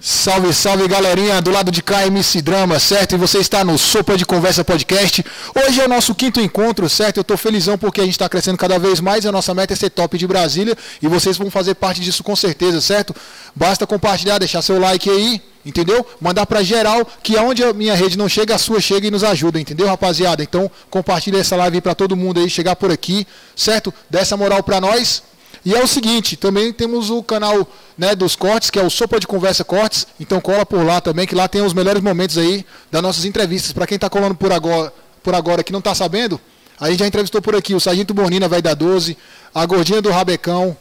[0.00, 3.16] Salve, salve galerinha, do lado de cá MC Drama, certo?
[3.16, 5.24] E você está no Sopa de Conversa Podcast.
[5.52, 7.16] Hoje é o nosso quinto encontro, certo?
[7.16, 9.26] Eu estou felizão porque a gente está crescendo cada vez mais.
[9.26, 12.36] A nossa meta é ser top de Brasília e vocês vão fazer parte disso com
[12.36, 13.12] certeza, certo?
[13.56, 16.06] Basta compartilhar, deixar seu like aí, entendeu?
[16.20, 19.24] Mandar para geral, que aonde a minha rede não chega, a sua chega e nos
[19.24, 20.44] ajuda, entendeu, rapaziada?
[20.44, 23.26] Então compartilha essa live para todo mundo aí chegar por aqui,
[23.56, 23.92] certo?
[24.08, 25.24] Dá essa moral para nós.
[25.68, 29.20] E é o seguinte, também temos o canal né, dos cortes, que é o Sopa
[29.20, 30.06] de Conversa Cortes.
[30.18, 33.70] Então cola por lá também, que lá tem os melhores momentos aí das nossas entrevistas.
[33.70, 34.90] Para quem está colando por agora,
[35.22, 36.40] por agora que não está sabendo,
[36.80, 39.14] a gente já entrevistou por aqui o Sargento Bonina, velho da 12,
[39.54, 40.74] a Gordinha do Rabecão,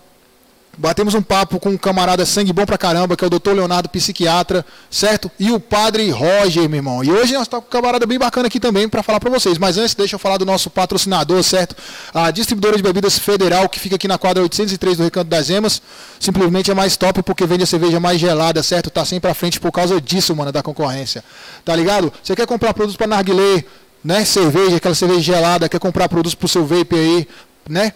[0.80, 3.90] Batemos um papo com um camarada sangue bom pra caramba, que é o doutor Leonardo,
[3.90, 5.31] psiquiatra, certo?
[5.40, 7.03] E o padre Roger, meu irmão.
[7.03, 9.58] E hoje nós estamos com um camarada bem bacana aqui também para falar para vocês.
[9.58, 11.76] Mas antes, deixa eu falar do nosso patrocinador, certo?
[12.13, 15.81] A distribuidora de bebidas federal, que fica aqui na quadra 803 do Recanto das Emas.
[16.20, 18.91] Simplesmente é mais top porque vende a cerveja mais gelada, certo?
[18.91, 21.23] Tá sempre à frente por causa disso, mano, da concorrência.
[21.66, 22.14] Tá ligado?
[22.22, 23.64] Você quer comprar produtos para narguilé,
[24.03, 24.23] né?
[24.25, 27.28] Cerveja, aquela cerveja gelada, quer comprar produtos pro seu vape aí,
[27.67, 27.94] né?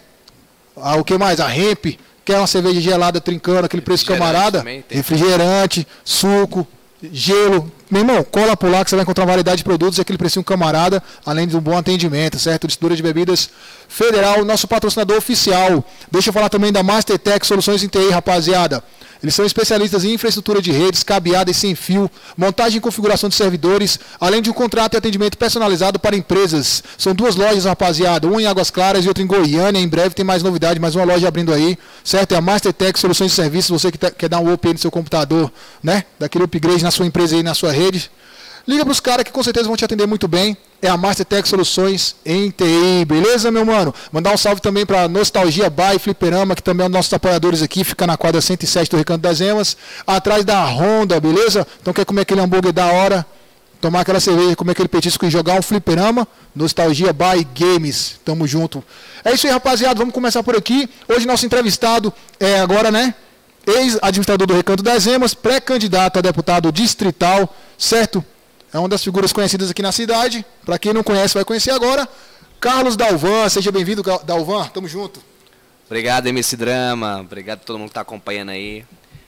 [0.76, 1.38] Ah, o que mais?
[1.38, 4.58] A hemp Quer uma cerveja gelada trincando, aquele preço camarada?
[4.58, 6.66] Também, refrigerante, suco,
[7.10, 7.70] gelo.
[7.90, 10.16] Meu irmão, cola por lá que você vai encontrar uma variedade de produtos e aquele
[10.16, 12.66] precinho camarada, além de um bom atendimento, certo?
[12.66, 13.50] Distribuidora de bebidas
[13.88, 15.84] federal, nosso patrocinador oficial.
[16.10, 18.82] Deixa eu falar também da Mastertech Soluções em TI, rapaziada.
[19.22, 23.36] Eles são especialistas em infraestrutura de redes, cabeada e sem fio, montagem e configuração de
[23.36, 26.82] servidores, além de um contrato e atendimento personalizado para empresas.
[26.98, 29.78] São duas lojas, rapaziada, uma em Águas Claras e outra em Goiânia.
[29.78, 32.32] Em breve tem mais novidade, mais uma loja abrindo aí, certo?
[32.32, 34.90] É a Mastertech Soluções de Serviços, você que tá, quer dar um up no seu
[34.90, 36.04] computador, né?
[36.18, 38.10] Daquele upgrade na sua empresa aí, na sua rede.
[38.66, 40.56] Liga para os caras que com certeza vão te atender muito bem.
[40.80, 43.94] É a Mastertech Soluções em TI, beleza, meu mano?
[44.10, 47.62] Mandar um salve também para Nostalgia By Fliperama, que também é um dos nossos apoiadores
[47.62, 51.66] aqui, fica na quadra 107 do Recanto das Emas, atrás da Honda, beleza?
[51.80, 53.26] Então quer comer aquele hambúrguer da hora,
[53.80, 58.82] tomar aquela cerveja, comer aquele petisco e jogar um fliperama, Nostalgia By Games, tamo junto.
[59.24, 60.88] É isso aí, rapaziada, vamos começar por aqui.
[61.08, 63.14] Hoje nosso entrevistado é agora, né?
[63.66, 68.24] Ex-administrador do Recanto das Emas, pré-candidato a deputado distrital, certo?
[68.72, 70.44] É uma das figuras conhecidas aqui na cidade.
[70.64, 72.08] Para quem não conhece, vai conhecer agora.
[72.58, 74.66] Carlos Dalvan, seja bem-vindo, Dalvan.
[74.68, 75.22] Tamo junto.
[75.84, 77.20] Obrigado, MC Drama.
[77.20, 78.82] Obrigado a todo mundo que está acompanhando aí.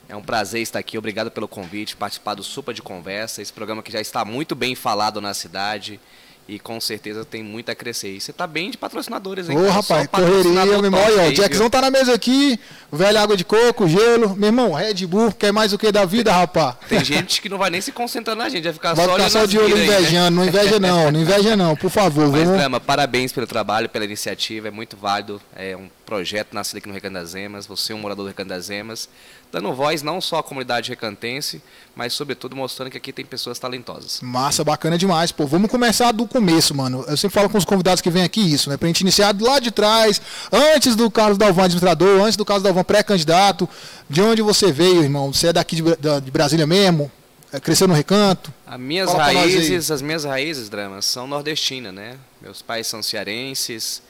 [0.09, 0.97] É um prazer estar aqui.
[0.97, 3.43] Obrigado pelo convite, participar do Supa de Conversa.
[3.43, 6.01] Esse programa que já está muito bem falado na cidade
[6.47, 8.15] e com certeza tem muito a crescer.
[8.15, 9.57] E você tá bem de patrocinadores, hein?
[9.57, 11.01] Ô, rapaz, correria, meu irmão.
[11.01, 12.59] Ó, o Jackson tá na mesa aqui,
[12.93, 14.37] velho água de coco, gelo.
[14.37, 16.77] Meu irmão, Red Bull, quer mais o que da vida, rapaz?
[16.89, 19.31] Tem gente que não vai nem se concentrar na gente, vai ficar vai só ficar
[19.31, 20.37] só de olho invejando.
[20.37, 20.43] Né?
[20.43, 22.29] Não inveja não, não inveja não, por favor.
[22.29, 22.59] Mas, vamos...
[22.59, 25.41] Drama, parabéns pelo trabalho, pela iniciativa, é muito válido.
[25.57, 28.49] É um projeto nascido aqui no Recanto das Emas, você é um morador do Recanto
[28.49, 29.09] das Emas
[29.55, 31.63] dando voz não só à comunidade recantense,
[31.95, 34.21] mas sobretudo mostrando que aqui tem pessoas talentosas.
[34.21, 35.47] Massa, bacana demais, pô.
[35.47, 37.05] Vamos começar do começo, mano.
[37.07, 38.77] Eu sempre falo com os convidados que vêm aqui isso, né?
[38.77, 40.21] Pra gente iniciar lá de trás,
[40.53, 43.69] antes do Carlos Dalvan administrador, antes do Carlos Dalvan pré-candidato.
[44.11, 45.33] De onde você veio, irmão?
[45.33, 47.11] Você é daqui de, Brasília mesmo?
[47.53, 48.53] É, cresceu no recanto?
[48.67, 52.19] As minhas Fala raízes, as minhas raízes, Drama, são nordestinas, né?
[52.43, 54.03] Meus pais são cearenses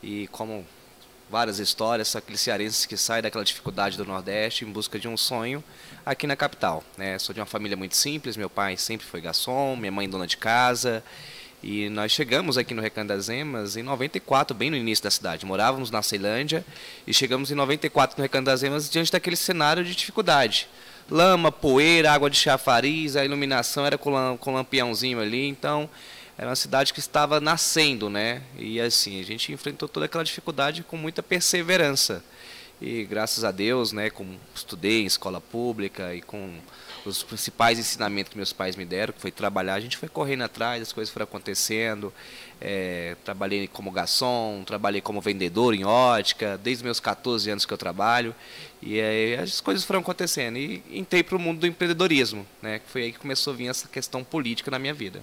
[0.00, 0.64] e como
[1.30, 5.62] várias histórias, cearenses que saem daquela dificuldade do Nordeste em busca de um sonho
[6.04, 6.82] aqui na capital.
[6.96, 7.18] Né?
[7.18, 10.36] Sou de uma família muito simples, meu pai sempre foi garçom, minha mãe dona de
[10.36, 11.02] casa.
[11.62, 15.46] E nós chegamos aqui no Recanto das Emas em 94, bem no início da cidade.
[15.46, 16.62] Morávamos na Ceilândia
[17.06, 20.68] e chegamos em 94 no Recanto das Emas diante daquele cenário de dificuldade.
[21.10, 25.88] Lama, poeira, água de chafariz, a iluminação era com, com lampiãozinho ali, então
[26.36, 28.42] era uma cidade que estava nascendo, né?
[28.58, 32.24] E assim, a gente enfrentou toda aquela dificuldade com muita perseverança.
[32.80, 36.58] E graças a Deus, né, como estudei em escola pública e com
[37.06, 40.42] os principais ensinamentos que meus pais me deram, que foi trabalhar, a gente foi correndo
[40.42, 42.12] atrás, as coisas foram acontecendo.
[42.60, 47.78] É, trabalhei como garçom, trabalhei como vendedor em ótica, desde meus 14 anos que eu
[47.78, 48.34] trabalho.
[48.82, 50.58] E aí as coisas foram acontecendo.
[50.58, 53.68] E entrei para o mundo do empreendedorismo, né, que foi aí que começou a vir
[53.68, 55.22] essa questão política na minha vida.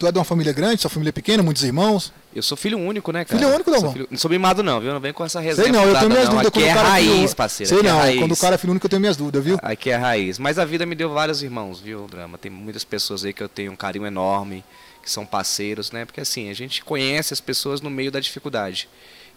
[0.00, 2.10] Tu é de uma família grande, sua família é pequena, muitos irmãos?
[2.34, 3.38] Eu sou filho único, né, cara?
[3.38, 3.80] Filho único, não?
[3.80, 4.08] Sou filho...
[4.10, 4.94] Não sou mimado, não, viu?
[4.94, 5.64] Não vem com essa resenha.
[5.64, 6.36] Sei não, eu tenho minhas não.
[6.36, 6.48] dúvidas.
[6.48, 7.36] Aqui é raiz, filho...
[7.36, 7.68] parceiro.
[7.68, 9.58] Sei não, é quando o cara é filho único eu tenho minhas dúvidas, viu?
[9.60, 10.38] Aqui é raiz.
[10.38, 12.38] Mas a vida me deu vários irmãos, viu, Drama?
[12.38, 14.64] Tem muitas pessoas aí que eu tenho um carinho enorme,
[15.02, 16.06] que são parceiros, né?
[16.06, 18.88] Porque assim, a gente conhece as pessoas no meio da dificuldade.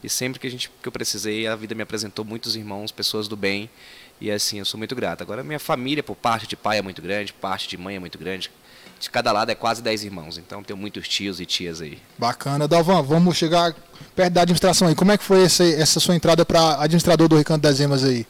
[0.01, 3.27] E sempre que, a gente, que eu precisei, a vida me apresentou muitos irmãos, pessoas
[3.27, 3.69] do bem.
[4.21, 5.23] E assim, eu sou muito grato.
[5.23, 8.17] Agora, minha família, por parte de pai, é muito grande, parte de mãe é muito
[8.17, 8.49] grande
[9.03, 11.99] de cada lado é quase 10 irmãos, então tenho muitos tios e tias aí.
[12.17, 12.69] Bacana.
[12.69, 13.75] Dalvan, vamos chegar
[14.15, 14.95] perto da administração aí.
[14.95, 18.25] Como é que foi essa, essa sua entrada para administrador do Recanto das Emas aí?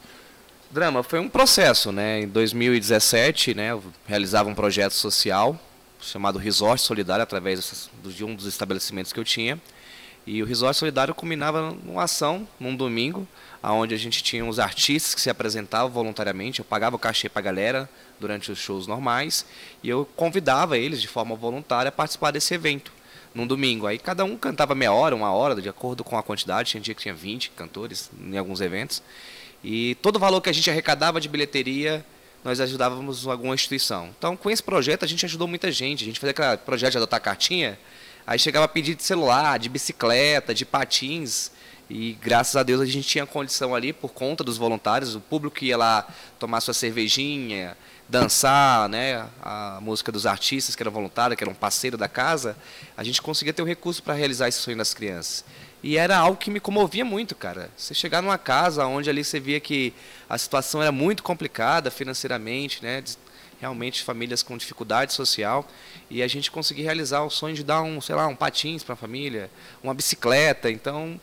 [0.72, 2.22] Drama, foi um processo, né?
[2.22, 5.56] Em 2017, né, eu realizava um projeto social
[6.00, 9.60] chamado Resort Solidário através de um dos estabelecimentos que eu tinha.
[10.26, 13.28] E o Resort Solidário culminava numa ação, num domingo,
[13.72, 16.60] onde a gente tinha uns artistas que se apresentavam voluntariamente.
[16.60, 17.90] Eu pagava o cachê para a galera
[18.20, 19.44] durante os shows normais
[19.82, 22.92] e eu convidava eles de forma voluntária a participar desse evento
[23.34, 23.86] num domingo.
[23.86, 26.70] Aí cada um cantava meia hora, uma hora, de acordo com a quantidade.
[26.70, 29.02] Tinha dia que tinha 20 cantores em alguns eventos.
[29.62, 32.04] E todo o valor que a gente arrecadava de bilheteria,
[32.44, 34.10] nós ajudávamos alguma instituição.
[34.16, 36.04] Então, com esse projeto, a gente ajudou muita gente.
[36.04, 37.78] A gente fazia aquele projeto de adotar cartinha,
[38.26, 41.50] aí chegava a pedir de celular, de bicicleta, de patins.
[41.88, 45.62] E graças a Deus a gente tinha condição ali, por conta dos voluntários, o público
[45.62, 46.08] ia lá
[46.38, 47.76] tomar sua cervejinha,
[48.08, 52.56] dançar, né, a música dos artistas que eram voluntários, que eram parceiro da casa,
[52.96, 55.44] a gente conseguia ter o recurso para realizar esse sonho das crianças.
[55.82, 57.70] E era algo que me comovia muito, cara.
[57.76, 59.92] Você chegar numa casa onde ali você via que
[60.28, 63.04] a situação era muito complicada financeiramente, né,
[63.60, 65.66] realmente famílias com dificuldade social,
[66.10, 68.94] e a gente conseguir realizar o sonho de dar um, sei lá, um patins para
[68.94, 69.50] a família,
[69.82, 70.70] uma bicicleta.
[70.70, 71.18] Então,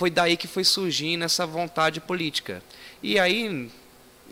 [0.00, 2.62] foi daí que foi surgindo essa vontade política.
[3.02, 3.70] E aí,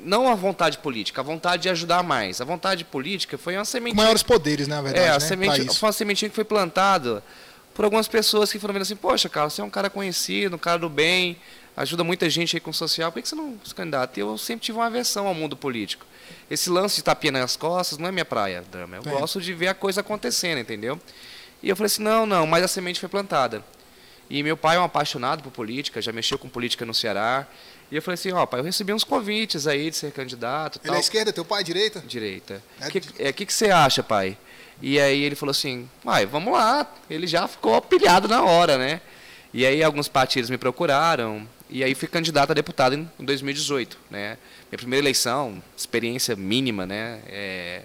[0.02, 2.40] não a vontade política, a vontade de ajudar mais.
[2.40, 3.94] A vontade política foi uma sementinha.
[3.94, 5.04] Com maiores poderes, né, na verdade.
[5.04, 7.22] É, a né, semente, foi uma sementinha que foi plantada
[7.74, 10.58] por algumas pessoas que foram vendo assim: Poxa, Carlos, você é um cara conhecido, um
[10.58, 11.36] cara do bem,
[11.76, 14.18] ajuda muita gente aí com o social, por que você não se candidata?
[14.18, 16.06] Eu sempre tive uma aversão ao mundo político.
[16.50, 18.96] Esse lance de tapinha nas costas não é minha praia, drama.
[18.96, 19.18] Eu é.
[19.20, 20.98] gosto de ver a coisa acontecendo, entendeu?
[21.62, 23.62] E eu falei assim: não, não, mas a semente foi plantada.
[24.30, 27.46] E meu pai é um apaixonado por política, já mexeu com política no Ceará.
[27.90, 30.78] E eu falei assim, ó, pai, eu recebi uns convites aí de ser candidato.
[30.84, 32.00] Ele é esquerda, teu pai é direita?
[32.06, 32.62] Direita.
[32.80, 32.90] O é...
[32.90, 34.36] que, é, que, que você acha, pai?
[34.82, 36.86] E aí ele falou assim, pai, vamos lá.
[37.08, 39.00] Ele já ficou pilhado na hora, né?
[39.52, 44.36] E aí alguns partidos me procuraram, e aí fui candidato a deputado em 2018, né?
[44.70, 47.20] Minha primeira eleição, experiência mínima, né?
[47.26, 47.82] É...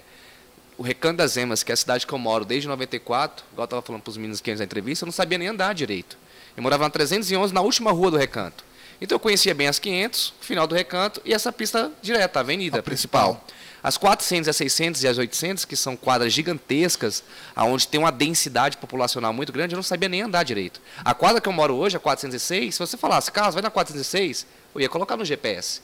[0.76, 3.64] O Recanto das Emas, que é a cidade que eu moro desde 94, igual eu
[3.64, 6.18] estava falando para os meninos que antes da entrevista, eu não sabia nem andar direito.
[6.56, 8.64] Eu morava na 311, na última rua do recanto.
[9.00, 12.40] Então eu conhecia bem as 500, o final do recanto e essa pista direta, a
[12.40, 13.34] avenida a principal.
[13.34, 13.64] principal.
[13.82, 17.22] As 400, as 600 e as 800, que são quadras gigantescas,
[17.54, 20.80] aonde tem uma densidade populacional muito grande, eu não sabia nem andar direito.
[21.04, 24.46] A quadra que eu moro hoje, a 406, se você falasse, Carlos, vai na 406,
[24.74, 25.82] eu ia colocar no GPS.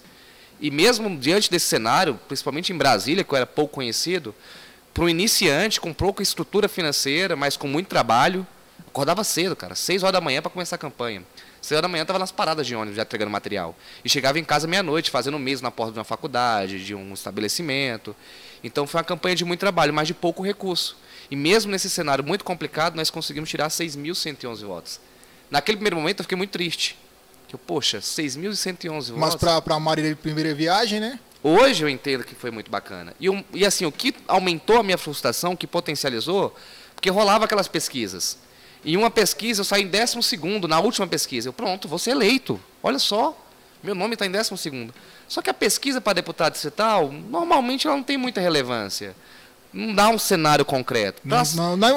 [0.58, 4.34] E mesmo diante desse cenário, principalmente em Brasília, que eu era pouco conhecido,
[4.94, 8.46] para um iniciante com pouca estrutura financeira, mas com muito trabalho,
[8.88, 11.22] Acordava cedo, cara, 6 horas da manhã para começar a campanha.
[11.60, 13.76] 6 horas da manhã estava nas paradas de ônibus já entregando material.
[14.04, 18.14] E chegava em casa meia-noite, fazendo mesmo na porta de uma faculdade, de um estabelecimento.
[18.62, 20.96] Então foi uma campanha de muito trabalho, mas de pouco recurso.
[21.30, 25.00] E mesmo nesse cenário muito complicado, nós conseguimos tirar 6.111 votos.
[25.50, 26.98] Naquele primeiro momento eu fiquei muito triste.
[27.48, 29.10] Que eu, poxa, 6.111 votos.
[29.10, 31.18] Mas para a Marília de primeira viagem, né?
[31.42, 33.14] Hoje eu entendo que foi muito bacana.
[33.18, 36.54] E, e assim, o que aumentou a minha frustração, que potencializou,
[36.94, 38.38] porque rolava aquelas pesquisas.
[38.84, 41.48] Em uma pesquisa, eu saí em décimo segundo, na última pesquisa.
[41.48, 42.60] Eu, pronto, vou ser eleito.
[42.82, 43.36] Olha só,
[43.82, 44.94] meu nome está em décimo segundo.
[45.28, 49.14] Só que a pesquisa para deputado estatal, normalmente ela não tem muita relevância.
[49.72, 51.22] Não dá um cenário concreto.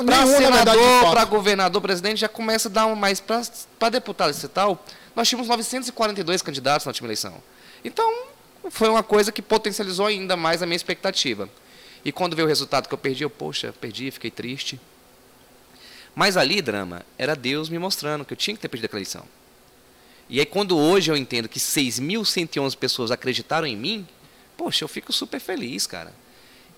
[0.05, 3.19] Para senador, para governador, presidente, já começa a dar um mais.
[3.19, 4.83] Para deputado estatal,
[5.15, 7.35] nós tínhamos 942 candidatos na última eleição.
[7.83, 8.25] Então,
[8.69, 11.49] foi uma coisa que potencializou ainda mais a minha expectativa.
[12.05, 14.79] E quando veio o resultado que eu perdi, eu, poxa, perdi, fiquei triste.
[16.15, 19.25] Mas ali, drama, era Deus me mostrando que eu tinha que ter perdido aquela eleição.
[20.29, 24.07] E aí, quando hoje eu entendo que 6.111 pessoas acreditaram em mim,
[24.55, 26.13] poxa, eu fico super feliz, cara.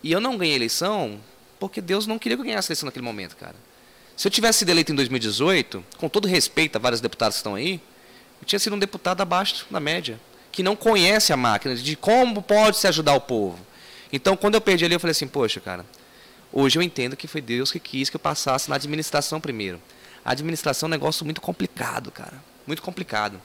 [0.01, 1.19] E eu não ganhei eleição
[1.59, 3.55] porque Deus não queria que eu ganhasse eleição naquele momento, cara.
[4.15, 7.55] Se eu tivesse sido eleito em 2018, com todo respeito a vários deputados que estão
[7.55, 7.81] aí,
[8.41, 10.19] eu tinha sido um deputado abaixo da média,
[10.51, 13.59] que não conhece a máquina de como pode se ajudar o povo.
[14.11, 15.85] Então, quando eu perdi ali, eu falei assim, poxa, cara,
[16.57, 19.77] Hoje eu entendo que foi Deus que quis que eu passasse na administração primeiro.
[20.23, 22.41] A administração é um negócio muito complicado, cara.
[22.65, 23.41] Muito complicado.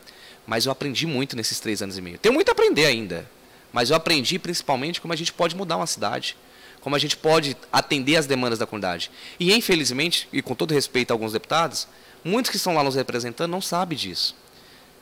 [0.47, 2.19] Mas eu aprendi muito nesses três anos e meio.
[2.19, 3.29] Tenho muito a aprender ainda.
[3.73, 6.37] Mas eu aprendi principalmente como a gente pode mudar uma cidade.
[6.81, 9.11] Como a gente pode atender as demandas da comunidade.
[9.40, 11.88] E infelizmente, e com todo respeito a alguns deputados,
[12.25, 14.37] muitos que estão lá nos representando não sabem disso.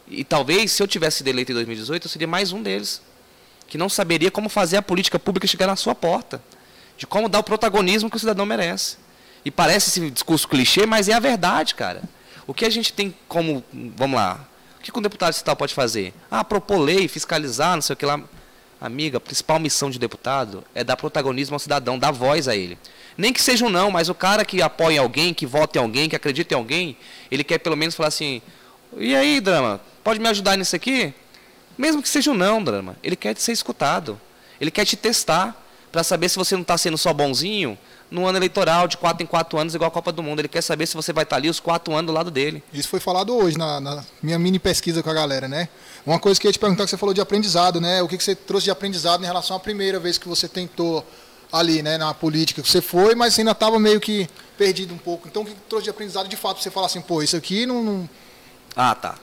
[0.08, 3.02] E talvez, se eu tivesse sido eleito em 2018, eu seria mais um deles.
[3.66, 6.42] Que não saberia como fazer a política pública chegar na sua porta
[6.98, 8.98] de como dar o protagonismo que o cidadão merece.
[9.44, 12.02] E parece esse discurso clichê, mas é a verdade, cara.
[12.46, 13.64] O que a gente tem como.
[13.96, 14.46] Vamos lá.
[14.78, 16.12] O que um deputado estatal pode fazer?
[16.30, 18.20] Ah, propor lei, fiscalizar, não sei o que lá.
[18.80, 22.78] Amiga, a principal missão de deputado é dar protagonismo ao cidadão, dar voz a ele.
[23.16, 26.08] Nem que seja um não, mas o cara que apoia alguém, que vota em alguém,
[26.08, 26.96] que acredita em alguém,
[27.30, 28.40] ele quer pelo menos falar assim:
[28.96, 31.12] e aí, drama, pode me ajudar nisso aqui?
[31.76, 34.20] Mesmo que seja um não, drama, ele quer ser escutado.
[34.60, 37.78] Ele quer te testar para saber se você não está sendo só bonzinho
[38.10, 40.40] no ano eleitoral de quatro em quatro anos, igual a Copa do Mundo.
[40.40, 42.62] Ele quer saber se você vai estar tá ali os quatro anos do lado dele.
[42.72, 45.68] Isso foi falado hoje na, na minha mini pesquisa com a galera, né?
[46.06, 48.02] Uma coisa que eu ia te perguntar que você falou de aprendizado, né?
[48.02, 51.04] O que, que você trouxe de aprendizado em relação à primeira vez que você tentou
[51.52, 54.98] ali, né, na política que você foi, mas você ainda estava meio que perdido um
[54.98, 55.28] pouco.
[55.28, 57.82] Então, o que trouxe de aprendizado de fato você falar assim, pô, isso aqui não,
[57.82, 58.10] não...
[58.76, 59.16] Ah, tá.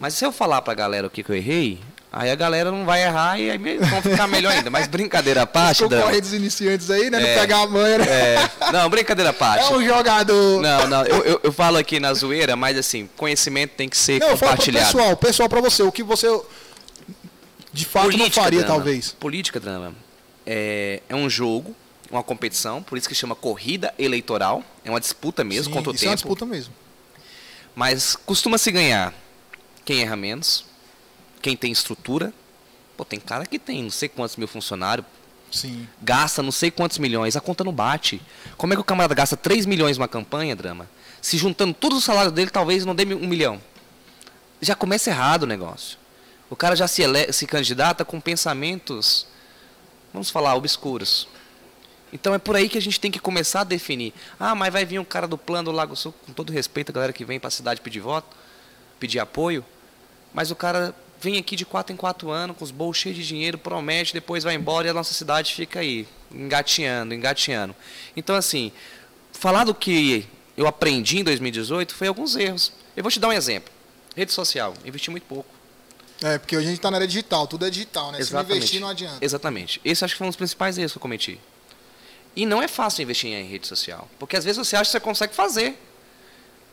[0.00, 2.70] Mas se eu falar para a galera o que, que eu errei, Aí a galera
[2.70, 4.70] não vai errar e aí vão ficar melhor ainda.
[4.70, 6.10] Mas brincadeira à parte, Dan.
[6.18, 7.18] dos iniciantes aí, né?
[7.22, 8.06] É, não pegar a manha, né?
[8.08, 9.70] É, não, brincadeira à parte.
[9.70, 10.62] É um jogador.
[10.62, 11.04] Não, não.
[11.04, 14.86] Eu, eu, eu, falo aqui na zoeira, mas assim, conhecimento tem que ser não, compartilhado.
[14.86, 16.28] Pessoal, pessoal, para você, o que você
[17.72, 18.74] de fato política, não faria, drama.
[18.74, 19.12] talvez.
[19.12, 19.94] Política, drama.
[20.46, 21.76] É, é um jogo,
[22.10, 24.64] uma competição, por isso que chama corrida eleitoral.
[24.82, 26.08] É uma disputa mesmo Sim, contra o isso tempo.
[26.08, 26.72] É uma disputa mesmo.
[27.74, 29.12] Mas costuma se ganhar
[29.84, 30.67] quem erra menos
[31.48, 32.32] quem tem estrutura.
[32.94, 35.06] Pô, tem cara que tem não sei quantos mil funcionários.
[35.50, 35.88] Sim.
[36.02, 38.20] Gasta não sei quantos milhões, a conta não bate.
[38.58, 40.90] Como é que o camarada gasta 3 milhões numa campanha, drama?
[41.22, 43.58] Se juntando todos os salários dele, talvez não dê um milhão.
[44.60, 45.96] Já começa errado o negócio.
[46.50, 47.32] O cara já se, ele...
[47.32, 49.26] se candidata com pensamentos,
[50.12, 51.26] vamos falar, obscuros.
[52.12, 54.12] Então é por aí que a gente tem que começar a definir.
[54.38, 56.92] Ah, mas vai vir um cara do plano do Lago Sul, com todo respeito a
[56.92, 58.36] galera que vem para a cidade pedir voto,
[59.00, 59.64] pedir apoio,
[60.34, 63.26] mas o cara vem aqui de quatro em quatro anos, com os bolsos cheios de
[63.26, 67.74] dinheiro, promete, depois vai embora e a nossa cidade fica aí, engateando, engateando.
[68.16, 68.72] Então, assim,
[69.32, 72.72] falar do que eu aprendi em 2018 foi alguns erros.
[72.96, 73.72] Eu vou te dar um exemplo.
[74.16, 75.48] Rede social, investi muito pouco.
[76.20, 78.18] É, porque hoje a gente está na era digital, tudo é digital, né?
[78.18, 78.46] Exatamente.
[78.46, 79.24] Se não investir, não adianta.
[79.24, 79.80] Exatamente.
[79.84, 81.40] Esse acho que foi um dos principais erros que eu cometi.
[82.34, 85.00] E não é fácil investir em rede social, porque às vezes você acha que você
[85.00, 85.78] consegue fazer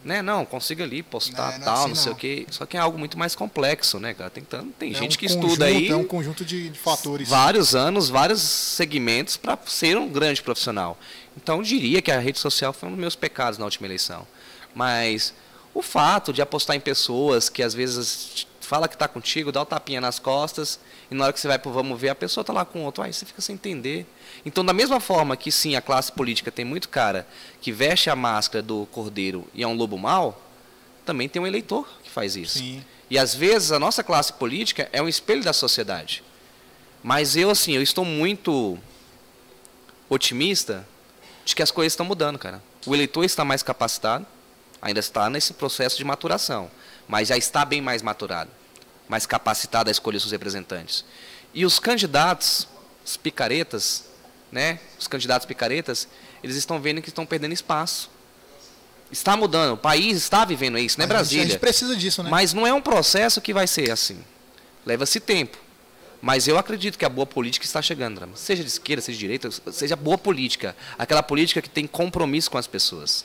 [0.06, 0.22] né?
[0.22, 2.46] Não, consiga ali postar não, não tal, assim, não sei o quê.
[2.52, 4.30] Só que é algo muito mais complexo, né, cara?
[4.30, 5.88] Tem, tanto, tem é gente um que conjunto, estuda aí.
[5.90, 7.28] É um conjunto de, de fatores.
[7.28, 10.96] Vários anos, vários segmentos para ser um grande profissional.
[11.36, 14.28] Então, eu diria que a rede social foi um dos meus pecados na última eleição.
[14.76, 15.34] Mas
[15.74, 19.64] o fato de apostar em pessoas que às vezes fala que está contigo, dá o
[19.64, 20.80] um tapinha nas costas,
[21.10, 23.04] e na hora que você vai para vamos ver, a pessoa está lá com outro,
[23.04, 24.06] aí você fica sem entender.
[24.46, 27.28] Então, da mesma forma que sim, a classe política tem muito cara
[27.62, 30.42] que veste a máscara do cordeiro e é um lobo mau,
[31.06, 32.60] também tem um eleitor que faz isso.
[32.60, 32.84] Sim.
[33.10, 36.24] E às vezes a nossa classe política é um espelho da sociedade.
[37.04, 38.80] Mas eu, assim, eu estou muito
[40.10, 40.88] otimista
[41.46, 42.64] de que as coisas estão mudando, cara.
[42.86, 44.26] O eleitor está mais capacitado,
[44.82, 46.70] ainda está nesse processo de maturação
[47.08, 48.50] mas já está bem mais maturado,
[49.08, 51.06] mais capacitado a escolher seus representantes.
[51.54, 52.68] E os candidatos,
[53.06, 54.06] os picaretas,
[54.52, 56.08] né, os candidatos picaretas,
[56.44, 58.10] eles estão vendo que estão perdendo espaço.
[59.12, 61.46] Está mudando, o país está vivendo isso, não é Brasília.
[61.46, 62.30] A gente precisa disso, né?
[62.30, 64.20] Mas não é um processo que vai ser assim.
[64.86, 65.58] Leva-se tempo.
[66.22, 69.50] Mas eu acredito que a boa política está chegando, seja de esquerda, seja de direita,
[69.72, 73.24] seja boa política, aquela política que tem compromisso com as pessoas.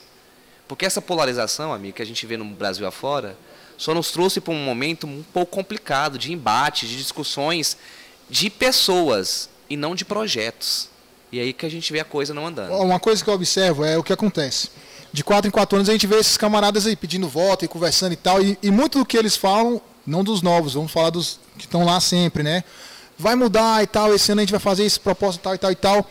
[0.67, 3.35] Porque essa polarização, amigo, que a gente vê no Brasil afora,
[3.81, 7.75] só nos trouxe para um momento um pouco complicado de embate, de discussões
[8.29, 10.87] de pessoas e não de projetos.
[11.31, 12.75] E aí que a gente vê a coisa não andando.
[12.75, 14.69] Uma coisa que eu observo é o que acontece.
[15.11, 18.13] De quatro em quatro anos a gente vê esses camaradas aí pedindo voto e conversando
[18.13, 18.39] e tal.
[18.39, 21.83] E, e muito do que eles falam, não dos novos, vamos falar dos que estão
[21.83, 22.63] lá sempre, né?
[23.17, 25.71] Vai mudar e tal, esse ano a gente vai fazer esse propósito tal e tal
[25.71, 26.07] e tal.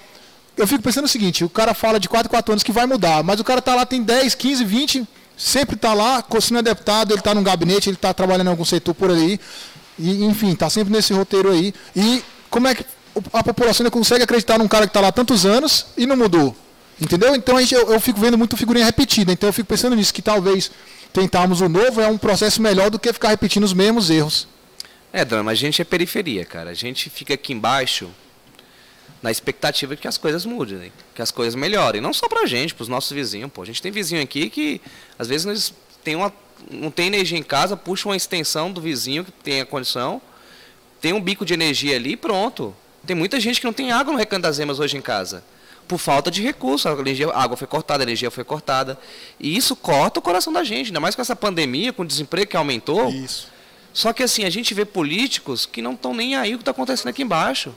[0.57, 2.87] Eu fico pensando o seguinte, o cara fala de 4 em 4 anos que vai
[2.87, 5.09] mudar, mas o cara tá lá tem 10, 15, 20,
[5.41, 8.65] sempre está lá, não é deputado, ele está no gabinete, ele está trabalhando em algum
[8.65, 9.41] setor por aí.
[9.99, 11.73] E, enfim, está sempre nesse roteiro aí.
[11.97, 12.85] E como é que
[13.33, 16.17] a população ainda consegue acreditar num cara que está lá há tantos anos e não
[16.17, 16.55] mudou?
[17.01, 17.35] Entendeu?
[17.35, 19.33] Então gente, eu, eu, fico vendo muito figurinha repetida.
[19.33, 20.71] Então eu fico pensando nisso, que talvez
[21.13, 24.47] tentarmos o novo é um processo melhor do que ficar repetindo os mesmos erros.
[25.11, 26.71] É, Dona, a gente é periferia, cara.
[26.71, 28.11] A gente fica aqui embaixo
[29.23, 30.91] na expectativa de que as coisas mudem, né?
[31.15, 32.01] que as coisas melhorem.
[32.01, 33.51] Não só para a gente, para os nossos vizinhos.
[33.53, 33.63] Pô.
[33.63, 34.81] A gente tem vizinho aqui que,
[35.19, 36.33] às vezes, nós tem uma,
[36.71, 40.23] não tem energia em casa, puxa uma extensão do vizinho que tem a condição,
[41.01, 42.75] tem um bico de energia ali pronto.
[43.07, 45.45] Tem muita gente que não tem água no Recanto das Emas hoje em casa.
[45.87, 46.89] Por falta de recurso.
[46.89, 48.99] A, energia, a água foi cortada, a energia foi cortada.
[49.39, 52.51] E isso corta o coração da gente, ainda mais com essa pandemia, com o desemprego
[52.51, 53.11] que aumentou.
[53.11, 53.49] Isso.
[53.93, 56.71] Só que assim, a gente vê políticos que não estão nem aí o que está
[56.71, 57.75] acontecendo aqui embaixo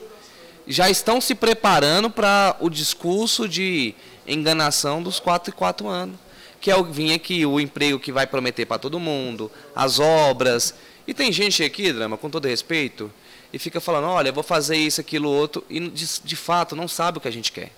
[0.68, 3.94] já estão se preparando para o discurso de
[4.26, 6.18] enganação dos 4 e 4 anos.
[6.62, 10.74] Que é o vir aqui, o emprego que vai prometer para todo mundo, as obras.
[11.06, 13.12] E tem gente aqui, Drama, com todo respeito,
[13.52, 17.18] e fica falando, olha, vou fazer isso, aquilo, outro, e de, de fato não sabe
[17.18, 17.72] o que a gente quer.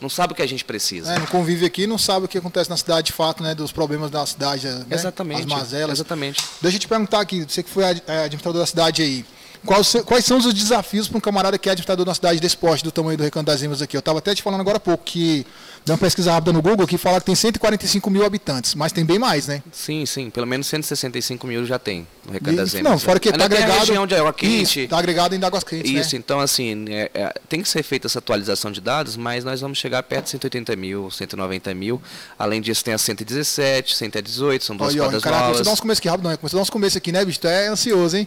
[0.00, 1.12] não sabe o que a gente precisa.
[1.12, 3.54] É, não convive aqui, não sabe o que acontece na cidade de fato, né?
[3.54, 4.86] Dos problemas da cidade, né?
[4.90, 5.40] Exatamente.
[5.40, 5.98] As mazelas.
[5.98, 6.40] Exatamente.
[6.60, 9.24] Deixa eu te perguntar aqui, você que foi é, administrador da cidade aí.
[9.64, 12.82] Quais, quais são os desafios para um camarada que é administrador na cidade desse porte,
[12.82, 13.96] do tamanho do Recanto das Emas aqui?
[13.96, 15.46] Eu estava até te falando agora há pouco que
[15.84, 19.04] deu uma pesquisa rápida no Google que fala que tem 145 mil habitantes, mas tem
[19.04, 19.62] bem mais, né?
[19.70, 22.92] Sim, sim, pelo menos 165 mil já tem no Recanto das Emas.
[22.92, 23.78] Não, fora que está agregado.
[23.78, 24.80] região de água quente.
[24.80, 25.90] Está agregado em águas quentes.
[25.90, 26.18] Isso, né?
[26.18, 29.78] então assim, é, é, tem que ser feita essa atualização de dados, mas nós vamos
[29.78, 32.02] chegar perto de 180 mil, 190 mil.
[32.36, 35.58] Além disso, tem a 117, 118, são duas quadras novas.
[35.58, 37.38] Você dá uns começos aqui rápido, não, começou a dar uns começos aqui, né, bicho?
[37.38, 38.26] Tu é ansioso, hein?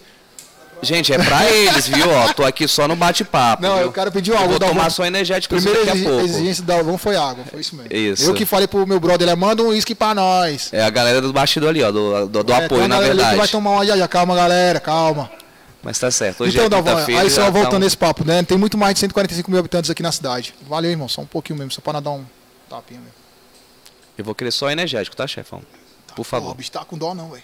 [0.86, 2.10] Gente, é pra eles, viu?
[2.10, 3.62] Ó, tô aqui só no bate-papo.
[3.62, 3.84] Não, viu?
[3.86, 4.48] eu quero pedir água.
[4.48, 6.26] vou tomar só energético Primeira daqui a pouco.
[6.26, 7.92] exigência do Dalvão foi água, foi isso mesmo.
[7.92, 8.24] Isso.
[8.24, 10.72] Eu que falei pro meu brother, ele manda um uísque pra nós.
[10.72, 13.32] É a galera do bastidor ali, ó, do, do, do é, apoio, na verdade.
[13.32, 14.08] Que vai tomar uma já, já.
[14.08, 15.30] Calma, galera, calma.
[15.82, 16.44] Mas tá certo.
[16.44, 17.80] Hoje então, é Dalvão, aí só voltando tão...
[17.80, 18.42] nesse papo, né?
[18.44, 20.54] Tem muito mais de 145 mil habitantes aqui na cidade.
[20.68, 22.26] Valeu, irmão, só um pouquinho mesmo, só pra dar um
[22.70, 23.14] tapinha mesmo.
[24.18, 25.62] Eu vou querer só energético, tá, chefão?
[26.16, 26.52] Por favor.
[26.52, 27.44] O bicho tá com dó não, velho.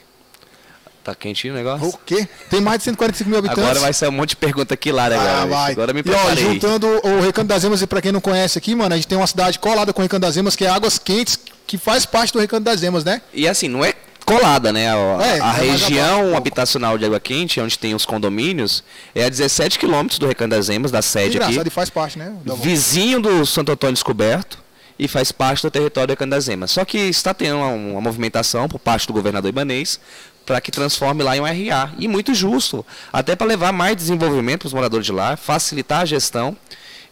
[1.03, 1.88] Tá quentinho o negócio?
[1.88, 2.27] O quê?
[2.50, 3.63] Tem mais de 145 mil habitantes.
[3.63, 5.72] Agora vai ser um monte de pergunta aqui lá, né, ah, vai.
[5.72, 6.43] Agora me preparei.
[6.43, 8.98] E, ó, juntando o Recanto das Emas, e pra quem não conhece aqui, mano, a
[8.98, 11.77] gente tem uma cidade colada com o Recanto das Emas, que é Águas Quentes, que
[11.77, 13.22] faz parte do Recanto das Emas, né?
[13.34, 13.93] E assim, não é
[14.25, 14.89] colada, né?
[14.89, 18.84] A, é, a é região habitacional de Água Quente, onde tem os condomínios,
[19.15, 21.60] é a 17 quilômetros do Recanto das Emas, da sede aqui.
[21.65, 22.31] e faz parte, né?
[22.62, 24.60] Vizinho do Santo Antônio Descoberto
[25.01, 26.70] e faz parte do território do Recanto das Emas.
[26.70, 30.00] Só que está tendo uma, uma movimentação por parte do governador Ibanês
[30.45, 31.93] para que transforme lá em um RA.
[31.98, 36.05] E muito justo, até para levar mais desenvolvimento para os moradores de lá, facilitar a
[36.05, 36.57] gestão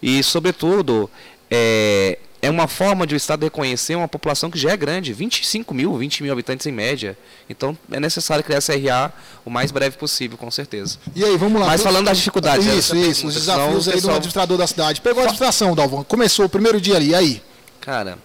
[0.02, 1.10] e, sobretudo,
[1.50, 5.74] é, é uma forma de o Estado reconhecer uma população que já é grande, 25
[5.74, 7.18] mil, 20 mil habitantes em média.
[7.50, 9.12] Então é necessário criar essa RA
[9.46, 10.98] o mais breve possível, com certeza.
[11.16, 11.68] E aí, vamos lá.
[11.68, 12.66] Mas falando das dificuldades.
[12.66, 14.14] Isso, isso, os desafios aí pessoal...
[14.14, 15.02] do administrador da cidade.
[15.02, 17.44] Pegou a administração, Dalvão, começou o primeiro dia ali, e aí?
[17.82, 18.18] Cara,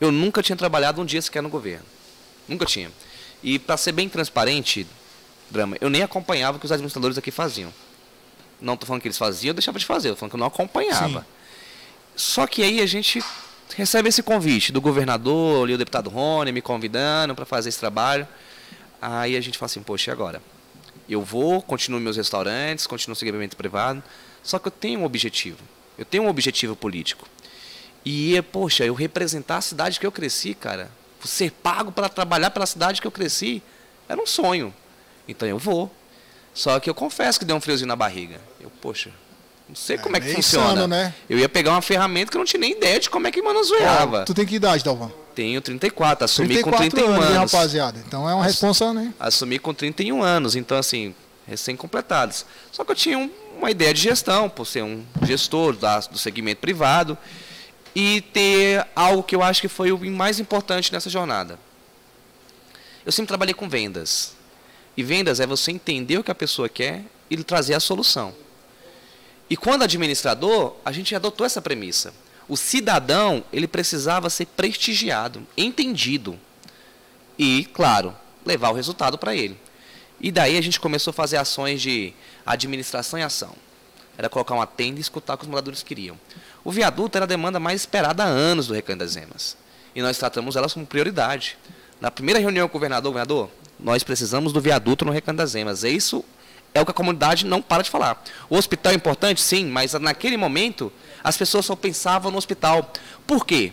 [0.00, 1.84] eu nunca tinha trabalhado um dia sequer no governo.
[2.48, 2.90] Nunca tinha.
[3.42, 4.86] E para ser bem transparente,
[5.50, 7.72] Drama, eu nem acompanhava o que os administradores aqui faziam.
[8.60, 10.46] Não estou falando que eles faziam, eu deixava de fazer, eu falando que eu não
[10.46, 11.20] acompanhava.
[11.20, 11.26] Sim.
[12.14, 13.22] Só que aí a gente
[13.76, 18.26] recebe esse convite do governador, ali o deputado Rony me convidando para fazer esse trabalho.
[19.00, 20.40] Aí a gente fala assim, poxa, e agora?
[21.08, 24.02] Eu vou, continuo meus restaurantes, continuo o segmento privado,
[24.42, 25.58] só que eu tenho um objetivo.
[25.98, 27.26] Eu tenho um objetivo político.
[28.04, 30.90] E, poxa, eu representar a cidade que eu cresci, cara,
[31.24, 33.62] ser pago para trabalhar pela cidade que eu cresci,
[34.08, 34.74] era um sonho.
[35.26, 35.90] Então eu vou.
[36.54, 38.40] Só que eu confesso que deu um friozinho na barriga.
[38.60, 39.10] Eu, poxa,
[39.68, 40.72] não sei é, como é que funciona.
[40.72, 41.14] Insano, né?
[41.28, 43.40] Eu ia pegar uma ferramenta que eu não tinha nem ideia de como é que
[43.40, 44.24] manuseava.
[44.24, 45.10] tu tem que idade, Dalvan?
[45.34, 47.36] Tenho 34, assumi 34 com 31 anos.
[47.36, 47.52] anos.
[47.52, 47.98] rapaziada.
[48.06, 49.14] Então é uma responsa, né?
[49.18, 51.14] Assumi com 31 anos, então assim,
[51.46, 52.44] recém-completados.
[52.70, 56.18] Só que eu tinha um, uma ideia de gestão, por ser um gestor da, do
[56.18, 57.16] segmento privado
[57.94, 61.58] e ter algo que eu acho que foi o mais importante nessa jornada.
[63.04, 64.34] Eu sempre trabalhei com vendas.
[64.96, 68.34] E vendas é você entender o que a pessoa quer e trazer a solução.
[69.48, 72.14] E quando administrador, a gente adotou essa premissa.
[72.48, 76.38] O cidadão, ele precisava ser prestigiado, entendido.
[77.38, 79.56] E, claro, levar o resultado para ele.
[80.20, 82.12] E daí a gente começou a fazer ações de
[82.46, 83.54] administração e ação.
[84.16, 86.18] Era colocar uma tenda e escutar o que os moradores queriam.
[86.64, 89.56] O viaduto era a demanda mais esperada há anos do Recanto das Emas.
[89.94, 91.58] E nós tratamos elas como prioridade.
[92.00, 95.82] Na primeira reunião com o governador, governador, nós precisamos do viaduto no Recanto das Emas.
[95.82, 96.24] Isso
[96.72, 98.22] é o que a comunidade não para de falar.
[98.48, 102.92] O hospital é importante, sim, mas naquele momento as pessoas só pensavam no hospital.
[103.26, 103.72] Por quê?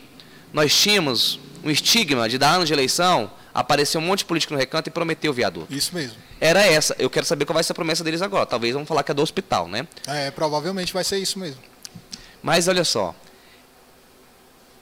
[0.51, 4.59] Nós tínhamos um estigma de dar anos de eleição, apareceu um monte de político no
[4.59, 5.73] recanto e prometeu o viaduto.
[5.73, 6.17] Isso mesmo.
[6.41, 6.95] Era essa.
[6.97, 8.45] Eu quero saber qual vai ser a promessa deles agora.
[8.45, 9.87] Talvez vamos falar que é do hospital, né?
[10.07, 11.61] É, provavelmente vai ser isso mesmo.
[12.41, 13.13] Mas olha só,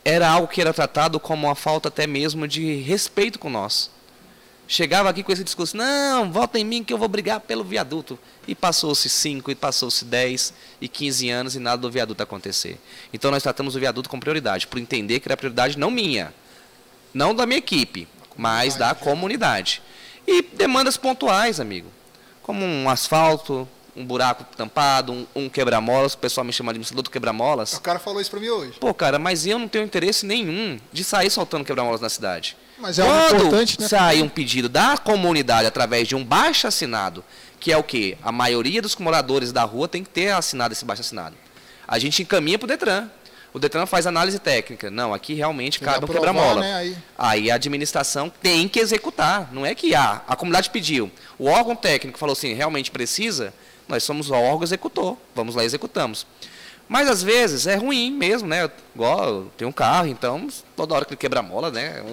[0.05, 3.91] era algo que era tratado como uma falta até mesmo de respeito com nós.
[4.69, 8.19] Chegava aqui com esse discurso, não, vota em mim que eu vou brigar pelo viaduto.
[8.45, 12.77] E passou-se 5, e passou-se 10 e 15 anos e nada do viaduto acontecer.
[13.13, 16.33] Então nós tratamos o viaduto com prioridade, por entender que era prioridade não minha,
[17.13, 19.81] não da minha equipe, mas da comunidade.
[20.27, 21.89] E demandas pontuais, amigo,
[22.41, 23.67] como um asfalto,
[23.97, 27.73] um buraco tampado, um, um quebra-molas, o pessoal me chama de administrador do quebra-molas.
[27.73, 28.73] O cara falou isso para mim hoje.
[28.79, 32.55] Pô, cara, mas eu não tenho interesse nenhum de sair soltando quebra-molas na cidade.
[32.77, 33.87] Mas é Quando importante, né?
[33.87, 37.23] sai um pedido da comunidade através de um baixo assinado,
[37.59, 40.85] que é o que a maioria dos moradores da rua tem que ter assinado esse
[40.85, 41.35] baixo assinado.
[41.87, 43.09] A gente encaminha para o Detran.
[43.53, 44.91] O Detran faz análise técnica.
[44.91, 46.61] Não, aqui realmente cabe um quebra-mola.
[46.61, 46.97] Né, aí.
[47.17, 47.51] aí.
[47.51, 49.49] a administração tem que executar.
[49.51, 51.09] Não é que a, a comunidade pediu.
[51.39, 53.51] O órgão técnico falou assim, realmente precisa,
[53.87, 56.25] nós somos o órgão executor, vamos lá e executamos.
[56.87, 58.69] Mas às vezes é ruim mesmo, né?
[58.95, 62.03] Igual tenho um carro, então toda hora que ele quebra a mola, né?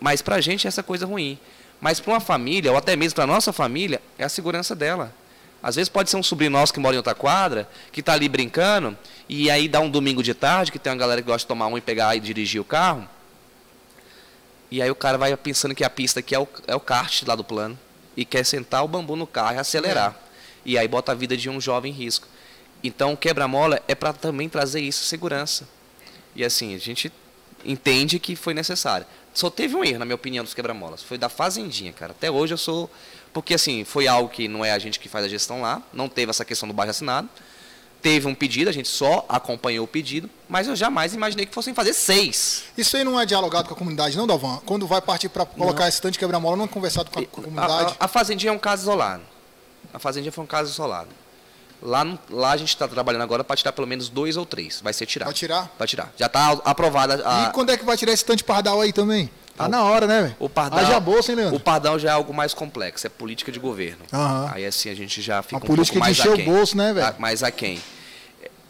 [0.00, 1.38] Mas pra gente é essa coisa ruim.
[1.80, 5.12] Mas para uma família, ou até mesmo para nossa família, é a segurança dela.
[5.62, 8.28] Às vezes pode ser um sobrinho nosso que mora em outra quadra, que está ali
[8.28, 8.96] brincando,
[9.28, 11.66] e aí dá um domingo de tarde, que tem uma galera que gosta de tomar
[11.66, 13.08] um e pegar e dirigir o carro.
[14.70, 17.22] E aí o cara vai pensando que a pista aqui é o, é o kart
[17.26, 17.78] lá do plano.
[18.16, 20.16] E quer sentar o bambu no carro e acelerar.
[20.22, 20.25] É.
[20.66, 22.26] E aí bota a vida de um jovem em risco.
[22.82, 25.66] Então o quebra-mola é para também trazer isso, segurança.
[26.34, 27.10] E assim, a gente
[27.64, 29.06] entende que foi necessário.
[29.32, 31.02] Só teve um erro, na minha opinião, dos quebra-molas.
[31.02, 32.10] Foi da fazendinha, cara.
[32.10, 32.90] Até hoje eu sou.
[33.32, 36.08] Porque assim, foi algo que não é a gente que faz a gestão lá, não
[36.08, 37.28] teve essa questão do baixo assinado.
[38.02, 41.74] Teve um pedido, a gente só acompanhou o pedido, mas eu jamais imaginei que fossem
[41.74, 42.64] fazer seis.
[42.76, 44.60] Isso aí não é dialogado com a comunidade, não, Dalvan?
[44.64, 45.88] Quando vai partir para colocar não.
[45.88, 47.96] esse tanto de quebra-mola, não é conversado com a, com a comunidade?
[47.98, 49.22] A, a, a fazendinha é um caso isolado.
[49.96, 51.08] A fazendinha foi um caso isolado.
[51.80, 54.82] Lá, lá a gente está trabalhando agora para tirar pelo menos dois ou três.
[54.82, 55.28] Vai ser tirado.
[55.28, 55.74] Vai tirar?
[55.78, 56.12] Vai tirar.
[56.18, 57.44] Já está aprovada a.
[57.44, 59.30] E quando é que vai tirar esse tanto de pardal aí também?
[59.56, 60.36] Tá na hora, né, velho?
[60.38, 61.56] O pardal, Haja bolsa, hein, Leandro?
[61.56, 64.04] O pardal já é algo mais complexo, é política de governo.
[64.12, 64.50] Uhum.
[64.52, 66.76] Aí assim a gente já fica a um política pouco mais de encher o bolso,
[66.76, 67.14] né, velho?
[67.18, 67.80] Mais a quem?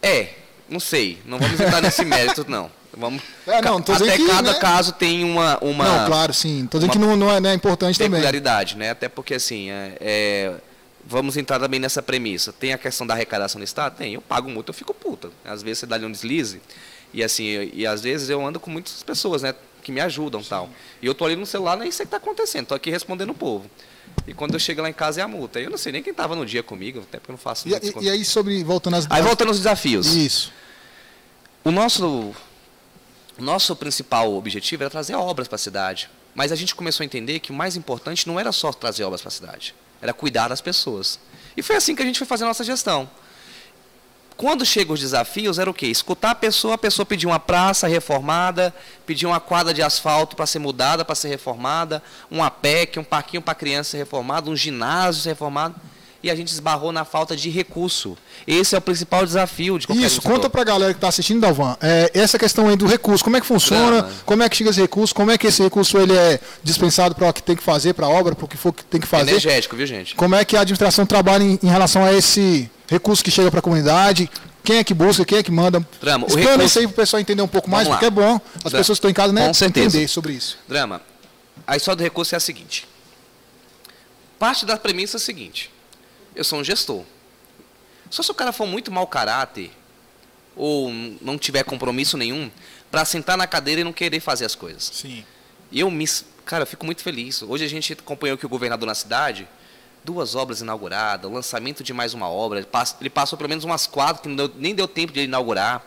[0.01, 0.29] É,
[0.69, 1.19] não sei.
[1.25, 2.71] Não vamos entrar nesse mérito, não.
[2.97, 4.59] Vamos, é, não, tô até que, cada né?
[4.59, 5.85] caso tem uma, uma.
[5.85, 6.67] Não, claro, sim.
[6.71, 8.13] Tô dizendo que não, não, é, não é importante também.
[8.13, 8.91] Peculiaridade, né?
[8.91, 10.53] Até porque assim, é, é,
[11.07, 12.53] vamos entrar também nessa premissa.
[12.53, 13.97] Tem a questão da arrecadação do Estado?
[13.97, 14.15] Tem.
[14.15, 15.31] Eu pago muito, eu fico puta.
[15.45, 16.61] Às vezes você dá ali um deslize.
[17.15, 19.55] E assim, e, e às vezes eu ando com muitas pessoas, né?
[19.83, 20.51] Que me ajudam sim.
[20.51, 20.69] tal.
[21.01, 22.67] E eu tô ali no celular, nem sei o que está acontecendo.
[22.67, 23.71] Tô aqui respondendo o povo.
[24.27, 25.61] E quando eu chego lá em casa é a multa.
[25.61, 27.73] Eu não sei nem quem estava no dia comigo, até porque eu não faço E,
[27.73, 28.63] e, e aí, sobre.
[28.65, 29.07] Voltando às.
[29.11, 30.15] Aí voltando aos desafios.
[30.15, 30.53] Isso.
[31.63, 32.35] O nosso,
[33.39, 36.11] nosso principal objetivo era trazer obras para a cidade.
[36.35, 39.23] Mas a gente começou a entender que o mais importante não era só trazer obras
[39.23, 39.75] para a cidade,
[40.07, 41.19] era cuidar das pessoas.
[41.57, 43.09] E foi assim que a gente foi fazer a nossa gestão.
[44.37, 45.87] Quando chegam os desafios, era o quê?
[45.87, 48.75] Escutar a pessoa, a pessoa pedir uma praça reformada,
[49.07, 53.41] pedir uma quadra de asfalto para ser mudada, para ser reformada, um APEC, um parquinho
[53.41, 55.75] para criança reformado, um ginásio reformado.
[56.23, 58.17] E a gente esbarrou na falta de recurso.
[58.47, 61.41] Esse é o principal desafio de qualquer Isso, conta para a galera que está assistindo,
[61.41, 64.71] Dalvan, é, essa questão aí do recurso, como é que funciona, como é que chega
[64.71, 67.63] esse recurso, como é que esse recurso ele é dispensado para o que tem que
[67.63, 69.31] fazer, para a obra, para o que for que tem que fazer.
[69.31, 70.15] Energético, viu, gente?
[70.15, 73.61] Como é que a administração trabalha em, em relação a esse recurso que chega para
[73.61, 74.31] a comunidade,
[74.67, 75.87] quem é que busca, quem é que manda.
[76.01, 76.67] Drama, Explana recurso...
[76.67, 78.79] isso aí para o pessoal entender um pouco mais, porque é bom as Drama.
[78.79, 80.59] pessoas que estão em casa né, entender sobre isso.
[80.69, 81.01] Drama,
[81.67, 82.87] a história do recurso é a seguinte.
[84.39, 85.71] Parte da premissa é a seguinte.
[86.37, 87.03] Eu sou um gestor.
[88.11, 89.71] Só se o cara for muito mau caráter,
[90.55, 92.51] ou não tiver compromisso nenhum,
[92.91, 94.85] para sentar na cadeira e não querer fazer as coisas.
[94.93, 95.25] Sim.
[95.73, 96.07] Eu me...
[96.45, 97.43] Cara, eu fico muito feliz.
[97.43, 99.49] Hoje a gente acompanhou que o governador na cidade
[100.05, 102.61] duas obras inauguradas, o lançamento de mais uma obra.
[103.01, 105.85] Ele passou pelo menos umas quatro que deu, nem deu tempo de ele inaugurar.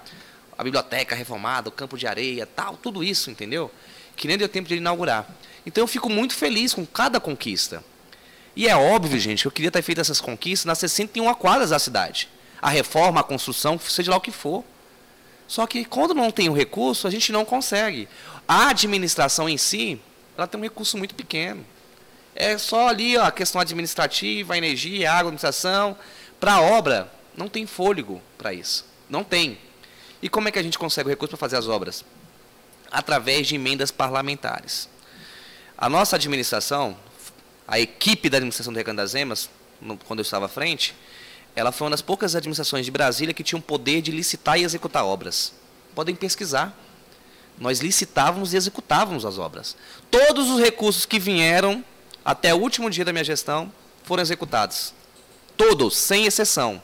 [0.57, 3.71] A biblioteca reformada, o campo de areia, tal, tudo isso, entendeu?
[4.17, 5.25] Que nem deu tempo de ele inaugurar.
[5.65, 7.81] Então eu fico muito feliz com cada conquista.
[8.59, 11.79] E é óbvio, gente, que eu queria ter feito essas conquistas nas 61 quadras da
[11.79, 12.27] cidade.
[12.61, 14.65] A reforma, a construção, seja lá o que for.
[15.47, 18.09] Só que quando não tem o recurso, a gente não consegue.
[18.45, 19.97] A administração em si,
[20.37, 21.65] ela tem um recurso muito pequeno.
[22.35, 25.97] É só ali ó, a questão administrativa, a energia, a água, a administração.
[26.37, 28.85] Para a obra, não tem fôlego para isso.
[29.09, 29.57] Não tem.
[30.21, 32.03] E como é que a gente consegue o recurso para fazer as obras?
[32.91, 34.89] Através de emendas parlamentares.
[35.77, 36.97] A nossa administração,
[37.69, 39.47] a equipe da administração do Recanto das Emas,
[40.05, 40.95] quando eu estava à frente,
[41.55, 45.05] ela foi uma das poucas administrações de Brasília que tinham poder de licitar e executar
[45.05, 45.53] obras.
[45.93, 46.75] Podem pesquisar.
[47.59, 49.77] Nós licitávamos e executávamos as obras.
[50.09, 51.83] Todos os recursos que vieram
[52.25, 53.71] até o último dia da minha gestão,
[54.03, 54.93] foram executados.
[55.55, 56.81] Todos, sem exceção.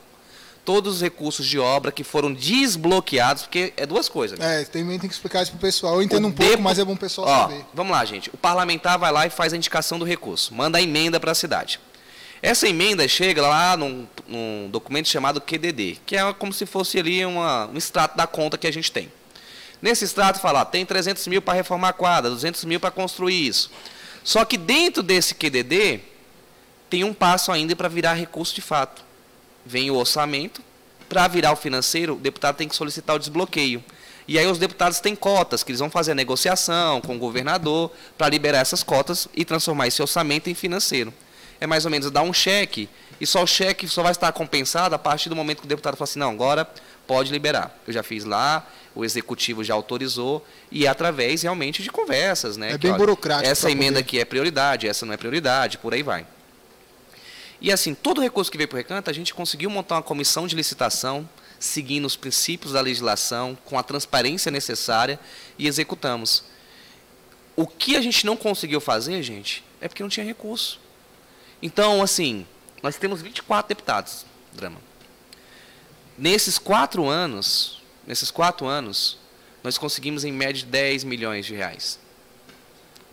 [0.66, 4.40] Todos os recursos de obra que foram desbloqueados, porque é duas coisas.
[4.40, 5.96] É, também tem que explicar isso para o pessoal.
[5.96, 7.66] Eu entendo o um pouco, mas é bom o pessoal Ó, saber.
[7.74, 8.30] Vamos lá, gente.
[8.34, 11.36] O parlamentar vai lá e faz a indicação do recurso, manda a emenda para a
[11.36, 11.80] cidade.
[12.42, 17.26] Essa emenda chega lá num, num, documento chamado QDD, que é como se fosse ali
[17.26, 19.12] uma, um extrato da conta que a gente tem.
[19.82, 23.48] Nesse extrato fala, ó, tem 300 mil para reformar a quadra, 200 mil para construir
[23.48, 23.72] isso.
[24.24, 26.02] Só que dentro desse QDD,
[26.90, 29.04] tem um passo ainda para virar recurso de fato.
[29.66, 30.62] Vem o orçamento,
[31.10, 33.84] para virar o financeiro, o deputado tem que solicitar o desbloqueio.
[34.28, 37.92] E aí os deputados têm cotas, que eles vão fazer a negociação com o governador
[38.18, 41.14] para liberar essas cotas e transformar esse orçamento em financeiro.
[41.62, 42.90] É mais ou menos dar um cheque,
[43.22, 45.96] e só o cheque só vai estar compensado a partir do momento que o deputado
[45.96, 46.68] fala assim, não, agora
[47.08, 47.78] pode liberar.
[47.88, 52.74] Eu já fiz lá, o executivo já autorizou e é através realmente de conversas, né?
[52.74, 53.50] É que, bem burocrático.
[53.50, 54.00] Essa emenda poder.
[54.02, 56.26] aqui é prioridade, essa não é prioridade, por aí vai.
[57.62, 60.48] E assim, todo recurso que veio para o recanto, a gente conseguiu montar uma comissão
[60.48, 61.28] de licitação
[61.60, 65.20] seguindo os princípios da legislação, com a transparência necessária
[65.58, 66.44] e executamos.
[67.56, 70.80] O que a gente não conseguiu fazer, gente, é porque não tinha recurso.
[71.62, 72.46] Então, assim,
[72.84, 74.80] nós temos 24 deputados, Drama.
[76.18, 79.18] Nesses quatro anos, nesses quatro anos,
[79.64, 82.00] nós conseguimos em média 10 milhões de reais.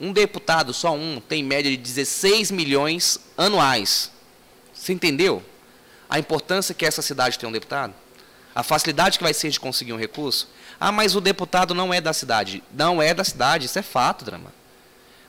[0.01, 4.11] Um deputado, só um, tem média de 16 milhões anuais.
[4.83, 5.41] Você entendeu?
[6.11, 7.95] A importância que essa cidade tem um deputado?
[8.53, 10.49] A facilidade que vai ser de conseguir um recurso?
[10.81, 12.65] Ah, mas o deputado não é da cidade.
[12.75, 14.53] Não é da cidade, isso é fato, Drama.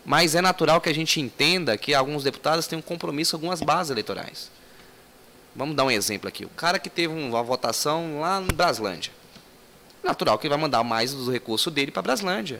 [0.03, 3.61] Mas é natural que a gente entenda que alguns deputados têm um compromisso com algumas
[3.61, 4.49] bases eleitorais.
[5.55, 6.45] Vamos dar um exemplo aqui.
[6.45, 9.13] O cara que teve uma votação lá em Braslândia.
[10.03, 12.59] Natural que ele vai mandar mais do recurso dele para Braslândia.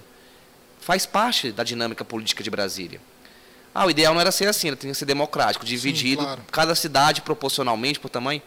[0.80, 3.02] Faz parte da dinâmica política de Brasília.
[3.74, 6.46] Ah, o ideal não era ser assim, tinha que ser democrático, dividido, Sim, claro.
[6.52, 8.42] cada cidade proporcionalmente por tamanho.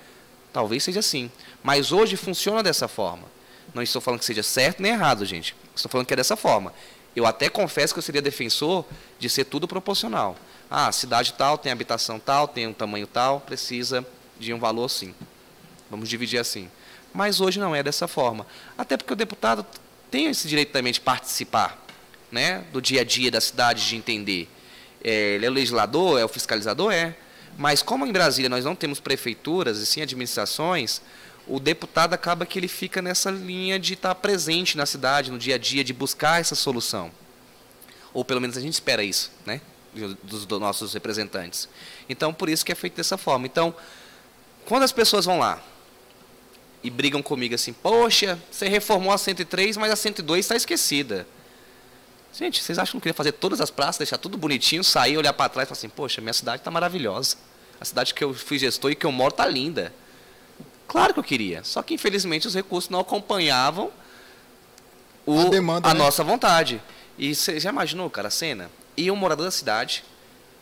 [0.53, 1.31] Talvez seja assim.
[1.63, 3.25] Mas hoje funciona dessa forma.
[3.75, 5.55] Não estou falando que seja certo nem errado, gente.
[5.75, 6.73] Estou falando que é dessa forma.
[7.15, 8.85] Eu até confesso que eu seria defensor
[9.19, 10.37] de ser tudo proporcional.
[10.71, 14.07] Ah, cidade tal, tem habitação tal, tem um tamanho tal, precisa
[14.39, 15.15] de um valor assim.
[15.91, 16.71] Vamos dividir assim.
[17.13, 18.47] Mas hoje não é dessa forma.
[18.77, 19.67] Até porque o deputado
[20.11, 21.85] tem esse direito também de participar
[22.31, 24.49] né, do dia a dia da cidade, de entender.
[25.07, 26.93] É, ele é o legislador, é o fiscalizador?
[26.93, 27.15] É.
[27.57, 31.01] Mas como em Brasília nós não temos prefeituras e sim administrações,
[31.47, 35.55] o deputado acaba que ele fica nessa linha de estar presente na cidade, no dia
[35.55, 37.13] a dia, de buscar essa solução.
[38.13, 39.61] Ou pelo menos a gente espera isso, né?
[40.25, 41.69] Dos, dos nossos representantes.
[42.09, 43.47] Então, por isso que é feito dessa forma.
[43.47, 43.73] Então,
[44.67, 45.63] quando as pessoas vão lá
[46.83, 51.27] e brigam comigo assim, poxa, você reformou a 103, mas a 102 está esquecida.
[52.37, 55.33] Gente, vocês acham que eu queria fazer todas as praças, deixar tudo bonitinho, sair, olhar
[55.33, 57.39] para trás e falar assim, poxa, minha cidade está maravilhosa.
[57.81, 59.91] A cidade que eu fui gestor e que eu moro está linda.
[60.87, 63.91] Claro que eu queria, só que infelizmente os recursos não acompanhavam
[65.25, 65.99] o, a, demanda, a né?
[65.99, 66.81] nossa vontade.
[67.17, 68.71] E você já imaginou, cara, a cena?
[68.95, 70.05] E um morador da cidade,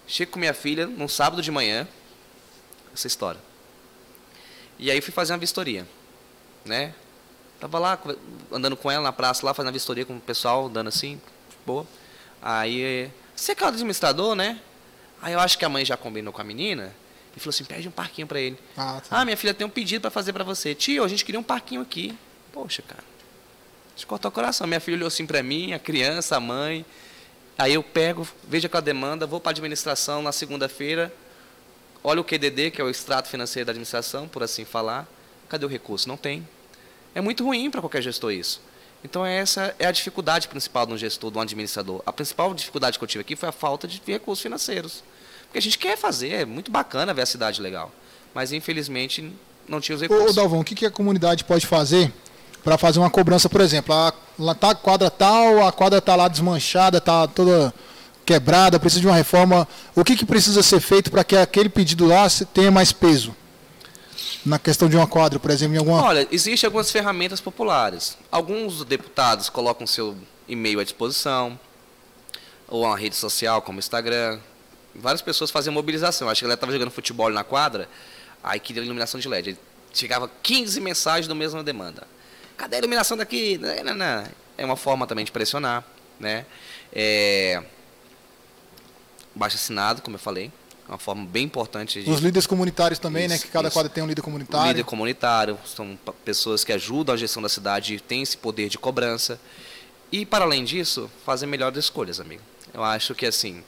[0.06, 1.88] chego com minha filha num sábado de manhã,
[2.94, 3.40] essa história.
[4.78, 5.84] E aí fui fazer uma vistoria,
[6.64, 6.94] né?
[7.58, 7.98] Tava lá
[8.52, 11.20] andando com ela na praça lá, fazendo a vistoria com o pessoal, andando assim,
[11.66, 11.87] boa.
[12.42, 14.61] Aí, você é o administrador, né?
[15.20, 16.94] Aí eu acho que a mãe já combinou com a menina
[17.37, 18.59] e falou assim: pede um parquinho para ele.
[18.77, 19.20] Ah, tá.
[19.20, 20.74] ah, minha filha tem um pedido para fazer para você.
[20.74, 22.16] Tio, a gente queria um parquinho aqui.
[22.53, 23.03] Poxa, cara.
[23.94, 24.66] Deixa cortar o coração.
[24.66, 26.85] Minha filha olhou assim para mim, a criança, a mãe.
[27.57, 31.14] Aí eu pego, vejo aquela demanda, vou para a administração na segunda-feira,
[32.03, 35.07] olho o QDD, que é o extrato financeiro da administração, por assim falar.
[35.48, 36.09] Cadê o recurso?
[36.09, 36.46] Não tem.
[37.14, 38.61] É muito ruim para qualquer gestor isso.
[39.04, 42.02] Então essa é a dificuldade principal de um gestor, de um administrador.
[42.06, 45.04] A principal dificuldade que eu tive aqui foi a falta de recursos financeiros.
[45.42, 47.92] Porque a gente quer fazer, é muito bacana ver a cidade legal.
[48.34, 49.30] Mas infelizmente
[49.68, 50.30] não tinha os recursos.
[50.30, 52.10] Ô Dalvão, o que a comunidade pode fazer
[52.64, 53.94] para fazer uma cobrança, por exemplo?
[53.94, 57.74] A, lá tá a quadra tal, a quadra está lá desmanchada, está toda
[58.24, 59.68] quebrada, precisa de uma reforma.
[59.94, 63.36] O que, que precisa ser feito para que aquele pedido lá tenha mais peso?
[64.44, 66.02] Na questão de uma quadra, por exemplo, em alguma.
[66.02, 68.18] Olha, existem algumas ferramentas populares.
[68.30, 71.59] Alguns deputados colocam seu e-mail à disposição,
[72.68, 74.38] ou uma rede social como Instagram.
[74.94, 76.28] Várias pessoas fazem mobilização.
[76.28, 77.88] Acho que ela estava jogando futebol na quadra,
[78.42, 79.59] aí queria iluminação de LED.
[79.92, 82.07] Chegava 15 mensagens do mesma demanda.
[82.57, 83.59] Cadê a iluminação daqui?
[83.59, 84.24] Não, não, não.
[84.59, 85.85] É uma forma também de pressionar.
[86.20, 86.44] Né?
[86.92, 87.62] É...
[89.40, 90.50] Assinado, como eu falei
[90.88, 92.02] uma forma bem importante.
[92.02, 92.10] De...
[92.10, 93.38] Os líderes comunitários também, isso, né?
[93.40, 93.76] Que cada isso.
[93.76, 94.68] quadra tem um líder comunitário.
[94.68, 99.40] líder comunitário são pessoas que ajudam a gestão da cidade, têm esse poder de cobrança.
[100.12, 102.42] E para além disso, fazem melhores escolhas, amigo.
[102.72, 103.62] Eu acho que assim,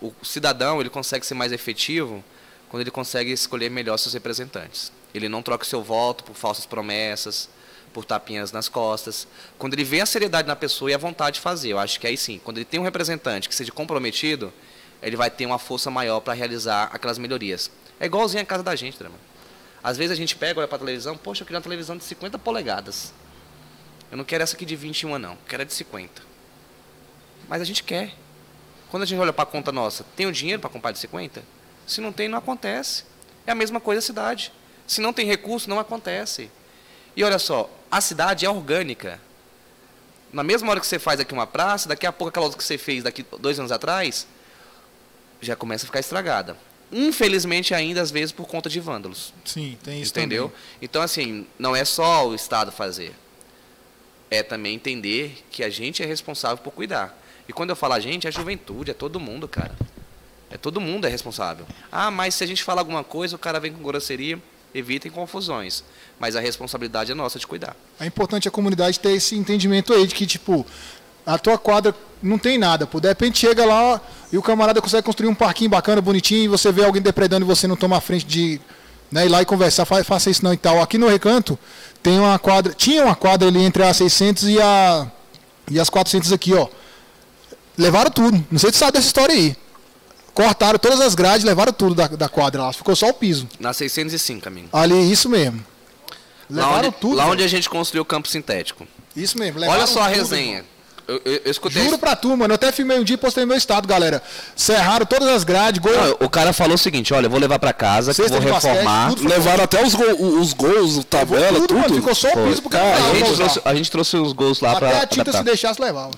[0.00, 2.24] o cidadão ele consegue ser mais efetivo
[2.68, 4.92] quando ele consegue escolher melhor seus representantes.
[5.14, 7.48] Ele não troca o seu voto por falsas promessas,
[7.92, 9.26] por tapinhas nas costas.
[9.58, 12.06] Quando ele vê a seriedade na pessoa e a vontade de fazer, eu acho que
[12.06, 14.52] aí sim, quando ele tem um representante que seja comprometido,
[15.02, 17.70] ele vai ter uma força maior para realizar aquelas melhorias.
[18.00, 19.20] É igualzinho a casa da gente, né, mano?
[19.82, 22.04] Às vezes a gente pega, olha para a televisão, poxa, eu queria uma televisão de
[22.04, 23.12] 50 polegadas.
[24.10, 25.32] Eu não quero essa aqui de 21, não.
[25.32, 26.22] Eu quero a de 50.
[27.48, 28.12] Mas a gente quer.
[28.90, 31.42] Quando a gente olha para a conta nossa, tem o dinheiro para comprar de 50?
[31.86, 33.04] Se não tem, não acontece.
[33.46, 34.52] É a mesma coisa a cidade.
[34.86, 36.50] Se não tem recurso, não acontece.
[37.14, 39.20] E olha só, a cidade é orgânica.
[40.32, 42.64] Na mesma hora que você faz aqui uma praça, daqui a pouco aquela outra que
[42.64, 44.26] você fez daqui dois anos atrás,
[45.40, 46.56] já começa a ficar estragada.
[46.90, 49.32] Infelizmente, ainda às vezes por conta de vândalos.
[49.44, 50.44] Sim, tem isso Entendeu?
[50.44, 50.58] Também.
[50.80, 53.14] Então, assim, não é só o Estado fazer.
[54.30, 57.16] É também entender que a gente é responsável por cuidar.
[57.48, 59.74] E quando eu falo a gente, é a juventude, é todo mundo, cara.
[60.50, 61.66] É todo mundo é responsável.
[61.92, 64.38] Ah, mas se a gente falar alguma coisa, o cara vem com grosseria.
[64.74, 65.82] evitem confusões.
[66.18, 67.74] Mas a responsabilidade é nossa de cuidar.
[67.98, 70.66] É importante a comunidade ter esse entendimento aí de que, tipo,
[71.28, 72.86] a tua quadra não tem nada.
[72.86, 74.00] Pô, de repente chega lá
[74.32, 77.46] e o camarada consegue construir um parquinho bacana, bonitinho, e você vê alguém depredando e
[77.46, 78.58] você não toma a frente de
[79.12, 80.80] né, ir lá e conversar, faça isso não e tal.
[80.80, 81.58] Aqui no Recanto
[82.02, 85.06] tem uma quadra, tinha uma quadra ali entre a 600 e a
[85.70, 86.66] e as 400 aqui, ó.
[87.76, 88.42] Levaram tudo.
[88.50, 89.54] Não sei se você sabe dessa história aí.
[90.32, 92.72] Cortaram todas as grades, levaram tudo da, da quadra lá.
[92.72, 93.46] Ficou só o piso.
[93.60, 94.68] Na 605, amigo.
[94.72, 95.62] Ali, isso mesmo.
[96.48, 97.16] Levaram lá onde, tudo.
[97.16, 98.86] Lá onde a gente construiu o campo sintético.
[99.14, 99.60] Isso mesmo.
[99.60, 100.64] Olha só a resenha.
[101.08, 102.52] Eu, eu, eu escutei Juro pra tu, mano.
[102.52, 104.22] Eu até filmei um dia e postei no meu estado, galera.
[104.54, 105.80] Serraram todas as grades.
[105.80, 105.90] Gol...
[105.90, 109.06] Não, o cara falou o seguinte: olha, eu vou levar pra casa, que vou reformar.
[109.06, 111.68] Basquete, Levaram até os, gol, os gols, tabela, tudo.
[111.68, 111.80] tudo.
[111.80, 114.60] Mano, ficou só o piso porque cara, a, gente trouxe, a gente trouxe os gols
[114.60, 114.88] lá até pra.
[114.90, 116.10] Até a tinta se deixasse levava.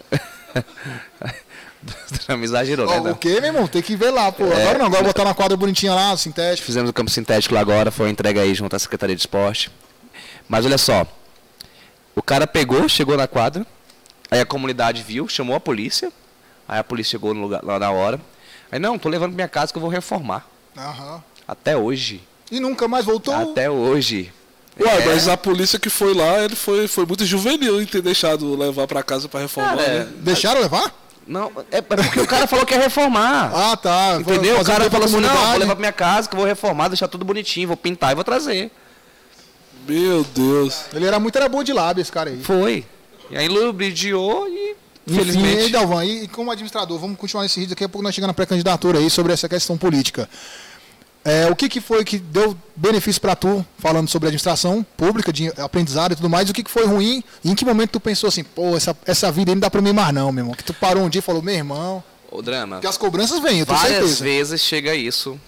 [2.37, 3.12] me exagerou, oh, né?
[3.12, 3.68] O quê, meu irmão?
[3.68, 4.44] Tem que ver lá, pô.
[4.46, 6.66] É, agora não, agora botar uma quadra bonitinha lá, sintético.
[6.66, 9.70] Fizemos o campo sintético lá agora, foi entregue aí junto à Secretaria de Esporte.
[10.48, 11.07] Mas olha só,
[12.16, 13.64] o cara pegou, chegou na quadra,
[14.31, 16.12] Aí a comunidade viu, chamou a polícia.
[16.69, 18.21] Aí a polícia chegou no lugar, lá na hora.
[18.71, 20.47] Aí, não, tô levando pra minha casa que eu vou reformar.
[20.77, 21.23] Aham.
[21.47, 22.23] Até hoje.
[22.51, 23.35] E nunca mais voltou?
[23.35, 24.33] Até hoje.
[24.79, 25.07] Ué, é.
[25.07, 28.87] mas a polícia que foi lá, ele foi, foi muito juvenil em ter deixado levar
[28.87, 29.77] para casa para reformar.
[29.77, 30.09] Cara, né?
[30.19, 30.95] Deixaram levar?
[31.27, 33.53] Não, é porque o cara falou que ia reformar.
[33.55, 34.19] Ah, tá.
[34.21, 34.61] Entendeu?
[34.61, 37.09] O cara falou assim, não, vou levar pra minha casa, que eu vou reformar, deixar
[37.09, 38.71] tudo bonitinho, vou pintar e vou trazer.
[39.87, 40.85] Meu Deus.
[40.95, 42.43] Ele era muito era bom de lábio, esse cara aí.
[42.43, 42.85] Foi.
[43.31, 44.77] E aí lubridiou e.
[45.07, 48.14] Enfim, e aí, Dalvan, e como administrador, vamos continuar nesse vídeo, daqui a pouco nós
[48.14, 50.29] chegamos na pré-candidatura aí sobre essa questão política.
[51.25, 55.49] É, o que, que foi que deu benefício para tu, falando sobre administração pública, de
[55.59, 58.29] aprendizado e tudo mais, o que, que foi ruim, e em que momento tu pensou
[58.29, 60.64] assim, pô, essa, essa vida aí não dá para mim mais não, meu irmão, que
[60.64, 62.03] tu parou um dia e falou, meu irmão...
[62.31, 62.77] O drama...
[62.77, 64.25] Porque as cobranças vêm, eu tenho Várias certeza.
[64.25, 65.38] vezes chega isso,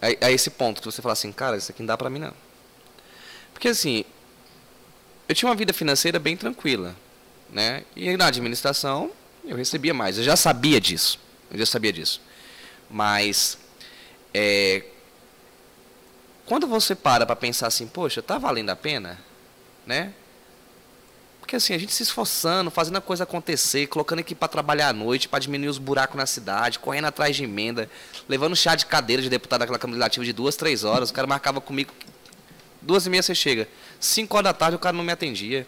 [0.00, 2.18] a, a, esse ponto, que você fala assim, cara, isso aqui não dá para mim
[2.18, 2.32] não.
[3.52, 4.04] Porque assim,
[5.28, 6.96] eu tinha uma vida financeira bem tranquila,
[7.52, 7.84] né?
[7.94, 9.10] E na administração
[9.44, 10.18] eu recebia mais.
[10.18, 11.18] Eu já sabia disso.
[11.50, 12.20] Eu já sabia disso.
[12.88, 13.58] Mas
[14.32, 14.84] é,
[16.46, 19.18] quando você para para pensar assim, poxa, tá valendo a pena,
[19.86, 20.12] né?
[21.40, 24.92] Porque assim, a gente se esforçando, fazendo a coisa acontecer, colocando aqui para trabalhar à
[24.92, 27.90] noite, para diminuir os buracos na cidade, correndo atrás de emenda,
[28.28, 31.10] levando chá de cadeira de deputado daquela Câmara Legislativa de duas, três horas.
[31.10, 31.92] O cara marcava comigo,
[32.80, 33.68] duas e meia você chega.
[33.98, 35.66] Cinco horas da tarde o cara não me atendia.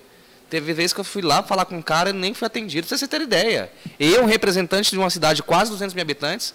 [0.52, 2.86] Teve vezes que eu fui lá falar com um cara e nem fui atendido.
[2.86, 3.72] Pra você ter ideia.
[3.98, 6.54] Eu, representante de uma cidade de quase 200 mil habitantes,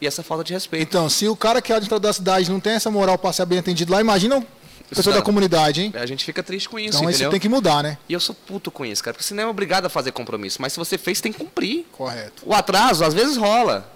[0.00, 0.88] e essa falta de respeito.
[0.88, 3.44] Então, se o cara que é administrador da cidade não tem essa moral para ser
[3.44, 4.46] bem atendido lá, imagina o
[4.88, 5.92] pessoa da comunidade, hein?
[5.96, 7.26] A gente fica triste com isso, Então entendeu?
[7.26, 7.98] isso tem que mudar, né?
[8.08, 9.14] E eu sou puto com isso, cara.
[9.14, 10.62] Porque você não é obrigado a fazer compromisso.
[10.62, 11.84] Mas se você fez, tem que cumprir.
[11.90, 12.44] Correto.
[12.46, 13.90] O atraso, às vezes, rola.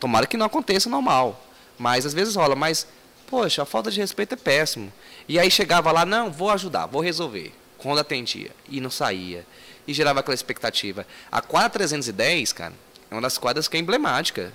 [0.00, 1.40] Tomara que não aconteça normal.
[1.78, 2.56] Mas às vezes rola.
[2.56, 2.88] Mas,
[3.28, 4.92] poxa, a falta de respeito é péssimo.
[5.28, 8.50] E aí chegava lá, não, vou ajudar, vou resolver quando atendia.
[8.68, 9.46] E não saía.
[9.86, 11.06] E gerava aquela expectativa.
[11.32, 12.74] A quadra 310, cara,
[13.10, 14.52] é uma das quadras que é emblemática.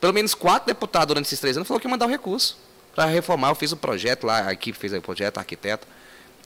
[0.00, 2.56] Pelo menos quatro deputados durante esses três anos falou que ia mandar o recurso
[2.94, 3.48] para reformar.
[3.48, 5.86] Eu fiz o projeto lá, a equipe fez o projeto, a arquiteta.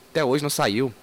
[0.09, 0.93] Até hoje não saiu.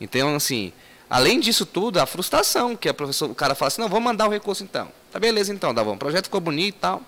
[0.00, 0.72] Então, assim,
[1.08, 4.30] além disso tudo, a frustração, que a o cara fala assim, não, vou mandar o
[4.30, 4.90] recurso então.
[5.10, 5.94] Tá beleza então, bom.
[5.94, 7.02] O projeto ficou bonito e tal.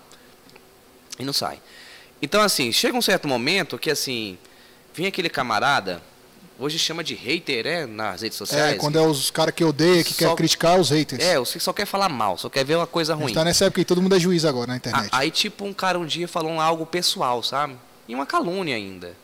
[1.19, 1.59] E não sai.
[2.21, 4.37] Então, assim, chega um certo momento que, assim,
[4.93, 6.01] vem aquele camarada
[6.59, 7.85] Hoje chama de hater, é?
[7.85, 8.75] Nas redes sociais.
[8.75, 11.23] É, quando é os caras que odeiam, que só, quer criticar os haters.
[11.23, 13.27] É, você só quer falar mal, só quer ver uma coisa ruim.
[13.27, 15.09] Está nessa época que todo mundo é juiz agora na internet.
[15.11, 17.75] aí, tipo, um cara um dia falou algo pessoal, sabe?
[18.07, 19.15] E uma calúnia ainda.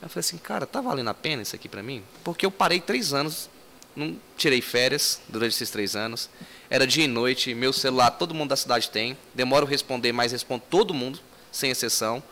[0.00, 2.02] Eu falei assim, cara, tá valendo a pena isso aqui pra mim?
[2.22, 3.50] Porque eu parei três anos,
[3.96, 6.30] não tirei férias durante esses três anos.
[6.70, 9.18] Era dia e noite, meu celular todo mundo da cidade tem.
[9.34, 11.18] Demoro responder, mas respondo todo mundo,
[11.50, 12.22] sem exceção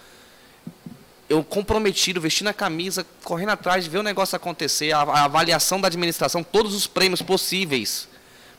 [1.29, 5.81] eu comprometido, vestindo a camisa, correndo atrás de ver o negócio acontecer, a, a, avaliação
[5.81, 8.09] da administração, todos os prêmios possíveis.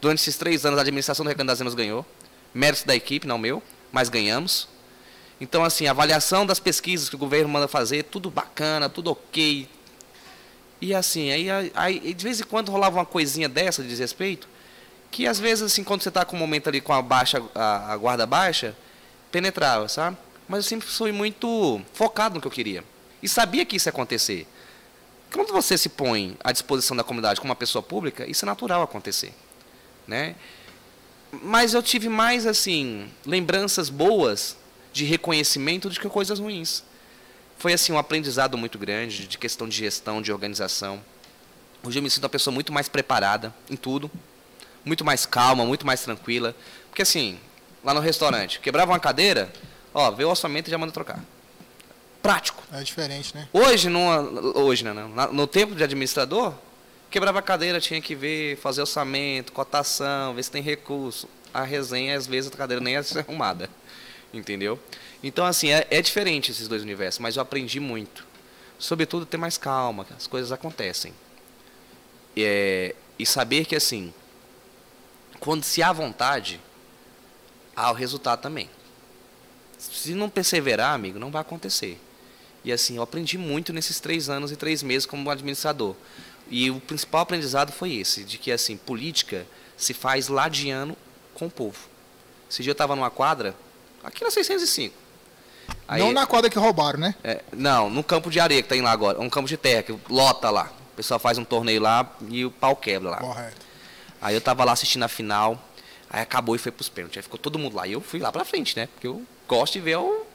[0.01, 2.05] Durante esses três anos, a administração do Recanto das Emas ganhou.
[2.53, 4.67] Mérito da equipe, não meu, mas ganhamos.
[5.39, 9.69] Então, assim, a avaliação das pesquisas que o governo manda fazer, tudo bacana, tudo ok.
[10.81, 14.47] E assim, aí, aí de vez em quando rolava uma coisinha dessa de desrespeito,
[15.09, 17.93] que às vezes, assim, quando você está com um momento ali com a, baixa, a,
[17.93, 18.75] a guarda baixa,
[19.31, 20.17] penetrava, sabe?
[20.47, 22.83] Mas eu sempre fui muito focado no que eu queria.
[23.21, 24.47] E sabia que isso ia acontecer.
[25.31, 28.81] Quando você se põe à disposição da comunidade como uma pessoa pública, isso é natural
[28.81, 29.33] acontecer.
[30.07, 30.35] Né?
[31.31, 34.55] Mas eu tive mais assim lembranças boas
[34.93, 36.83] de reconhecimento do que coisas ruins.
[37.57, 41.03] Foi assim um aprendizado muito grande de questão de gestão, de organização.
[41.83, 44.09] Hoje eu me sinto uma pessoa muito mais preparada em tudo,
[44.85, 46.55] muito mais calma, muito mais tranquila.
[46.89, 47.39] Porque assim,
[47.83, 49.51] lá no restaurante, quebrava uma cadeira,
[49.93, 51.19] Ó, vê o orçamento e já manda trocar.
[52.21, 52.61] prático.
[52.73, 53.47] É diferente, né?
[53.53, 54.19] Hoje, numa,
[54.57, 56.53] hoje né, não, no tempo de administrador,
[57.09, 61.27] quebrava a cadeira, tinha que ver, fazer orçamento, cotação, ver se tem recurso.
[61.53, 63.69] A resenha, às vezes, a cadeira nem é arrumada.
[64.33, 64.77] Entendeu?
[65.23, 68.25] Então, assim, é, é diferente esses dois universos, mas eu aprendi muito.
[68.77, 71.13] Sobretudo, ter mais calma, as coisas acontecem.
[72.35, 74.13] É, e saber que, assim,
[75.39, 76.59] quando se há vontade,
[77.75, 78.69] há o resultado também.
[79.91, 81.99] Se não perseverar, amigo, não vai acontecer.
[82.63, 85.95] E assim, eu aprendi muito nesses três anos e três meses como administrador.
[86.49, 90.97] E o principal aprendizado foi esse, de que assim, política se faz ladiano
[91.33, 91.77] com o povo.
[92.49, 93.55] Esse dia eu estava numa quadra,
[94.03, 94.95] aqui na 605.
[95.87, 97.15] Aí, não na quadra que roubaram, né?
[97.23, 99.97] É, não, no campo de areia que tem lá agora, um campo de terra, que
[100.09, 100.71] lota lá.
[100.93, 103.17] O pessoal faz um torneio lá e o pau quebra lá.
[103.17, 103.65] Correto.
[104.21, 105.61] Aí eu tava lá assistindo a final,
[106.09, 107.17] aí acabou e foi pros pênaltis.
[107.17, 107.85] Aí ficou todo mundo lá.
[107.85, 108.87] E eu fui lá pra frente, né?
[108.87, 110.25] Porque eu gosto de ver o,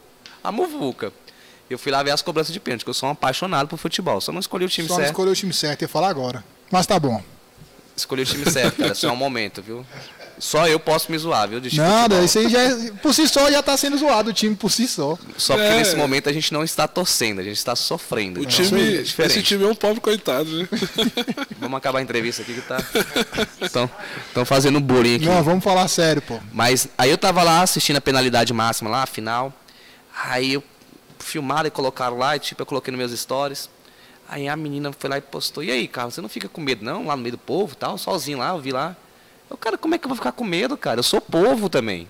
[0.43, 1.13] a muvuca.
[1.69, 4.21] Eu fui lá ver as cobranças de pênalti, porque eu sou um apaixonado por futebol.
[4.21, 5.07] Só não escolhi o time Só certo.
[5.07, 6.45] Só não escolhi o time certo, ia falar agora.
[6.71, 7.23] Mas tá bom.
[7.97, 8.95] Escolhi o time certo, cara.
[8.95, 9.87] Só é um momento, viu?
[10.43, 11.61] Só eu posso me zoar, viu?
[11.75, 14.73] Nada, isso aí já é, por si só já está sendo zoado o time por
[14.73, 15.17] si só.
[15.39, 15.77] Só porque é.
[15.77, 18.41] nesse momento a gente não está torcendo, a gente está sofrendo.
[18.41, 20.69] O time, é esse time é um pobre coitado, né?
[21.61, 22.79] Vamos acabar a entrevista aqui que tá.
[23.63, 25.27] Estão fazendo bullying aqui.
[25.27, 26.41] Não, vamos falar sério, pô.
[26.53, 29.53] Mas aí eu tava lá assistindo a penalidade máxima lá, a final.
[30.25, 30.65] Aí eu
[31.21, 33.71] filmaram e colocaram lá, e tipo, eu coloquei nos meus stories.
[34.29, 36.85] Aí a menina foi lá e postou, e aí, Carlos, você não fica com medo
[36.85, 38.97] não, lá no meio do povo tal, sozinho lá, eu vi lá.
[39.53, 41.01] Eu, cara, como é que eu vou ficar com medo, cara?
[41.01, 42.09] Eu sou povo também.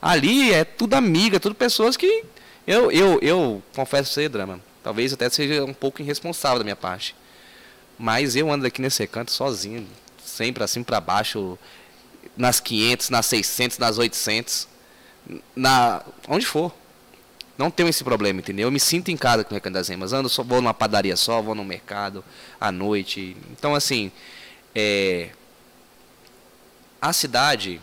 [0.00, 2.24] Ali é tudo amiga, tudo pessoas que.
[2.66, 7.14] Eu, eu, eu confesso você, Drama, talvez até seja um pouco irresponsável da minha parte.
[7.96, 9.86] Mas eu ando aqui nesse recanto sozinho,
[10.24, 11.56] sempre assim para baixo,
[12.36, 14.66] nas 500, nas 600, nas 800,
[15.54, 16.74] na onde for.
[17.56, 18.66] Não tenho esse problema, entendeu?
[18.66, 20.12] Eu me sinto em casa com o Recanto das Remas.
[20.12, 22.24] Ando, só vou numa padaria só, vou no mercado
[22.60, 23.36] à noite.
[23.52, 24.10] Então, assim,
[24.74, 25.28] é,
[27.02, 27.82] a cidade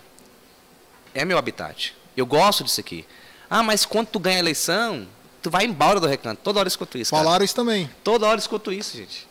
[1.13, 1.93] é meu habitat.
[2.15, 3.05] Eu gosto disso aqui.
[3.49, 5.05] Ah, mas quando tu ganha a eleição,
[5.41, 6.39] tu vai embora do recanto.
[6.41, 7.11] Toda hora eu escuto isso.
[7.11, 7.89] Falaram isso também.
[8.01, 9.27] Toda hora eu escuto isso, gente.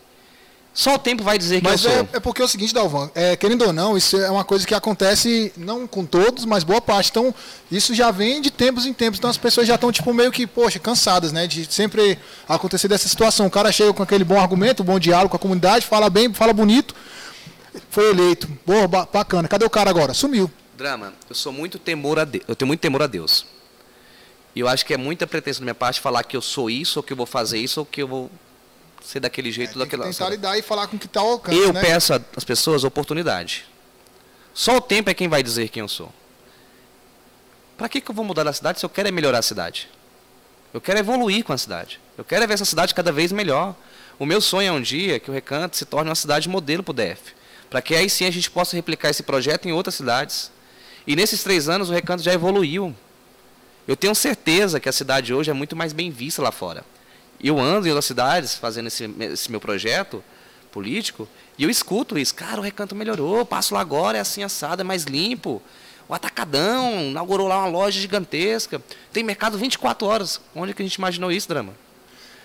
[0.75, 2.01] Só o tempo vai dizer que mas eu sou.
[2.01, 4.67] É, é porque é o seguinte, Dalvan, é, querendo ou não, isso é uma coisa
[4.67, 7.11] que acontece não com todos, mas boa parte.
[7.11, 7.35] Então,
[7.73, 9.19] isso já vem de tempos em tempos.
[9.19, 11.47] Então as pessoas já estão, tipo, meio que, poxa, cansadas, né?
[11.47, 13.47] De sempre acontecer dessa situação.
[13.47, 16.53] O cara chega com aquele bom argumento, bom diálogo com a comunidade, fala bem, fala
[16.53, 16.95] bonito,
[17.91, 18.47] foi eleito.
[18.67, 19.49] Boa, bacana.
[19.49, 20.15] Cadê o cara agora?
[20.15, 20.51] Sumiu.
[20.79, 22.45] Drama, eu sou muito temor a Deus.
[22.47, 23.45] Eu tenho muito temor a Deus.
[24.55, 27.01] E eu acho que é muita pretensão da minha parte falar que eu sou isso,
[27.01, 28.31] ou que eu vou fazer isso, ou que eu vou
[29.03, 30.05] ser daquele jeito, é, daquela.
[30.05, 31.59] Tentar lidar e falar com que ao alcance.
[31.59, 31.81] Eu né?
[31.81, 33.67] peço às pessoas oportunidade.
[34.55, 36.13] Só o tempo é quem vai dizer quem eu sou.
[37.77, 39.89] Para que, que eu vou mudar a cidade se eu quero é melhorar a cidade?
[40.73, 42.01] Eu quero evoluir com a cidade.
[42.17, 43.75] Eu quero é ver essa cidade cada vez melhor.
[44.19, 46.93] O meu sonho é um dia que o Recanto se torne uma cidade modelo para
[46.93, 47.38] o DF
[47.71, 50.51] para que aí sim a gente possa replicar esse projeto em outras cidades.
[51.07, 52.95] E nesses três anos o Recanto já evoluiu.
[53.87, 56.85] Eu tenho certeza que a cidade hoje é muito mais bem vista lá fora.
[57.43, 60.23] Eu ando em outras cidades fazendo esse, esse meu projeto
[60.71, 62.35] político e eu escuto isso.
[62.35, 65.63] Cara, o Recanto melhorou, passo lá agora, é assim assado, é mais limpo.
[66.09, 68.83] O Atacadão inaugurou lá uma loja gigantesca.
[69.13, 70.41] Tem mercado 24 horas.
[70.55, 71.75] Onde que a gente imaginou isso, Drama?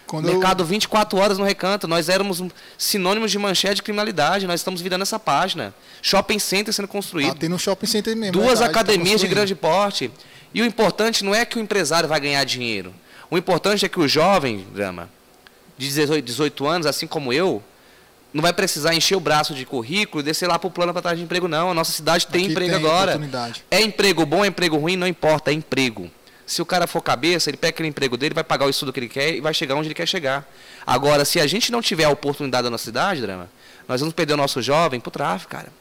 [0.07, 0.67] Quando Mercado eu...
[0.67, 1.87] 24 horas no recanto.
[1.87, 2.43] Nós éramos
[2.77, 4.45] sinônimos de manchete de criminalidade.
[4.47, 5.73] Nós estamos virando essa página.
[6.01, 7.31] Shopping center sendo construído.
[7.31, 8.33] Ah, tem no shopping center mesmo.
[8.33, 10.11] Duas verdade, tá academias de grande porte.
[10.53, 12.93] E o importante não é que o empresário vai ganhar dinheiro.
[13.29, 15.09] O importante é que o jovem, Drama,
[15.77, 17.63] de 18, 18 anos, assim como eu,
[18.33, 21.01] não vai precisar encher o braço de currículo e descer lá para o plano para
[21.01, 21.71] trás de emprego, não.
[21.71, 23.19] A nossa cidade tem Aqui emprego tem agora.
[23.69, 26.09] É emprego bom, é emprego ruim, não importa, é emprego.
[26.45, 28.99] Se o cara for cabeça, ele pega aquele emprego dele, vai pagar o estudo que
[28.99, 30.45] ele quer e vai chegar onde ele quer chegar.
[30.85, 33.49] Agora, se a gente não tiver a oportunidade da nossa cidade, Drama,
[33.87, 35.71] nós vamos perder o nosso jovem para o tráfico, cara.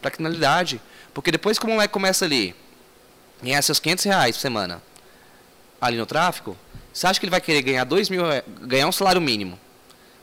[0.00, 0.80] Para a criminalidade.
[1.12, 2.54] Porque depois que o moleque começa ali,
[3.42, 4.82] ganhar seus 500 reais por semana,
[5.80, 6.56] ali no tráfico,
[6.92, 8.22] você acha que ele vai querer ganhar 2 mil,
[8.62, 9.58] ganhar um salário mínimo,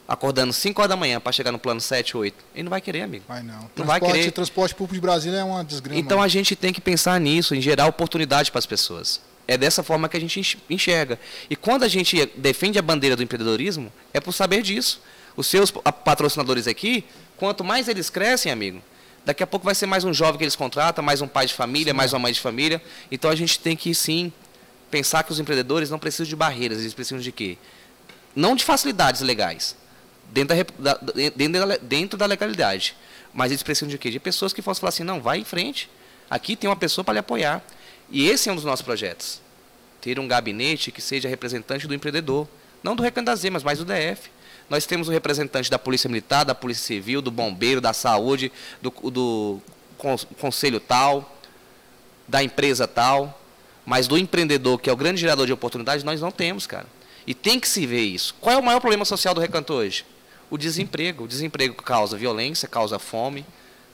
[0.08, 2.46] acordando 5 horas da manhã para chegar no plano 7, 8?
[2.56, 3.26] Ele não vai querer, amigo.
[3.28, 3.54] Vai não.
[3.54, 4.32] Não transporte, vai querer.
[4.32, 6.00] Transporte público de Brasília é uma desgrama.
[6.00, 9.22] Então a gente tem que pensar nisso, em gerar oportunidade para as pessoas.
[9.50, 11.20] É dessa forma que a gente enxerga.
[11.50, 15.02] E quando a gente defende a bandeira do empreendedorismo, é por saber disso.
[15.36, 17.04] Os seus patrocinadores aqui,
[17.36, 18.80] quanto mais eles crescem, amigo,
[19.26, 21.56] daqui a pouco vai ser mais um jovem que eles contratam, mais um pai de
[21.56, 21.98] família, sim.
[21.98, 22.80] mais uma mãe de família.
[23.12, 24.32] Então a gente tem que sim
[24.92, 27.58] pensar que os empreendedores não precisam de barreiras, eles precisam de quê?
[28.36, 29.76] Não de facilidades legais,
[30.30, 30.94] dentro da,
[31.36, 32.96] dentro da, dentro da legalidade.
[33.34, 34.12] Mas eles precisam de quê?
[34.12, 35.90] De pessoas que possam falar assim, não, vai em frente.
[36.30, 37.64] Aqui tem uma pessoa para lhe apoiar.
[38.12, 39.42] E esse é um dos nossos projetos.
[40.02, 42.48] Ter um gabinete que seja representante do empreendedor,
[42.82, 44.30] Não do Recanto das Emas, mas do DF.
[44.70, 48.52] Nós temos o representante da Polícia Militar, da Polícia Civil, do Bombeiro, da Saúde,
[48.82, 49.62] do, do
[50.38, 51.38] Conselho tal,
[52.28, 53.42] da empresa tal,
[53.86, 56.86] mas do empreendedor, que é o grande gerador de oportunidades, nós não temos, cara.
[57.26, 58.36] E tem que se ver isso.
[58.40, 60.06] Qual é o maior problema social do Recanto hoje?
[60.50, 61.26] O desemprego.
[61.26, 63.46] O desemprego causa violência, causa fome,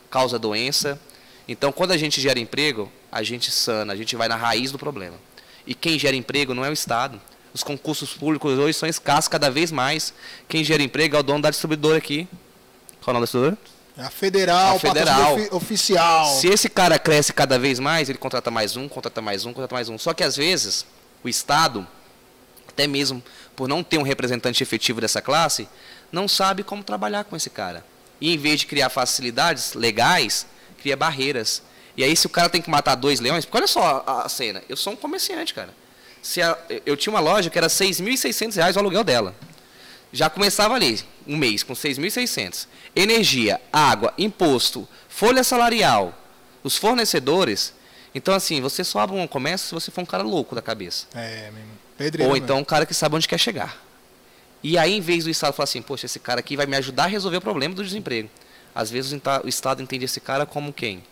[0.10, 1.00] causa doença.
[1.48, 4.78] Então, quando a gente gera emprego, a gente sana, a gente vai na raiz do
[4.78, 5.16] problema.
[5.66, 7.20] E quem gera emprego não é o Estado.
[7.54, 10.14] Os concursos públicos hoje são escassos cada vez mais.
[10.50, 12.28] Quem gera emprego é o dono da distribuidora aqui.
[13.02, 13.58] Qual é o nome da distribuidora?
[13.98, 15.38] É a federal, a federal.
[15.52, 16.26] oficial.
[16.36, 19.74] Se esse cara cresce cada vez mais, ele contrata mais um, contrata mais um, contrata
[19.74, 19.98] mais um.
[19.98, 20.86] Só que às vezes
[21.24, 21.88] o Estado,
[22.68, 23.24] até mesmo
[23.56, 25.70] por não ter um representante efetivo dessa classe,
[26.12, 27.86] não sabe como trabalhar com esse cara.
[28.20, 30.46] E em vez de criar facilidades legais,
[30.82, 31.64] cria barreiras.
[31.98, 34.30] E aí se o cara tem que matar dois leões, porque olha só a, a
[34.30, 35.70] cena, eu sou um comerciante, cara.
[36.22, 39.36] Se a, eu tinha uma loja que era R$ 6.600 o aluguel dela.
[40.12, 42.68] Já começava ali, um mês, com 6.600.
[42.96, 46.14] Energia, água, imposto, folha salarial,
[46.64, 47.74] os fornecedores.
[48.14, 51.06] Então, assim, você só abre um comércio se você for um cara louco da cabeça.
[51.14, 51.72] É, mesmo.
[51.98, 53.82] Pedreiro, Ou então um cara que sabe onde quer chegar.
[54.64, 57.04] E aí, em vez do Estado falar assim, poxa, esse cara aqui vai me ajudar
[57.04, 58.30] a resolver o problema do desemprego.
[58.74, 61.04] Às vezes o Estado entende esse cara como quem?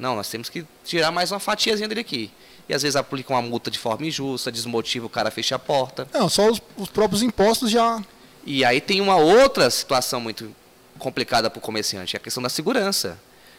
[0.00, 2.30] Não, nós temos que tirar mais uma fatiazinha dele aqui.
[2.68, 5.58] E às vezes aplica uma multa de forma injusta, desmotiva o cara a fechar a
[5.58, 6.08] porta.
[6.12, 8.02] Não, só os, os próprios impostos já
[8.44, 10.54] e aí tem uma outra situação muito
[10.98, 13.18] complicada para o comerciante, é a questão da segurança.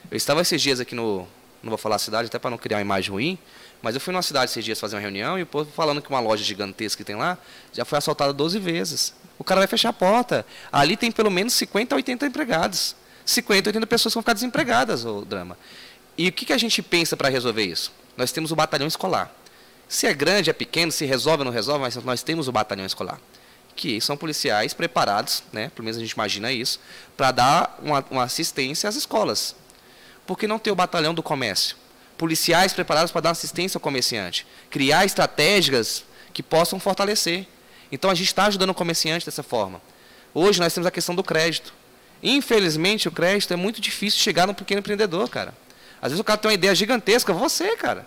[0.10, 1.28] Eu estava esses dias aqui no,
[1.62, 3.40] não vou falar a cidade, até para não criar uma imagem ruim,
[3.82, 6.10] mas eu fui numa cidade esses dias fazer uma reunião e o povo falando que
[6.10, 7.38] uma loja gigantesca que tem lá
[7.72, 9.14] já foi assaltada 12 vezes.
[9.38, 10.46] O cara vai fechar a porta.
[10.72, 12.96] Ali tem pelo menos 50, 80 empregados.
[13.26, 15.58] 50, 80 pessoas vão ficar desempregadas, o drama.
[16.22, 17.92] E o que, que a gente pensa para resolver isso?
[18.16, 19.34] Nós temos o batalhão escolar.
[19.90, 22.86] Se é grande, é pequeno, se resolve ou não resolve, mas nós temos o batalhão
[22.86, 23.20] escolar
[23.76, 26.80] que são policiais preparados, né, pelo menos a gente imagina isso,
[27.18, 29.56] para dar uma, uma, assistência às escolas.
[30.28, 31.76] Por que não ter o batalhão do comércio?
[32.16, 37.48] Policiais preparados para dar assistência ao comerciante, criar estratégias que possam fortalecer.
[37.92, 39.82] Então a gente está ajudando o comerciante dessa forma.
[40.32, 41.74] Hoje nós temos a questão do crédito.
[42.22, 45.56] Infelizmente o crédito é muito difícil chegar no pequeno empreendedor, cara.
[46.02, 48.06] Às vezes o cara tem uma ideia gigantesca, você, cara.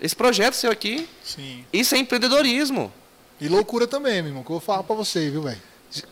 [0.00, 1.64] Esse projeto seu aqui, Sim.
[1.72, 2.92] isso é empreendedorismo.
[3.40, 5.60] E loucura também, meu irmão, que eu vou falar pra você, viu, velho?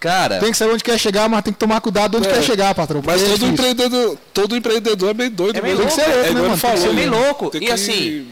[0.01, 0.39] Cara.
[0.39, 2.75] Tem que saber onde quer chegar, mas tem que tomar cuidado onde é, quer chegar,
[2.75, 3.03] patrão.
[3.05, 5.59] Mas é todo empreendedor, todo empreendedor é meio doido.
[5.59, 6.57] É meio louco, tem que ser louco, é, né, mano?
[6.57, 7.51] Falou, que ser meio louco.
[7.61, 8.27] E assim,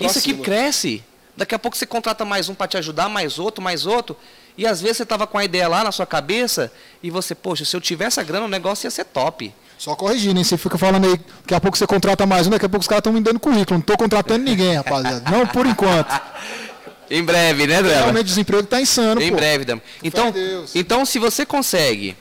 [0.00, 1.02] isso aqui cresce.
[1.36, 4.16] Daqui a pouco você contrata mais um para te ajudar, mais outro, mais outro.
[4.56, 7.64] E às vezes você tava com a ideia lá na sua cabeça e você, poxa,
[7.64, 9.54] se eu tivesse a grana, o negócio ia ser top.
[9.78, 10.44] Só corrigindo, hein?
[10.44, 12.88] Você fica falando aí, daqui a pouco você contrata mais um, daqui a pouco os
[12.88, 13.74] caras estão me dando currículo.
[13.74, 15.30] Não estou contratando ninguém, rapaziada.
[15.30, 16.10] Não por enquanto.
[17.10, 18.00] Em breve, né, Drama?
[18.00, 19.36] Realmente o desemprego está insano, Em pô.
[19.36, 19.80] breve, Drama.
[20.02, 20.34] Então,
[20.74, 22.14] então, se você consegue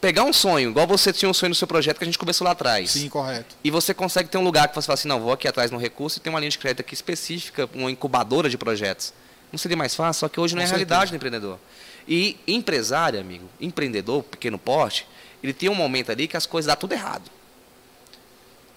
[0.00, 2.44] pegar um sonho, igual você tinha um sonho no seu projeto que a gente começou
[2.44, 2.92] lá atrás.
[2.92, 3.56] Sim, correto.
[3.64, 5.78] E você consegue ter um lugar que você fala assim, não, vou aqui atrás no
[5.78, 9.12] recurso e tem uma linha de crédito aqui específica, uma incubadora de projetos.
[9.50, 10.20] Não seria mais fácil?
[10.20, 11.58] Só que hoje não é a realidade do empreendedor.
[12.06, 15.06] E empresário, amigo, empreendedor, pequeno porte,
[15.42, 17.30] ele tem um momento ali que as coisas dão tudo errado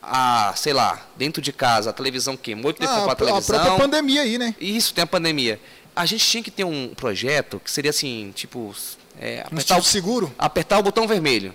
[0.02, 3.56] a, sei lá, dentro de casa, a televisão queimou, que ah, a televisão.
[3.56, 4.56] A própria pandemia aí, né?
[4.60, 5.60] Isso, tem a pandemia.
[5.96, 8.74] A gente tinha que ter um projeto que seria assim, tipo.
[9.20, 10.34] É, apertar, um o, seguro?
[10.40, 11.54] apertar o botão vermelho.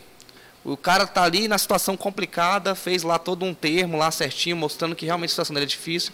[0.63, 4.95] O cara tá ali na situação complicada, fez lá todo um termo lá certinho, mostrando
[4.95, 6.13] que realmente a situação dele é difícil.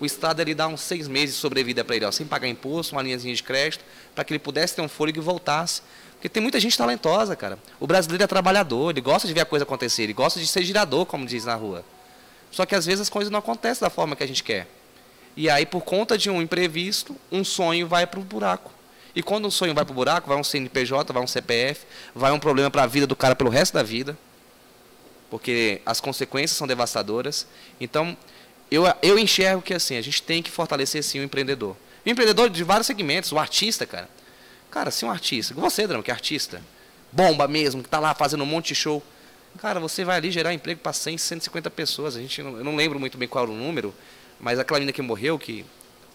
[0.00, 2.94] O Estado ele dá uns seis meses de sobrevida para ele, ó, sem pagar imposto,
[2.94, 3.84] uma linhazinha de crédito,
[4.14, 5.82] para que ele pudesse ter um fôlego e voltasse.
[6.20, 7.58] Porque tem muita gente talentosa, cara.
[7.80, 10.62] O brasileiro é trabalhador, ele gosta de ver a coisa acontecer, ele gosta de ser
[10.62, 11.82] girador, como diz na rua.
[12.50, 14.68] Só que às vezes as coisas não acontecem da forma que a gente quer.
[15.34, 18.70] E aí, por conta de um imprevisto, um sonho vai para o buraco.
[19.16, 22.32] E quando um sonho vai para o buraco, vai um CNPJ, vai um CPF, vai
[22.32, 24.14] um problema para a vida do cara pelo resto da vida.
[25.30, 27.46] Porque as consequências são devastadoras.
[27.80, 28.14] Então,
[28.70, 31.74] eu, eu enxergo que assim, a gente tem que fortalecer sim o empreendedor.
[32.04, 34.19] O empreendedor de vários segmentos, o artista, cara.
[34.70, 36.62] Cara, se um artista, você, Drama, que é artista,
[37.10, 39.02] bomba mesmo, que está lá fazendo um monte de show,
[39.58, 42.16] cara, você vai ali gerar emprego para 100, 150 pessoas.
[42.16, 43.92] A gente não, eu não lembro muito bem qual era o número,
[44.38, 45.64] mas aquela menina que morreu, que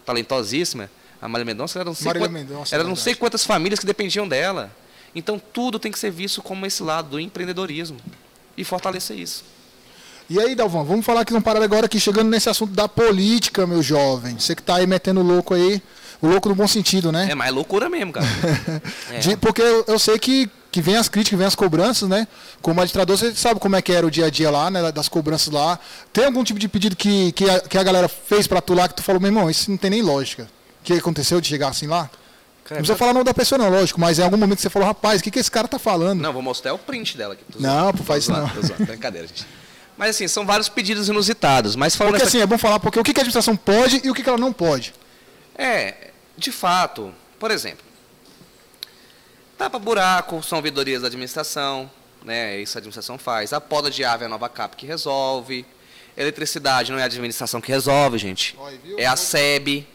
[0.06, 0.90] talentosíssima,
[1.22, 1.96] a Maria Mendonça, era não
[2.30, 4.72] Mendonça, era não sei quantas famílias que dependiam dela.
[5.14, 7.98] Então tudo tem que ser visto como esse lado do empreendedorismo
[8.58, 9.44] e fortalecer isso.
[10.30, 13.68] E aí, Dalvão, vamos falar aqui uma parada agora aqui, chegando nesse assunto da política,
[13.68, 14.40] meu jovem.
[14.40, 15.80] Você que está aí metendo louco aí,
[16.26, 17.28] o louco no bom sentido, né?
[17.30, 18.26] É, mas é loucura mesmo, cara.
[19.12, 19.20] é.
[19.20, 22.28] De, porque eu, eu, sei que, que vem as críticas, vem as cobranças, né?
[22.62, 24.92] Como administrador, você sabe como é que era o dia a dia lá, né?
[24.92, 25.80] Das cobranças lá.
[26.12, 28.88] Tem algum tipo de pedido que, que, a, que a galera fez para tu lá
[28.88, 30.44] que tu falou, meu irmão, isso não tem nem lógica.
[30.82, 32.10] O que aconteceu de chegar assim lá?
[32.70, 34.88] Não precisa falar o nome da pessoa, não, lógico, mas em algum momento você falou,
[34.88, 36.20] rapaz, o que, que esse cara tá falando?
[36.20, 37.44] Não, vou mostrar o print dela aqui.
[37.60, 38.50] Não, pô, faz isso não.
[38.88, 39.46] Brincadeira, gente.
[39.96, 41.76] Mas assim, são vários pedidos inusitados.
[41.76, 44.14] Mas falando porque assim, é bom falar porque o que a administração pode e o
[44.14, 44.94] que ela não pode.
[45.58, 46.05] É,
[46.38, 47.86] de fato, por exemplo,
[49.58, 51.90] tapa buraco, são vidorias da administração,
[52.24, 52.60] né?
[52.60, 53.54] Isso a administração faz.
[53.54, 55.66] A poda de ave é a nova CAP que resolve.
[56.18, 58.58] Eletricidade não é a administração que resolve, gente.
[58.98, 59.88] É a SEB.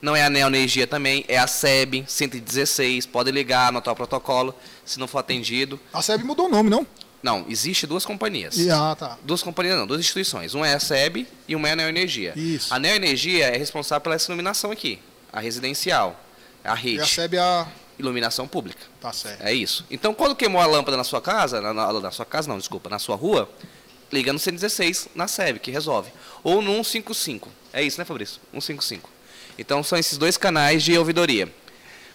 [0.00, 3.04] Não é a Neoenergia também, é a SEB 116.
[3.06, 5.78] Pode ligar, anotar o protocolo, se não for atendido.
[5.92, 6.86] A SEB mudou o nome, não?
[7.20, 8.56] Não, existe duas companhias.
[8.68, 9.18] Ah, tá.
[9.24, 10.54] Duas companhias não, duas instituições.
[10.54, 12.32] Uma é a SEB e uma é a Neoenergia.
[12.36, 12.72] Isso.
[12.72, 15.00] A Neoenergia é responsável pela essa iluminação aqui,
[15.32, 16.18] a residencial,
[16.64, 17.02] a rede.
[17.02, 17.66] E é a
[17.98, 18.80] iluminação pública.
[19.00, 19.42] Tá certo.
[19.42, 19.84] É isso.
[19.90, 22.88] Então, quando queimou a lâmpada na sua casa, na, na, na sua casa não, desculpa,
[22.88, 23.48] na sua rua,
[24.12, 26.10] liga no 116 na SEB, que resolve.
[26.42, 27.48] Ou no 155.
[27.72, 28.40] É isso, né, Fabrício?
[28.52, 29.10] 155.
[29.58, 31.52] Então, são esses dois canais de ouvidoria.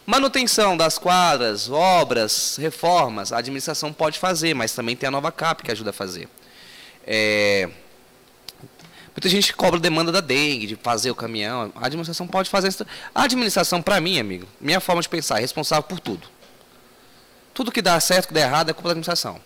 [0.05, 5.63] Manutenção das quadras, obras, reformas, a administração pode fazer, mas também tem a nova CAP
[5.63, 6.27] que ajuda a fazer.
[7.05, 7.69] É...
[9.15, 11.71] Muita gente cobra demanda da dengue, de fazer o caminhão.
[11.75, 12.85] A administração pode fazer isso.
[13.13, 16.27] A administração, para mim, amigo, minha forma de pensar, é responsável por tudo.
[17.53, 19.39] Tudo que dá certo, que dá errado, é culpa da administração.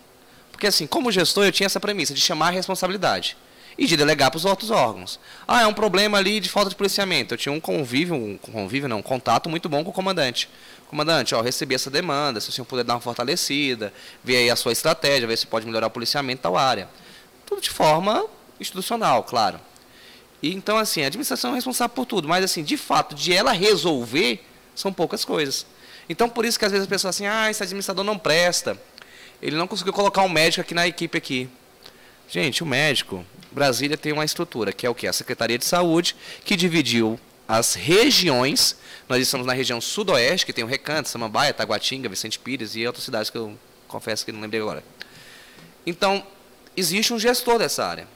[0.50, 3.36] Porque, assim, como gestor, eu tinha essa premissa de chamar a responsabilidade
[3.76, 5.20] e de delegar para os outros órgãos.
[5.46, 7.34] Ah, é um problema ali de falta de policiamento.
[7.34, 10.48] Eu tinha um convívio, um convívio não, um contato muito bom com o comandante.
[10.88, 13.92] Comandante, ó, recebi essa demanda, se o senhor puder dar uma fortalecida,
[14.24, 16.88] ver aí a sua estratégia, ver se pode melhorar o policiamento tal área.
[17.46, 18.24] Tudo de forma
[18.60, 19.60] institucional, claro.
[20.42, 23.52] E, então, assim, a administração é responsável por tudo, mas, assim, de fato, de ela
[23.52, 24.44] resolver,
[24.74, 25.66] são poucas coisas.
[26.08, 28.80] Então, por isso que às vezes as pessoas assim, ah, esse administrador não presta.
[29.42, 31.48] Ele não conseguiu colocar um médico aqui na equipe aqui.
[32.28, 35.06] Gente, o médico, Brasília tem uma estrutura, que é o que?
[35.06, 38.76] A Secretaria de Saúde, que dividiu as regiões.
[39.08, 43.04] Nós estamos na região sudoeste, que tem o Recanto, Samambaia, Taguatinga, Vicente Pires e outras
[43.04, 44.82] cidades que eu confesso que não lembrei agora.
[45.86, 46.26] Então,
[46.76, 48.08] existe um gestor dessa área.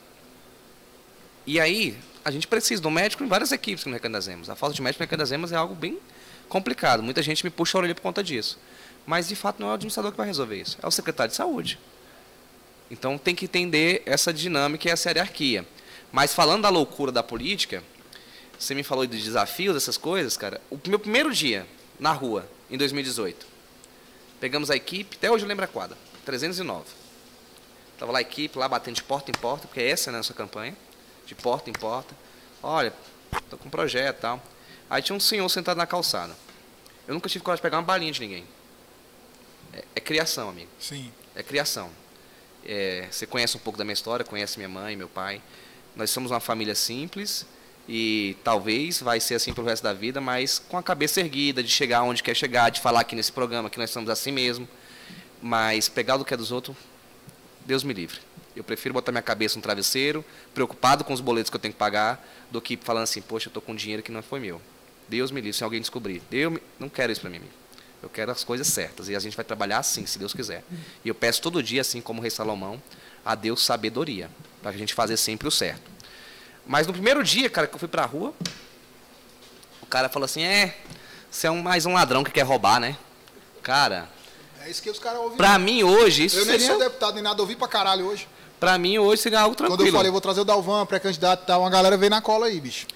[1.47, 4.49] E aí, a gente precisa do médico em várias equipes que no Recanto das Emas.
[4.49, 5.99] A falta de médico no Recanto das Emas é algo bem
[6.49, 7.03] complicado.
[7.03, 8.59] Muita gente me puxa a orelha por conta disso.
[9.05, 10.79] Mas, de fato, não é o administrador que vai resolver isso.
[10.83, 11.79] É o secretário de saúde.
[12.91, 15.67] Então tem que entender essa dinâmica e essa hierarquia.
[16.13, 17.83] Mas falando da loucura da política,
[18.59, 20.61] você me falou de desafios, dessas coisas, cara.
[20.71, 21.67] O meu primeiro dia
[21.99, 23.47] na rua, em 2018,
[24.39, 26.85] pegamos a equipe, até hoje eu lembro a quadra, 309.
[27.95, 30.35] Estava lá a equipe, lá batendo de porta em porta, porque essa é a nossa
[30.35, 30.77] campanha,
[31.35, 32.15] de porta em porta.
[32.63, 32.93] Olha,
[33.33, 34.43] estou com um projeto e tal.
[34.89, 36.37] Aí tinha um senhor sentado na calçada.
[37.09, 38.45] Eu nunca tive coragem de pegar uma balinha de ninguém.
[39.73, 40.71] É, é criação, amigo.
[40.79, 41.13] Sim.
[41.35, 41.91] É criação.
[42.65, 45.43] É, você conhece um pouco da minha história, conhece minha mãe, meu pai.
[45.97, 47.47] Nós somos uma família simples
[47.89, 51.63] e talvez vai ser assim para o resto da vida, mas com a cabeça erguida,
[51.63, 54.69] de chegar onde quer chegar, de falar aqui nesse programa que nós somos assim mesmo.
[55.41, 56.77] Mas pegar do que é dos outros,
[57.67, 58.21] Deus me livre.
[58.55, 60.25] Eu prefiro botar minha cabeça no travesseiro,
[60.55, 63.51] preocupado com os boletos que eu tenho que pagar, do que falando assim, poxa, eu
[63.51, 64.61] estou com dinheiro que não foi meu.
[65.09, 66.23] Deus me livre se alguém descobrir.
[66.31, 67.41] Eu não quero isso para mim.
[68.03, 69.09] Eu quero as coisas certas.
[69.09, 70.65] E a gente vai trabalhar assim, se Deus quiser.
[71.05, 72.83] E eu peço todo dia, assim como o rei Salomão,
[73.25, 74.29] a Deus sabedoria.
[74.61, 75.91] Para a gente fazer sempre o certo.
[76.67, 78.35] Mas no primeiro dia, cara, que eu fui para a rua,
[79.81, 80.77] o cara falou assim: é,
[81.31, 82.97] você é um, mais um ladrão que quer roubar, né?
[83.63, 84.09] Cara.
[84.65, 85.37] É isso que os caras ouvem.
[85.37, 86.59] Pra mim hoje, isso Eu seria...
[86.59, 88.29] nem sou deputado nem nada, ouvi pra caralho hoje.
[88.63, 89.77] Pra mim hoje seria algo tranquilo.
[89.77, 92.47] Quando eu falei, vou trazer o Dalvan, pré-candidato e tal, uma galera veio na cola
[92.47, 92.87] aí, bicho.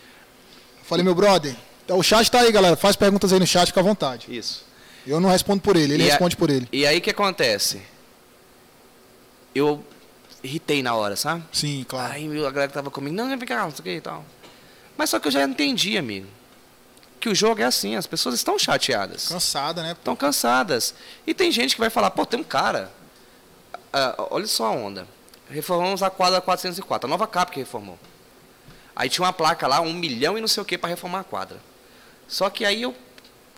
[0.79, 1.57] Eu falei, meu brother,
[1.89, 2.77] o chat tá aí, galera.
[2.77, 4.29] Faz perguntas aí no chat, fica à vontade.
[4.29, 4.65] Isso.
[5.05, 6.69] Eu não respondo por ele, ele E a- responde por ele.
[6.73, 7.83] E aí o que acontece?
[9.53, 9.83] Eu
[10.41, 11.43] irritei na hora, sabe?
[11.53, 12.13] Sim, claro.
[12.13, 14.25] Aí a galera que tava comigo, não, vem cá, não sei o que e tal.
[14.97, 16.29] Mas só que eu já entendi, amigo.
[17.19, 19.27] Que o jogo é assim, as pessoas estão chateadas.
[19.31, 19.93] Cansada, né?
[19.99, 20.95] Estão cansadas.
[21.27, 22.93] E tem gente que vai falar, pô, tem um cara.
[23.93, 25.09] ah, olha só a onda.
[25.51, 27.99] Reformamos a quadra 404, a nova CAP que reformou.
[28.95, 31.25] Aí tinha uma placa lá, um milhão e não sei o que para reformar a
[31.25, 31.59] quadra.
[32.27, 32.95] Só que aí eu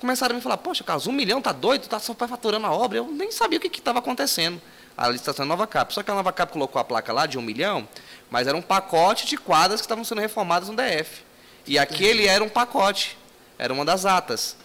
[0.01, 2.99] começaram a me falar, poxa, Carlos, um milhão tá doido, tá só faturando a obra.
[2.99, 4.61] Eu nem sabia o que estava acontecendo.
[4.97, 5.95] A licitação da nova CAP.
[5.95, 7.89] Só que a nova CAP colocou a placa lá de um milhão,
[8.30, 11.22] mas era um pacote de quadras que estavam sendo reformadas no DF.
[11.66, 13.16] E aquele era um pacote.
[13.59, 14.57] Era uma das atas.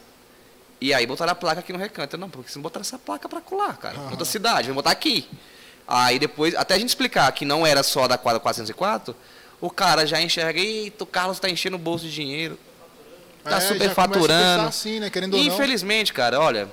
[0.81, 2.15] E aí botaram a placa aqui no recanto.
[2.15, 3.97] Eu, não, porque você não botaram essa placa para colar, cara.
[3.97, 4.11] Aham.
[4.11, 5.29] Outra cidade, vamos botar aqui.
[5.87, 9.15] Aí depois, até a gente explicar que não era só da quadra 404,
[9.59, 12.57] o cara já enxerga, eita, o Carlos está enchendo o bolso de dinheiro.
[13.43, 14.67] Tá É, superfaturando.
[14.67, 15.11] assim, né?
[15.13, 15.37] Ou não.
[15.37, 16.69] Infelizmente, cara, olha,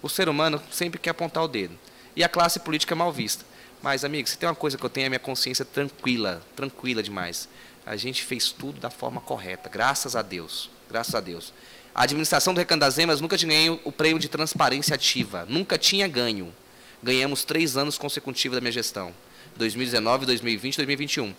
[0.00, 1.76] o ser humano sempre quer apontar o dedo.
[2.14, 3.44] E a classe política é mal vista.
[3.82, 7.02] Mas, amigo, se tem uma coisa que eu tenho é a minha consciência tranquila, tranquila
[7.02, 7.48] demais.
[7.84, 10.70] A gente fez tudo da forma correta, graças a Deus.
[10.88, 11.52] Graças a Deus.
[11.92, 15.44] A administração do Recanto das Emas nunca tinha ganho o prêmio de transparência ativa.
[15.48, 16.54] Nunca tinha ganho.
[17.02, 19.12] Ganhamos três anos consecutivos da minha gestão.
[19.56, 21.34] 2019, 2020 2021.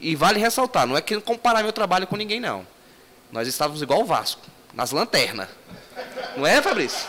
[0.00, 2.66] E vale ressaltar, não é que comparar meu trabalho com ninguém, não.
[3.30, 4.42] Nós estávamos igual o Vasco,
[4.74, 5.48] nas lanternas.
[6.36, 7.08] Não é, Fabrício?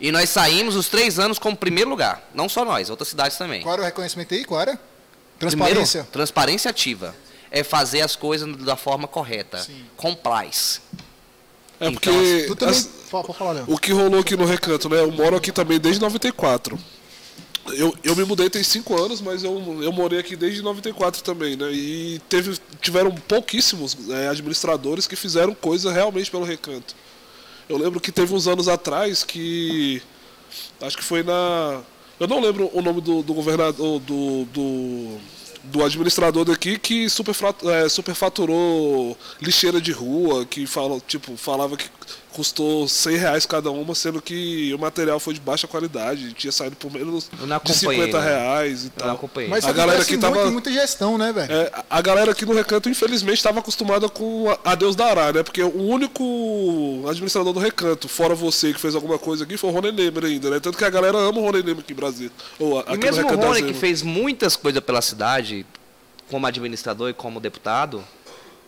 [0.00, 2.22] E nós saímos os três anos como primeiro lugar.
[2.34, 3.62] Não só nós, outras cidades também.
[3.62, 4.44] Qual era o reconhecimento aí?
[4.44, 4.78] Qual era?
[5.38, 6.00] Transparência.
[6.00, 7.14] Primeiro, transparência ativa.
[7.50, 9.58] É fazer as coisas da forma correta.
[9.58, 9.84] Sim.
[9.96, 10.80] Complies.
[11.82, 12.10] É porque
[12.44, 12.74] então, também...
[12.76, 15.00] as, falar, o que rolou aqui no Recanto, né?
[15.00, 16.78] Eu moro aqui também desde 94.
[17.74, 21.56] Eu, eu me mudei tem cinco anos, mas eu, eu morei aqui desde 94 também,
[21.56, 21.70] né?
[21.72, 26.94] E teve, tiveram pouquíssimos é, administradores que fizeram coisa realmente pelo recanto.
[27.68, 30.02] Eu lembro que teve uns anos atrás que.
[30.80, 31.82] Acho que foi na.
[32.20, 35.18] Eu não lembro o nome do, do governador, do, do,
[35.64, 37.08] do, administrador daqui que
[37.64, 41.84] é, superfaturou lixeira de rua, que fala, tipo, falava que
[42.32, 46.76] custou 100 reais cada uma, sendo que o material foi de baixa qualidade, tinha saído
[46.76, 47.28] por menos
[47.64, 48.24] de 50 né?
[48.24, 49.20] reais e tal.
[49.48, 51.52] Mas a galera aqui tava muita gestão, né, velho?
[51.52, 55.42] É, a galera aqui no Recanto, infelizmente, estava acostumada com a Deus dará, né?
[55.42, 59.72] Porque o único administrador do Recanto, fora você que fez alguma coisa aqui, foi o
[59.72, 60.60] Rony Nemer ainda, né?
[60.60, 62.32] Tanto que a galera ama o Rony Nemer aqui em Brasília.
[62.58, 65.66] Ou, aqui e mesmo o Rony, que fez muitas coisas pela cidade,
[66.30, 68.02] como administrador e como deputado,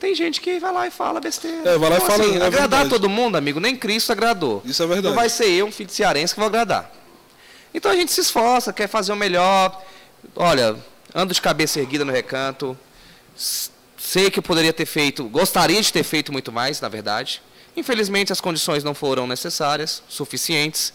[0.05, 1.71] tem gente que vai lá e fala besteira.
[1.71, 2.25] É, vai lá então, e fala.
[2.25, 2.91] Assim, é agradar verdade.
[2.91, 4.63] todo mundo, amigo, nem Cristo agradou.
[4.63, 5.09] Isso é verdade.
[5.09, 6.93] Não vai ser eu, um filho de cearense, que vou agradar.
[7.73, 9.83] Então a gente se esforça, quer fazer o melhor.
[10.37, 10.77] Olha,
[11.15, 12.79] ando de cabeça erguida no recanto.
[13.97, 17.41] Sei que eu poderia ter feito, gostaria de ter feito muito mais, na verdade.
[17.75, 20.93] Infelizmente as condições não foram necessárias, suficientes.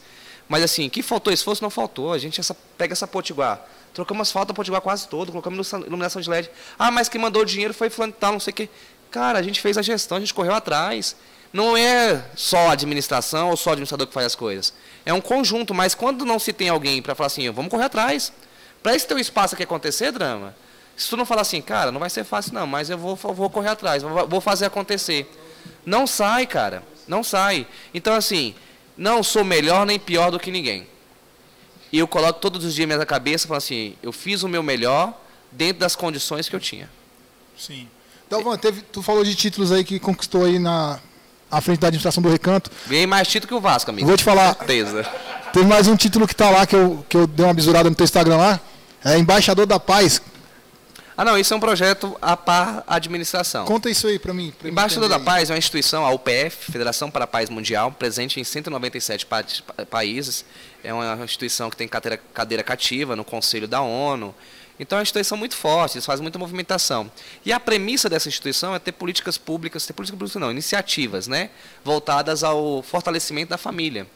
[0.48, 2.14] Mas assim, que faltou esforço, não faltou.
[2.14, 3.60] A gente essa, pega essa potiguar.
[3.94, 6.50] Trocamos asfalto, a potiguar quase todo, colocamos iluminação de LED.
[6.78, 8.70] Ah, mas quem mandou o dinheiro foi fulano tal, não sei o quê.
[9.12, 11.16] Cara, a gente fez a gestão, a gente correu atrás.
[11.52, 14.74] Não é só a administração ou só o administrador que faz as coisas.
[15.06, 18.32] É um conjunto, mas quando não se tem alguém para falar assim, vamos correr atrás.
[18.84, 20.56] Para esse teu espaço aqui acontecer, drama,
[20.96, 23.50] se tu não falar assim, cara, não vai ser fácil não, mas eu vou, vou
[23.50, 25.30] correr atrás, vou fazer acontecer.
[25.86, 27.66] Não sai, cara, não sai.
[27.94, 28.54] Então, assim,
[28.98, 30.88] não sou melhor nem pior do que ninguém.
[31.92, 34.62] E eu coloco todos os dias na minha cabeça, falo assim, eu fiz o meu
[34.62, 35.14] melhor
[35.52, 36.90] dentro das condições que eu tinha.
[37.58, 37.90] Sim.
[38.30, 41.00] Dalvan, teve, tu falou de títulos aí que conquistou aí na
[41.52, 42.70] à frente da administração do Recanto.
[42.88, 44.08] Ganhei mais título que o Vasco, amigo.
[44.08, 44.56] Vou te falar.
[44.56, 45.04] Certeza.
[45.52, 47.96] Teve mais um título que tá lá, que eu, que eu dei uma bisurada no
[47.96, 48.60] teu Instagram lá.
[49.04, 50.22] É Embaixador da Paz.
[51.18, 53.66] Ah, não, isso é um projeto a par administração.
[53.66, 54.54] Conta isso aí para mim.
[54.58, 55.20] Pra Embaixador da.
[55.20, 59.44] Paz é uma instituição, a UPF, Federação para a Paz Mundial, presente em 197 pa
[59.90, 60.46] países.
[60.84, 64.34] É uma instituição que tem cadeira, cadeira cativa no Conselho da ONU.
[64.80, 67.12] Então é uma instituição muito forte, eles fazem muita movimentação.
[67.46, 71.50] E a premissa dessa instituição é ter políticas públicas, ter políticas públicas não, iniciativas, né,
[71.84, 74.08] voltadas ao fortalecimento da família.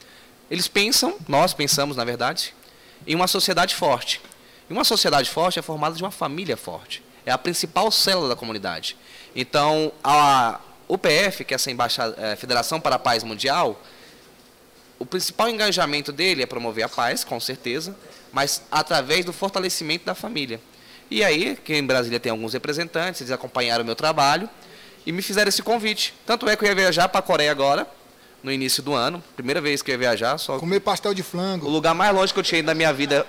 [0.50, 2.54] Eles pensam, nós pensamos, na verdade,
[3.06, 4.22] em uma sociedade forte.
[4.70, 7.04] E uma sociedade forte é formada de uma família forte.
[7.26, 8.96] É a principal célula da comunidade.
[9.36, 13.82] Então, a UPF, que é essa embaixada, é, Federação para a Paz Mundial,
[15.00, 17.96] o principal engajamento dele é promover a paz, com certeza,
[18.34, 20.60] mas através do fortalecimento da família.
[21.10, 24.50] E aí, que em Brasília tem alguns representantes, eles acompanharam o meu trabalho
[25.06, 26.14] e me fizeram esse convite.
[26.26, 27.88] Tanto é que eu ia viajar para a Coreia agora,
[28.42, 30.38] no início do ano, primeira vez que eu ia viajar.
[30.40, 31.68] Só Comer pastel de flango.
[31.68, 33.26] O lugar mais longe que eu tinha ido na minha vida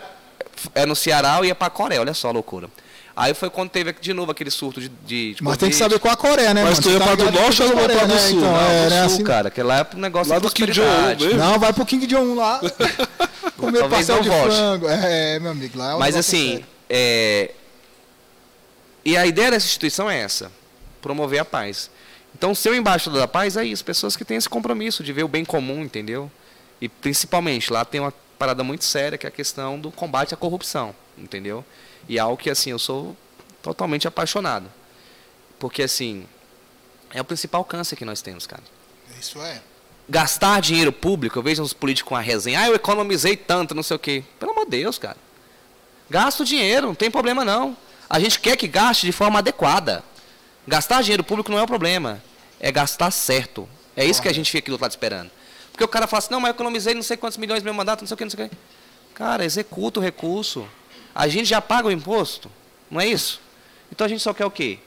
[0.75, 2.71] é no Ceará, eu ia para a Coreia, olha só a loucura.
[3.17, 4.89] Aí foi quando teve de novo aquele surto de.
[4.89, 6.65] de, de Mas tem que saber qual a Coreia, né?
[6.65, 6.83] Mas mano?
[6.83, 8.39] tu ia para do norte ou vai para do sul?
[8.39, 9.03] Então, é, né?
[9.03, 9.23] Assim...
[9.23, 12.35] cara, que lá é pro negócio lá do King Jong Não, vai pro King Jong
[12.35, 12.61] lá.
[13.59, 14.55] Comer Talvez pastel de volte.
[14.55, 14.89] frango.
[14.89, 17.53] É, meu amigo, lá é Mas assim, é...
[19.05, 20.51] e a ideia dessa instituição é essa:
[21.01, 21.91] promover a paz.
[22.35, 25.29] Então, ser embaixador da paz é isso, pessoas que têm esse compromisso de ver o
[25.29, 26.31] bem comum, entendeu?
[26.81, 30.37] E principalmente lá tem uma parada muito séria que é a questão do combate à
[30.37, 31.65] corrupção, entendeu?
[32.09, 33.17] E é algo que, assim, eu sou
[33.63, 34.71] totalmente apaixonado.
[35.59, 36.27] Porque, assim,
[37.13, 38.63] é o principal câncer que nós temos, cara.
[39.19, 39.63] Isso é.
[40.09, 43.83] Gastar dinheiro público, eu vejo uns políticos com a resenha, ah, eu economizei tanto, não
[43.83, 44.23] sei o quê.
[44.39, 45.17] Pelo amor de Deus, cara.
[46.11, 47.77] Gasta o dinheiro, não tem problema não.
[48.09, 50.05] A gente quer que gaste de forma adequada.
[50.69, 52.23] Gastar dinheiro público não é o problema.
[52.61, 53.69] É gastar certo.
[53.97, 55.31] É isso que a gente fica aqui do outro lado esperando.
[55.73, 57.75] Porque o cara fala assim, não, mas eu economizei não sei quantos milhões no meu
[57.75, 58.57] mandato, não sei o que, não sei o que.
[59.15, 60.69] Cara, executa o recurso.
[61.15, 62.51] A gente já paga o imposto,
[62.91, 63.41] não é isso?
[63.91, 64.79] Então a gente só quer o quê?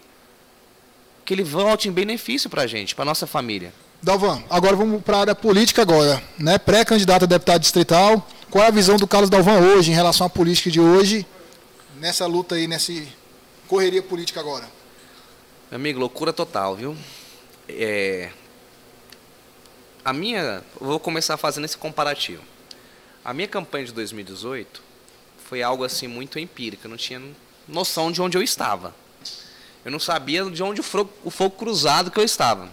[1.26, 3.74] Que ele volte em benefício para a gente, para nossa família.
[4.02, 6.58] Dalvan, agora vamos para a área política agora, né?
[6.58, 8.26] Pré-candidato a deputado distrital.
[8.50, 11.26] Qual é a visão do Carlos Dalvan hoje em relação à política de hoje,
[11.98, 12.94] nessa luta aí, nessa
[13.68, 14.66] correria política agora?
[15.72, 16.96] Amigo, loucura total, viu?
[17.68, 18.30] É...
[20.06, 22.42] a minha, vou começar fazendo esse comparativo.
[23.26, 24.82] A minha campanha de 2018
[25.50, 27.22] foi algo assim muito empírico, eu não tinha
[27.68, 28.96] noção de onde eu estava.
[29.84, 32.70] Eu não sabia de onde o fogo, o fogo cruzado que eu estava.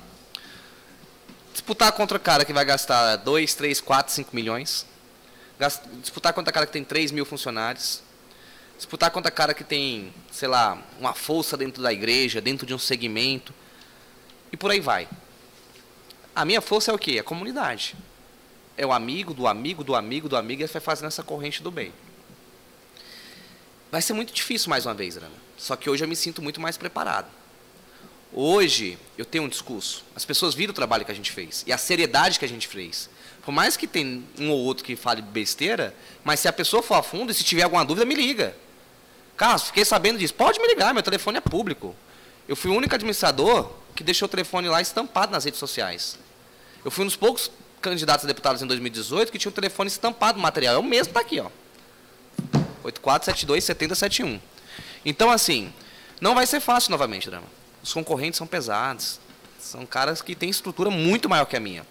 [1.54, 4.84] Disputar contra o cara que vai gastar 2, 3, 4, 5 milhões.
[6.00, 8.02] Disputar contra o cara que tem 3 mil funcionários.
[8.76, 12.74] Disputar contra o cara que tem, sei lá, uma força dentro da igreja, dentro de
[12.74, 13.54] um segmento.
[14.50, 15.08] E por aí vai.
[16.34, 17.12] A minha força é o quê?
[17.12, 17.94] É a comunidade.
[18.76, 21.70] É o amigo do amigo do amigo do amigo e vai fazendo essa corrente do
[21.70, 21.94] bem.
[23.92, 25.30] Vai ser muito difícil mais uma vez, Rana.
[25.56, 27.28] Só que hoje eu me sinto muito mais preparado.
[28.36, 30.04] Hoje eu tenho um discurso.
[30.16, 32.66] As pessoas viram o trabalho que a gente fez e a seriedade que a gente
[32.66, 33.08] fez.
[33.44, 36.94] Por mais que tenha um ou outro que fale besteira, mas se a pessoa for
[36.94, 38.56] a fundo e se tiver alguma dúvida, me liga.
[39.36, 40.34] Carlos, fiquei sabendo disso.
[40.34, 41.94] Pode me ligar, meu telefone é público.
[42.48, 46.18] Eu fui o único administrador que deixou o telefone lá estampado nas redes sociais.
[46.84, 50.38] Eu fui um dos poucos candidatos a deputados em 2018 que tinha o telefone estampado
[50.38, 50.74] no material.
[50.74, 51.50] É o mesmo está aqui, ó.
[52.82, 54.40] 8472 7071.
[55.04, 55.72] Então, assim,
[56.20, 57.46] não vai ser fácil novamente, Drama.
[57.84, 59.20] Os concorrentes são pesados.
[59.60, 61.86] São caras que têm estrutura muito maior que a minha.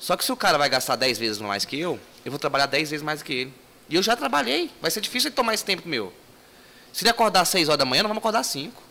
[0.00, 2.66] Só que se o cara vai gastar 10 vezes mais que eu, eu vou trabalhar
[2.66, 3.54] 10 vezes mais que ele.
[3.88, 4.72] E eu já trabalhei.
[4.82, 6.12] Vai ser difícil ele tomar esse tempo meu.
[6.92, 8.82] Se ele acordar às 6 horas da manhã, nós vamos acordar às 5.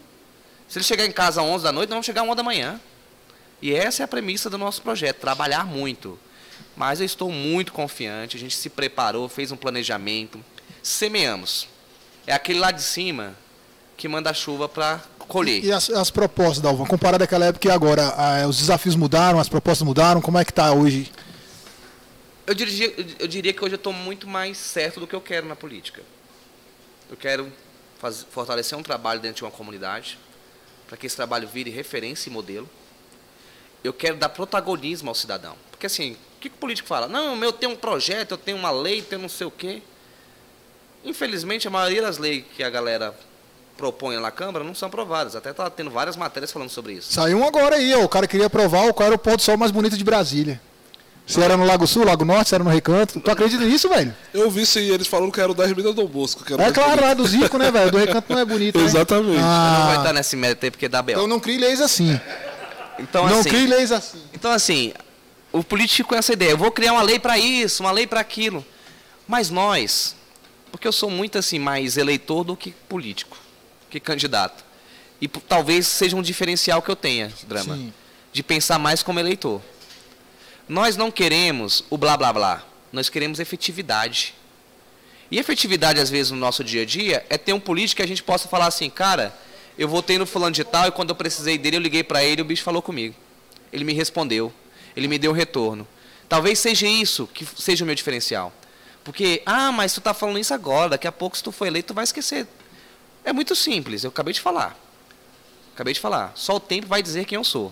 [0.70, 2.44] Se ele chegar em casa às 11 da noite, nós vamos chegar às 1 da
[2.44, 2.80] manhã.
[3.62, 6.18] E essa é a premissa do nosso projeto, trabalhar muito.
[6.74, 10.44] Mas eu estou muito confiante, a gente se preparou, fez um planejamento,
[10.82, 11.68] semeamos.
[12.26, 13.36] É aquele lá de cima
[13.98, 15.64] que manda a chuva para colher.
[15.64, 19.48] E as, as propostas, Dalvan, comparado àquela época e agora, ah, os desafios mudaram, as
[19.48, 21.10] propostas mudaram, como é que está hoje?
[22.46, 25.48] Eu diria, eu diria que hoje eu estou muito mais certo do que eu quero
[25.48, 26.02] na política.
[27.10, 27.52] Eu quero
[28.00, 30.18] fazer, fortalecer um trabalho dentro de uma comunidade,
[30.88, 32.68] para que esse trabalho vire referência e modelo.
[33.84, 35.56] Eu quero dar protagonismo ao cidadão.
[35.70, 37.08] Porque assim, o que o político fala?
[37.08, 39.82] Não, eu tenho um projeto, eu tenho uma lei, eu tenho não sei o quê.
[41.06, 43.16] Infelizmente, a maioria das leis que a galera
[43.80, 45.38] propõe na Câmara não são aprovadas.
[45.38, 47.14] Até está tendo várias matérias falando sobre isso.
[47.14, 48.04] Saiu um agora aí, ó.
[48.04, 50.60] o cara queria aprovar qual era o ponto sol mais bonito de Brasília.
[51.26, 53.20] Se era no Lago Sul, Lago Norte, se era no Recanto.
[53.20, 54.14] Tu acredita nisso, velho?
[54.34, 56.44] Eu vi sim, eles falaram que era o da Ermida do Bosco.
[56.44, 57.92] Que é claro, lá do Zico, né, velho?
[57.92, 58.80] Do Recanto não é bonito.
[58.80, 58.86] Né?
[58.86, 59.40] Exatamente.
[59.40, 59.78] Ah.
[59.80, 61.18] Não vai estar nesse mérito aí porque dá bel.
[61.18, 62.20] Então não crie leis assim.
[62.98, 64.20] Então, não assim, crie leis assim.
[64.34, 64.92] Então, assim,
[65.52, 68.20] o político com essa ideia, eu vou criar uma lei para isso, uma lei para
[68.20, 68.66] aquilo.
[69.28, 70.16] Mas nós,
[70.72, 73.38] porque eu sou muito assim mais eleitor do que político,
[73.90, 74.64] que candidato.
[75.22, 77.94] E talvez seja um diferencial que eu tenha, Drama, Sim.
[78.32, 79.62] de pensar mais como eleitor.
[80.68, 84.36] Nós não queremos o blá blá blá, nós queremos efetividade.
[85.32, 88.08] E efetividade, às vezes, no nosso dia a dia, é ter um político que a
[88.08, 89.36] gente possa falar assim, cara,
[89.78, 92.42] eu votei no fulano de tal e quando eu precisei dele, eu liguei para ele
[92.42, 93.16] e o bicho falou comigo.
[93.72, 94.52] Ele me respondeu,
[94.96, 95.88] ele me deu um retorno.
[96.28, 98.54] Talvez seja isso que seja o meu diferencial.
[99.04, 101.90] Porque, ah, mas tu está falando isso agora, daqui a pouco, se tu for eleito,
[101.90, 102.48] tu vai esquecer.
[103.30, 104.76] É muito simples, eu acabei de falar.
[105.76, 106.32] Acabei de falar.
[106.34, 107.72] Só o tempo vai dizer quem eu sou.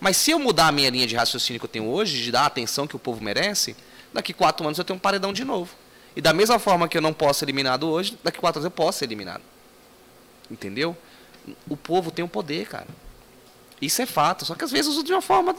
[0.00, 2.44] Mas se eu mudar a minha linha de raciocínio que eu tenho hoje, de dar
[2.44, 3.76] a atenção que o povo merece,
[4.10, 5.74] daqui quatro anos eu tenho um paredão de novo.
[6.16, 8.70] E da mesma forma que eu não posso ser eliminado hoje, daqui quatro anos eu
[8.70, 9.42] posso ser eliminado.
[10.50, 10.96] Entendeu?
[11.68, 12.88] O povo tem o um poder, cara.
[13.82, 14.46] Isso é fato.
[14.46, 15.54] Só que às vezes usa de uma forma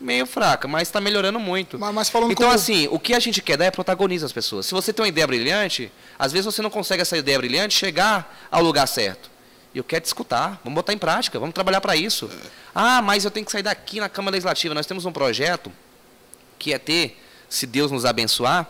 [0.00, 1.78] meio fraca, mas está melhorando muito.
[1.78, 2.50] Mas, mas então, como...
[2.50, 4.66] assim, o que a gente quer dar é protagonizar as pessoas.
[4.66, 8.46] Se você tem uma ideia brilhante, às vezes você não consegue essa ideia brilhante chegar
[8.50, 9.30] ao lugar certo.
[9.74, 12.30] E eu quero te escutar, vamos botar em prática, vamos trabalhar para isso.
[12.74, 14.74] Ah, mas eu tenho que sair daqui na Câmara Legislativa.
[14.74, 15.70] Nós temos um projeto
[16.58, 18.68] que é ter, se Deus nos abençoar,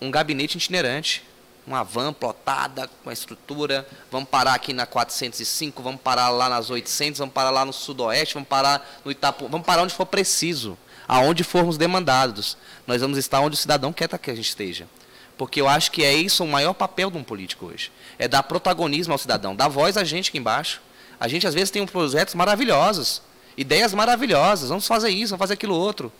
[0.00, 1.22] um gabinete itinerante
[1.68, 3.86] uma van plotada com a estrutura.
[4.10, 8.34] Vamos parar aqui na 405, vamos parar lá nas 800, vamos parar lá no sudoeste,
[8.34, 12.56] vamos parar no Itapu, vamos parar onde for preciso, aonde formos demandados.
[12.86, 14.88] Nós vamos estar onde o cidadão quer que a gente esteja.
[15.36, 17.92] Porque eu acho que é isso o maior papel de um político hoje.
[18.18, 20.80] É dar protagonismo ao cidadão, dar voz a gente aqui embaixo.
[21.20, 23.22] A gente às vezes tem projetos maravilhosos,
[23.56, 26.12] ideias maravilhosas, vamos fazer isso, vamos fazer aquilo outro.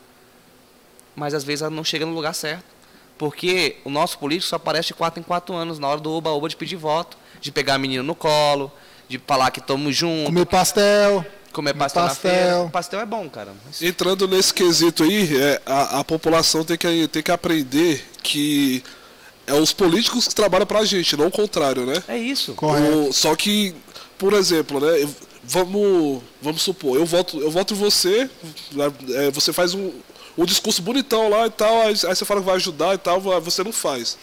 [1.16, 2.77] Mas às vezes não chega no lugar certo.
[3.18, 6.48] Porque o nosso político só aparece de quatro em quatro anos, na hora do oba-oba
[6.48, 8.70] de pedir voto, de pegar a menina no colo,
[9.08, 10.26] de falar que estamos juntos.
[10.26, 11.26] Comer pastel.
[11.52, 12.30] Comer pastel, pastel.
[12.30, 12.70] na feira.
[12.70, 13.52] Pastel é bom, cara.
[13.66, 13.82] Mas...
[13.82, 18.84] Entrando nesse quesito aí, é, a, a, população tem que, tem que aprender que
[19.46, 22.02] é os políticos que trabalham pra gente, não o contrário, né?
[22.06, 22.54] É isso.
[22.60, 23.74] O, só que,
[24.16, 25.08] por exemplo, né?
[25.50, 28.28] Vamos, vamos supor, eu voto, eu voto em você,
[28.72, 29.90] né, é, você faz um,
[30.38, 33.20] o discurso bonitão lá e tal, aí, aí, você fala que vai ajudar e tal,
[33.20, 34.16] você não faz.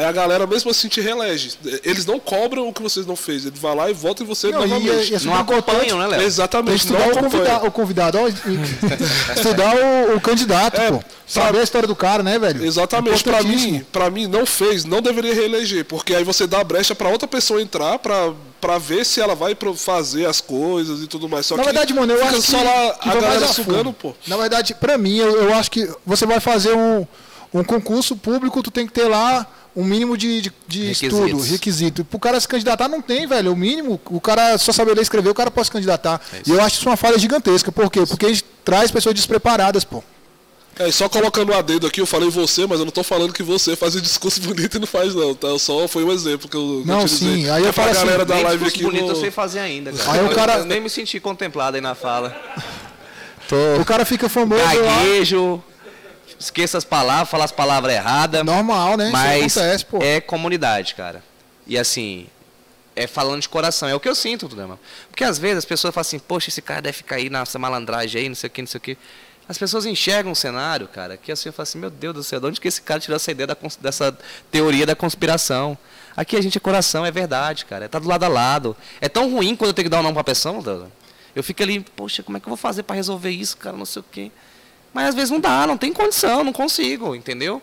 [0.00, 1.52] Aí a galera mesmo assim te reelege.
[1.84, 3.44] Eles não cobram o que vocês não fez.
[3.44, 5.12] Ele vai lá e volta e você não, novamente.
[5.12, 6.22] E, e não acompanham, né, Léo?
[6.22, 6.78] Exatamente.
[6.78, 8.26] Estudar o, convida o convidado, ó,
[9.36, 11.04] estudar o, o candidato, é, pô.
[11.26, 11.60] Saber pra...
[11.60, 12.64] a história do cara, né, velho?
[12.64, 13.22] Exatamente.
[13.22, 16.94] Para mim, para mim não fez, não deveria reeleger, porque aí você dá a brecha
[16.94, 21.28] para outra pessoa entrar para para ver se ela vai fazer as coisas e tudo
[21.28, 21.46] mais.
[21.46, 24.14] Só Na verdade, mano, eu acho só que, lá que a galera sugando, pô.
[24.26, 27.06] Na verdade, para mim, eu, eu acho que você vai fazer um
[27.52, 32.04] um concurso público, tu tem que ter lá um mínimo de, de, de estudo, requisito.
[32.04, 33.52] Pro cara se candidatar não tem, velho.
[33.52, 36.20] O mínimo, o cara só saber ler e escrever, o cara pode se candidatar.
[36.32, 37.70] É e eu acho isso uma falha gigantesca.
[37.70, 38.04] Por quê?
[38.06, 40.02] Porque a gente traz pessoas despreparadas, pô.
[40.78, 43.02] É, e só colocando o um dedo aqui, eu falei você, mas eu não tô
[43.02, 45.58] falando que você faz um discurso bonito e não faz, não, tá?
[45.58, 48.38] Só foi um exemplo que eu Não, sim, aí eu é falo assim, galera da
[48.38, 48.82] live aqui.
[48.82, 49.10] bonito no...
[49.10, 50.12] eu sei fazer ainda, cara.
[50.12, 50.58] Aí o cara...
[50.58, 52.34] Eu nem me senti contemplado aí na fala.
[53.48, 53.56] Tô...
[53.80, 54.62] O cara fica famoso.
[54.62, 55.62] Gaguejo
[56.40, 58.42] esqueça as palavras, fala as palavras erradas.
[58.42, 59.10] Normal, né?
[59.12, 61.22] Mas acontece, é comunidade, cara.
[61.66, 62.26] E assim,
[62.96, 63.88] é falando de coração.
[63.88, 64.80] É o que eu sinto, Tudema.
[65.10, 68.22] Porque às vezes as pessoas falam assim, poxa, esse cara deve ficar aí nessa malandragem
[68.22, 68.98] aí, não sei o que, não sei o que.
[69.46, 72.38] As pessoas enxergam um cenário, cara, que assim eu falo assim, meu Deus do céu,
[72.38, 74.16] de onde que esse cara tirou essa ideia da, dessa
[74.50, 75.76] teoria da conspiração?
[76.16, 77.84] Aqui a gente é coração, é verdade, cara.
[77.84, 78.76] É tá do lado a lado.
[79.00, 80.88] É tão ruim quando eu tenho que dar um nome pra pessoa,
[81.34, 83.84] eu fico ali, poxa, como é que eu vou fazer para resolver isso, cara, não
[83.84, 84.30] sei o quê.
[84.92, 87.62] Mas às vezes não dá, não tem condição, não consigo, entendeu?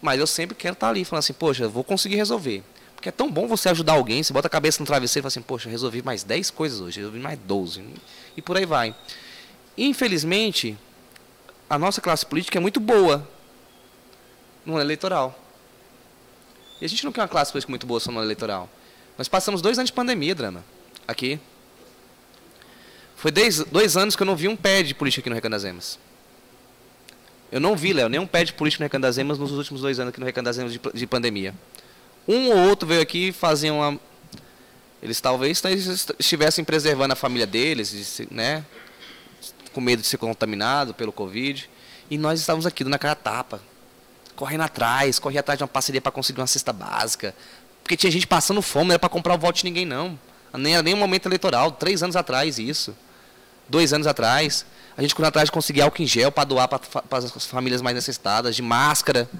[0.00, 2.62] Mas eu sempre quero estar ali, falando assim, poxa, vou conseguir resolver.
[2.94, 5.28] Porque é tão bom você ajudar alguém, você bota a cabeça no travesseiro e fala
[5.28, 7.82] assim, poxa, resolvi mais 10 coisas hoje, resolvi mais 12.
[8.36, 8.94] E por aí vai.
[9.76, 10.76] Infelizmente,
[11.68, 13.26] a nossa classe política é muito boa
[14.66, 15.38] no eleitoral.
[16.80, 18.68] E a gente não quer uma classe política muito boa só no eleitoral.
[19.16, 20.64] Nós passamos dois anos de pandemia, Drama,
[21.06, 21.38] aqui.
[23.16, 25.64] Foi dois, anos que eu não vi um pé de política aqui no Recanto das
[25.64, 25.98] Emas.
[27.52, 29.98] Eu não vi, Léo, nenhum pé de político no Recanto das Emas nos últimos dois
[29.98, 31.54] anos aqui no Recanto das Emas de, de pandemia.
[32.28, 33.98] Um ou outro veio aqui fazia uma.
[35.02, 35.62] Eles talvez
[36.18, 38.64] estivessem preservando a família deles, né?
[39.72, 41.68] Com medo de ser contaminado pelo Covid.
[42.08, 43.60] E nós estávamos aqui na cara tapa,
[44.36, 47.34] correndo atrás, corria atrás de uma parceria para conseguir uma cesta básica.
[47.82, 50.18] Porque tinha gente passando fome, não era para comprar o voto de ninguém, não.
[50.56, 52.94] Nem nem um momento eleitoral, três anos atrás isso.
[53.70, 54.66] Dois anos atrás.
[54.96, 57.94] A gente correu atrás de conseguir álcool em gel para doar para as famílias mais
[57.94, 59.30] necessitadas, de máscara,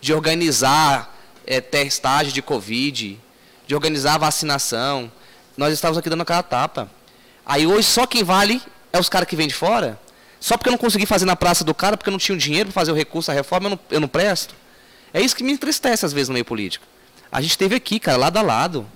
[0.00, 3.18] de organizar é, testagem de Covid,
[3.66, 5.10] de organizar a vacinação.
[5.56, 6.88] Nós estávamos aqui dando aquela tapa.
[7.44, 8.62] Aí hoje só quem vale
[8.92, 9.98] é os caras que vêm de fora?
[10.38, 12.38] Só porque eu não consegui fazer na praça do cara, porque eu não tinha o
[12.38, 14.54] dinheiro para fazer o recurso, a reforma, eu não, eu não presto?
[15.12, 16.84] É isso que me entristece às vezes no meio político.
[17.32, 18.86] A gente esteve aqui, cara, lado a lado,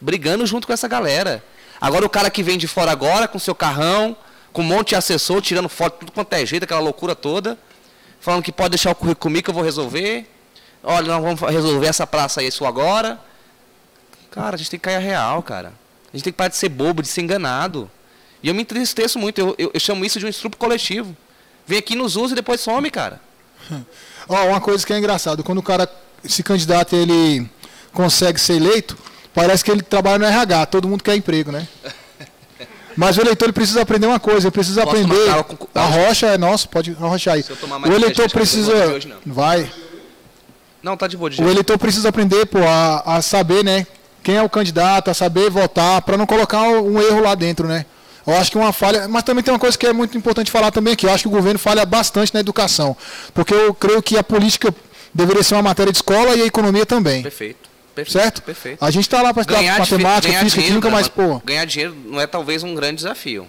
[0.00, 1.44] brigando junto com essa galera.
[1.80, 4.16] Agora o cara que vem de fora agora, com seu carrão,
[4.56, 7.58] com um monte de assessor, tirando foto, tudo quanto é jeito, aquela loucura toda,
[8.18, 10.26] falando que pode deixar o currículo comigo que eu vou resolver.
[10.82, 13.20] Olha, nós vamos resolver essa praça aí, isso agora.
[14.30, 15.74] Cara, a gente tem que cair a real, cara.
[16.10, 17.90] A gente tem que parar de ser bobo, de ser enganado.
[18.42, 21.14] E eu me entristeço muito, eu, eu, eu chamo isso de um estrupo coletivo.
[21.66, 23.20] Vem aqui, nos usa e depois some, cara.
[24.26, 25.86] Ó, oh, uma coisa que é engraçado, quando o cara
[26.24, 27.46] se candidata ele
[27.92, 28.96] consegue ser eleito,
[29.34, 31.68] parece que ele trabalha no RH, todo mundo quer emprego, né?
[32.96, 35.28] Mas o eleitor ele precisa aprender uma coisa, ele precisa Posso aprender.
[35.74, 37.44] A rocha é nosso, pode arrochar aí.
[37.84, 38.72] o eleitor precisa.
[38.88, 39.70] Hoje, vai.
[40.82, 43.86] Não, tá de boa de O eleitor precisa aprender, pô, a, a saber, né?
[44.22, 47.84] Quem é o candidato, a saber votar, para não colocar um erro lá dentro, né?
[48.26, 49.06] Eu acho que uma falha.
[49.06, 51.06] Mas também tem uma coisa que é muito importante falar também aqui.
[51.06, 52.96] Eu acho que o governo falha bastante na educação.
[53.32, 54.74] Porque eu creio que a política
[55.14, 57.22] deveria ser uma matéria de escola e a economia também.
[57.22, 57.68] Perfeito.
[57.96, 58.42] Perfeito, certo?
[58.42, 58.84] Perfeito.
[58.84, 61.40] A gente está lá para estudar matemática, ganhar física, dinheiro, química, mas pô.
[61.42, 63.48] Ganhar dinheiro não é talvez um grande desafio.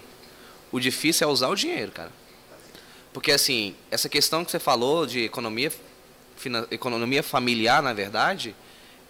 [0.71, 2.11] O difícil é usar o dinheiro, cara.
[3.11, 5.69] Porque assim, essa questão que você falou de economia,
[6.71, 8.55] economia familiar, na verdade,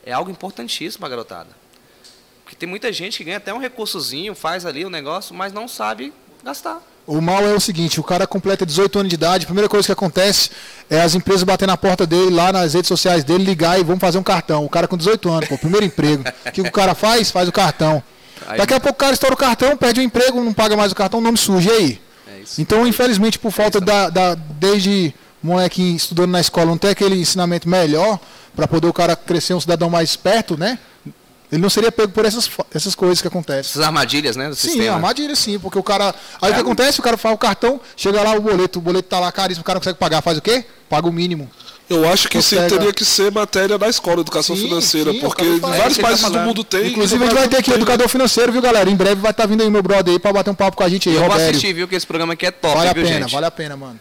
[0.03, 1.49] é algo importantíssimo para a garotada.
[2.43, 5.53] Porque tem muita gente que ganha até um recursozinho, faz ali o um negócio, mas
[5.53, 6.11] não sabe
[6.43, 6.81] gastar.
[7.07, 9.85] O mal é o seguinte, o cara completa 18 anos de idade, a primeira coisa
[9.85, 10.49] que acontece
[10.89, 14.01] é as empresas bater na porta dele, lá nas redes sociais dele, ligar e vamos
[14.01, 14.65] fazer um cartão.
[14.65, 16.25] O cara com 18 anos, pô, primeiro emprego.
[16.45, 17.31] O que o cara faz?
[17.31, 18.03] Faz o cartão.
[18.57, 20.95] Daqui a pouco o cara estoura o cartão, perde o emprego, não paga mais o
[20.95, 21.69] cartão, o nome sujo.
[21.69, 22.01] E aí?
[22.27, 24.35] É então, infelizmente, por falta é da, da.
[24.35, 28.19] Desde moleque estudando na escola, não ter aquele ensinamento melhor,
[28.53, 30.77] para poder o cara crescer um cidadão mais esperto, né?
[31.51, 33.71] Ele não seria pego por essas, essas coisas que acontecem.
[33.71, 34.49] Essas armadilhas, né?
[34.49, 34.95] Do sim, sistema.
[34.95, 36.13] armadilhas sim, porque o cara.
[36.41, 36.51] Aí é.
[36.51, 36.99] o que acontece?
[36.99, 39.65] O cara faz o cartão, chega lá o boleto, o boleto tá lá caríssimo, o
[39.65, 40.65] cara não consegue pagar, faz o quê?
[40.89, 41.49] Paga o mínimo.
[41.89, 45.43] Eu acho que isso teria que ser matéria da escola, educação sim, financeira, sim, porque
[45.61, 46.87] vários países tá do mundo tem.
[46.87, 48.89] Inclusive a gente vai ter aqui educador financeiro, viu, galera?
[48.89, 50.83] Em breve vai estar tá vindo aí meu brother aí para bater um papo com
[50.83, 51.43] a gente aí, Eu Robério.
[51.43, 53.33] vou assistir, viu, que esse programa aqui é top, Vale viu, a pena, gente?
[53.33, 53.99] vale a pena, mano.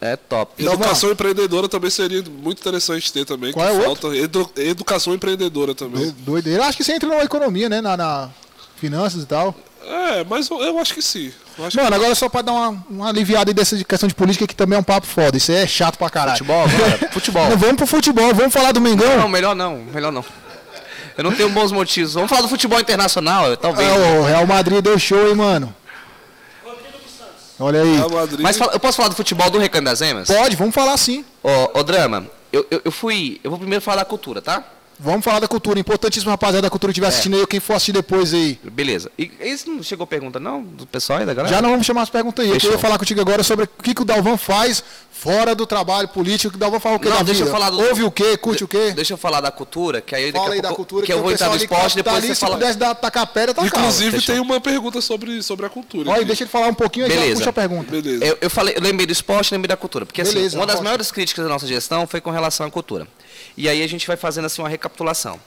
[0.00, 0.64] É top.
[0.64, 3.52] Educação empreendedora também seria muito interessante ter também.
[3.52, 6.14] Qual é falta Edu, educação empreendedora também.
[6.20, 6.64] Doideira.
[6.64, 7.82] Acho que você entra na economia, né?
[7.82, 8.30] Na, na
[8.76, 9.54] finanças e tal.
[9.84, 11.32] É, mas eu, eu acho que sim.
[11.58, 11.94] Acho Mano, que...
[11.94, 14.80] agora só pra dar uma, uma aliviada aí dessa questão de política que também é
[14.80, 15.36] um papo foda.
[15.36, 16.38] Isso é chato pra caralho.
[16.38, 16.98] Futebol agora?
[17.12, 17.50] futebol.
[17.50, 19.18] Não, vamos pro futebol, vamos falar do Mengão.
[19.18, 20.24] Não, melhor não, melhor não.
[21.16, 22.14] Eu não tenho bons motivos.
[22.14, 23.86] Vamos falar do futebol internacional, talvez.
[23.86, 25.74] É, o Real Madrid deu show, hein, mano.
[27.60, 27.96] Olha aí.
[28.40, 30.28] Mas eu posso falar do futebol do Recanto das Emas?
[30.28, 31.24] Pode, vamos falar sim.
[31.42, 33.38] Ô, ô Drama, eu, eu, eu fui.
[33.44, 34.64] Eu vou primeiro falar da cultura, tá?
[35.02, 35.80] Vamos falar da cultura.
[35.80, 37.08] Importantíssimo, rapaziada, da cultura que estiver é.
[37.08, 38.60] assistindo aí, quem for assistir depois aí.
[38.62, 39.10] Beleza.
[39.18, 40.62] E esse não chegou pergunta, não?
[40.62, 41.54] Do pessoal aí da galera?
[41.54, 42.52] Já não vamos chamar as perguntas aí.
[42.52, 42.70] Fechou.
[42.70, 46.08] Eu ia falar contigo agora sobre o que, que o Dalvan faz fora do trabalho
[46.08, 46.54] político.
[46.54, 47.48] O Dalvan fala o que não, da deixa vida?
[47.48, 47.80] Eu falar do...
[47.80, 48.36] Ouve o quê?
[48.36, 48.92] Curte o quê?
[48.92, 51.32] Deixa eu falar da cultura, que aí fala aí da cultura, que, que eu vou
[51.32, 52.54] entrar no esporte, depois tá ali, você se fala...
[52.56, 56.10] pudesse dar, tacar a pedra, tá Inclusive tem uma pergunta sobre, sobre a cultura.
[56.10, 57.36] Olha, deixa ele falar um pouquinho aí, Beleza.
[57.36, 57.90] puxa a pergunta.
[57.90, 58.24] Beleza.
[58.24, 60.04] Eu, eu, falei, eu lembrei do esporte, lembrei da cultura.
[60.04, 63.06] Porque assim, Beleza, uma das maiores críticas da nossa gestão foi com relação à cultura.
[63.56, 65.40] E aí a gente vai fazendo assim uma recapitulação.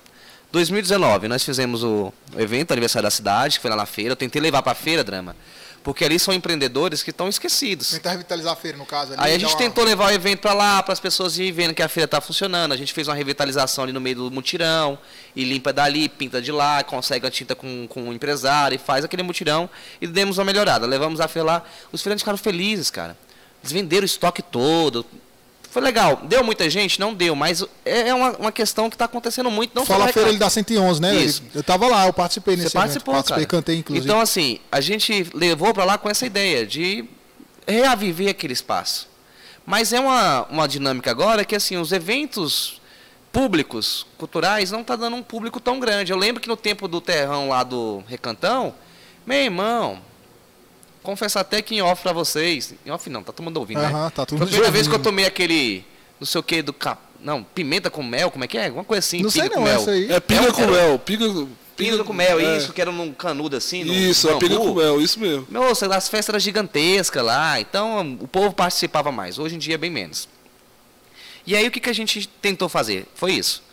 [0.54, 4.12] 2019, nós fizemos o evento aniversário da cidade, que foi lá na feira.
[4.12, 5.36] Eu tentei levar para a feira, Drama,
[5.84, 7.90] porque ali são empreendedores que estão esquecidos.
[7.90, 9.14] Tentar revitalizar a feira, no caso.
[9.14, 9.58] Ali, Aí a gente uma...
[9.58, 12.22] tentou levar o evento para lá, para as pessoas irem vendo que a feira está
[12.22, 12.72] funcionando.
[12.72, 14.96] A gente fez uma revitalização ali no meio do mutirão,
[15.36, 19.04] e limpa dali, pinta de lá, consegue a tinta com, com o empresário, e faz
[19.04, 19.68] aquele mutirão,
[20.00, 20.86] e demos uma melhorada.
[20.86, 23.18] Levamos a feira lá, os feirantes ficaram felizes, cara.
[23.64, 25.04] Eles venderam o estoque todo,
[25.74, 26.22] foi legal.
[26.26, 27.00] Deu muita gente?
[27.00, 29.74] Não deu, mas é, é uma, uma questão que está acontecendo muito.
[29.74, 31.16] Não Fala feira ele dá 111, né?
[31.16, 31.42] Isso.
[31.52, 33.30] Eu estava lá, eu participei nesse Você participou, evento.
[33.30, 33.62] Participei, cara.
[33.62, 34.06] cantei, inclusive.
[34.06, 37.06] Então, assim, a gente levou para lá com essa ideia de
[37.68, 39.10] reaviver aquele espaço.
[39.66, 42.80] Mas é uma, uma dinâmica agora que, assim, os eventos
[43.32, 46.12] públicos, culturais, não está dando um público tão grande.
[46.12, 48.76] Eu lembro que no tempo do terrão lá do Recantão,
[49.26, 50.00] meu irmão,
[51.04, 52.74] confesso até que em off pra vocês.
[52.86, 54.12] Em off não, tá todo mundo ouvindo, né?
[54.16, 55.86] Tá tudo Foi a primeira vez que eu tomei aquele.
[56.20, 57.02] Não sei o que do cap.
[57.22, 58.66] Não, pimenta com mel, como é que é?
[58.66, 59.22] Alguma coisa assim.
[59.22, 60.12] Não sei não, essa aí.
[60.12, 61.00] É pinga com mel.
[61.00, 62.58] Pinga, pinga com mel, é.
[62.58, 63.84] isso, que era num canudo assim.
[63.84, 65.48] No, isso, é pinga com mel, isso mesmo.
[65.50, 69.40] Nossa, as festas eram gigantescas lá, então o povo participava mais.
[69.40, 70.28] Hoje em dia é bem menos.
[71.46, 73.06] E aí o que, que a gente tentou fazer?
[73.16, 73.64] Foi isso.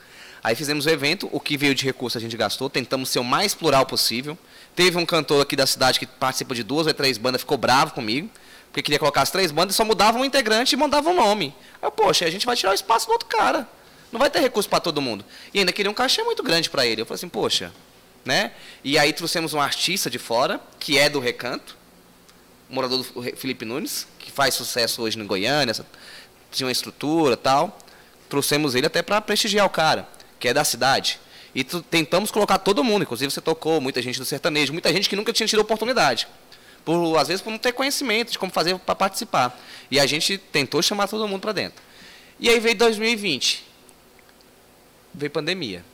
[0.43, 3.25] Aí fizemos o evento, o que veio de recurso a gente gastou, tentamos ser o
[3.25, 4.39] mais plural possível.
[4.75, 7.93] Teve um cantor aqui da cidade que participa de duas ou três bandas, ficou bravo
[7.93, 8.31] comigo,
[8.67, 11.55] porque queria colocar as três bandas e só mudava um integrante e mandava um nome.
[11.83, 13.69] Aí, poxa, a gente vai tirar o espaço do outro cara.
[14.13, 15.25] Não vai ter recurso para todo mundo.
[15.53, 17.01] E ainda queria um cachê muito grande para ele.
[17.01, 17.73] Eu falei assim, poxa,
[18.25, 18.53] né?
[18.83, 21.77] E aí trouxemos um artista de fora, que é do Recanto,
[22.69, 25.75] morador do Felipe Nunes, que faz sucesso hoje no Goiânia,
[26.51, 27.79] tinha uma estrutura tal.
[28.29, 30.09] Trouxemos ele até para prestigiar o cara,
[30.39, 31.19] que é da cidade.
[31.55, 35.17] E tentamos colocar todo mundo, inclusive você tocou, muita gente do sertanejo, muita gente que
[35.17, 36.29] nunca tinha tido oportunidade.
[36.85, 39.59] Por, às vezes por não ter conhecimento de como fazer para participar.
[39.91, 41.83] E a gente tentou chamar todo mundo para dentro.
[42.39, 43.67] E aí veio 2020.
[45.13, 45.85] Veio pandemia.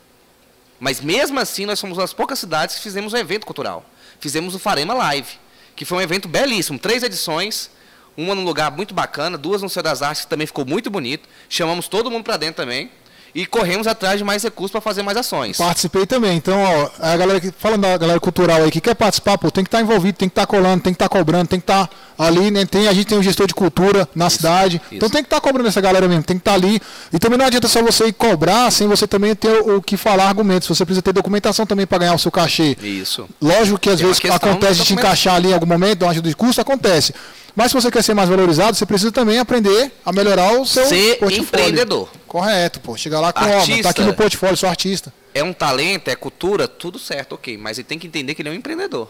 [0.78, 3.84] Mas mesmo assim, nós somos uma das poucas cidades que fizemos um evento cultural.
[4.20, 5.38] Fizemos o Farema Live,
[5.74, 7.70] que foi um evento belíssimo, três edições,
[8.14, 11.26] uma num lugar muito bacana, duas no Céu das Artes, que também ficou muito bonito.
[11.48, 12.90] Chamamos todo mundo para dentro também
[13.36, 15.58] e corremos atrás de mais recursos para fazer mais ações.
[15.58, 16.38] Participei também.
[16.38, 19.62] Então, ó, a galera que falando da galera cultural aí que quer participar, pô, tem
[19.62, 21.60] que estar tá envolvido, tem que estar tá colando, tem que estar tá cobrando, tem
[21.60, 22.64] que estar tá ali, né?
[22.64, 24.80] Tem, a gente tem um gestor de cultura na isso, cidade.
[24.86, 24.94] Isso.
[24.94, 26.80] Então tem que estar tá cobrando essa galera mesmo, tem que estar tá ali.
[27.12, 29.96] E também não adianta só você ir cobrar sem você também ter o, o que
[29.96, 30.68] falar argumentos.
[30.68, 32.76] Você precisa ter documentação também para ganhar o seu cachê.
[32.82, 33.28] Isso.
[33.40, 36.28] Lógico que às tem vezes acontece de te encaixar ali em algum momento, uma ajuda
[36.28, 37.14] de custo, acontece.
[37.56, 40.84] Mas se você quer ser mais valorizado, você precisa também aprender a melhorar o seu
[40.84, 41.42] ser portfólio.
[41.42, 42.10] empreendedor.
[42.26, 42.98] Correto, pô.
[42.98, 45.12] Chegar lá com, artista, ó, tá aqui no portfólio, sou artista.
[45.32, 47.56] É um talento, é cultura, tudo certo, ok.
[47.56, 49.08] Mas ele tem que entender que ele é um empreendedor.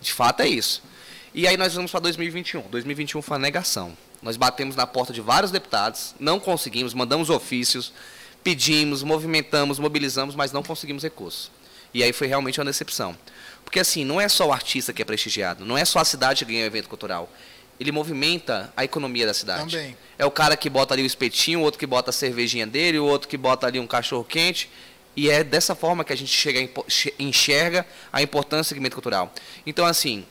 [0.00, 0.82] De fato é isso.
[1.34, 2.62] E aí nós vamos para 2021.
[2.62, 3.96] 2021 foi uma negação.
[4.20, 7.92] Nós batemos na porta de vários deputados, não conseguimos, mandamos ofícios,
[8.44, 11.50] pedimos, movimentamos, mobilizamos, mas não conseguimos recursos.
[11.92, 13.16] E aí foi realmente uma decepção.
[13.64, 16.44] Porque assim, não é só o artista que é prestigiado, não é só a cidade
[16.44, 17.28] que ganha o evento cultural
[17.82, 19.76] ele movimenta a economia da cidade.
[19.76, 19.96] Também.
[20.18, 22.98] É o cara que bota ali o espetinho, o outro que bota a cervejinha dele,
[22.98, 24.70] o outro que bota ali um cachorro quente.
[25.14, 26.70] E é dessa forma que a gente chega
[27.18, 29.32] enxerga a importância do segmento cultural.
[29.66, 30.24] Então, assim,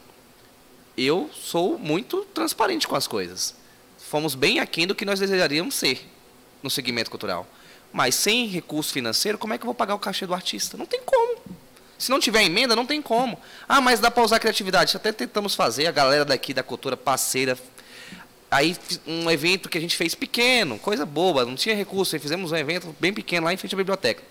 [0.98, 3.56] eu sou muito transparente com as coisas.
[3.98, 6.06] Fomos bem aquém do que nós desejaríamos ser
[6.62, 7.48] no segmento cultural.
[7.94, 10.78] Mas sem recurso financeiro, como é que eu vou pagar o cachê do artista?
[10.78, 11.38] Não tem como.
[11.98, 13.40] Se não tiver emenda, não tem como.
[13.68, 14.96] Ah, mas dá para usar criatividade.
[14.96, 17.58] Até tentamos fazer, a galera daqui da cultura parceira.
[18.50, 22.16] Aí um evento que a gente fez pequeno, coisa boba, não tinha recurso.
[22.16, 24.24] Aí fizemos um evento bem pequeno lá em frente à biblioteca.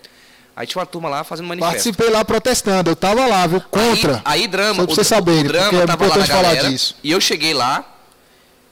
[0.55, 1.71] Aí tinha uma turma lá fazendo manifesto.
[1.71, 3.61] Participei lá protestando, eu tava lá, viu?
[3.61, 4.21] Contra.
[4.25, 6.95] Aí, aí drama, Só pra você saber, o drama é tava lá na galera, disso.
[7.03, 7.85] E eu cheguei lá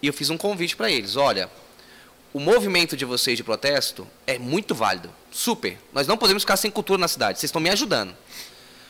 [0.01, 1.15] e eu fiz um convite para eles.
[1.15, 1.49] Olha,
[2.33, 5.09] o movimento de vocês de protesto é muito válido.
[5.31, 5.79] Super.
[5.93, 7.39] Nós não podemos ficar sem cultura na cidade.
[7.39, 8.15] Vocês estão me ajudando.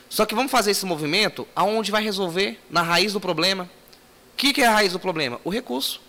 [0.08, 2.60] Só que vamos fazer esse movimento aonde vai resolver?
[2.68, 3.70] Na raiz do problema.
[4.34, 5.40] O que, que é a raiz do problema?
[5.44, 6.00] O recurso.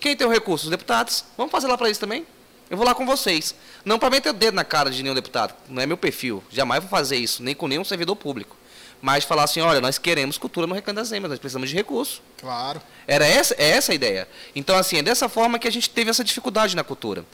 [0.00, 0.64] Quem tem o recurso?
[0.66, 1.24] Os deputados.
[1.36, 2.26] Vamos fazer lá para isso também?
[2.74, 3.54] Eu vou lá com vocês.
[3.84, 5.54] Não para meter o dedo na cara de nenhum deputado.
[5.68, 6.42] Não é meu perfil.
[6.50, 8.56] Jamais vou fazer isso, nem com nenhum servidor público.
[9.00, 12.20] Mas falar assim, olha, nós queremos cultura no Recanto das Emas, nós precisamos de recurso.
[12.36, 12.82] Claro.
[13.06, 14.26] Era essa, é essa a ideia.
[14.56, 17.24] Então, assim, é dessa forma que a gente teve essa dificuldade na cultura.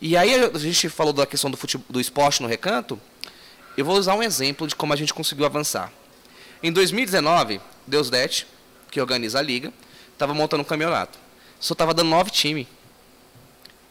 [0.00, 2.98] E aí a gente falou da questão do, futebol, do esporte no recanto.
[3.76, 5.92] Eu vou usar um exemplo de como a gente conseguiu avançar.
[6.62, 8.46] Em 2019, Deus Dete,
[8.90, 9.70] que organiza a liga,
[10.14, 11.18] estava montando um campeonato.
[11.60, 12.66] Só estava dando nove times.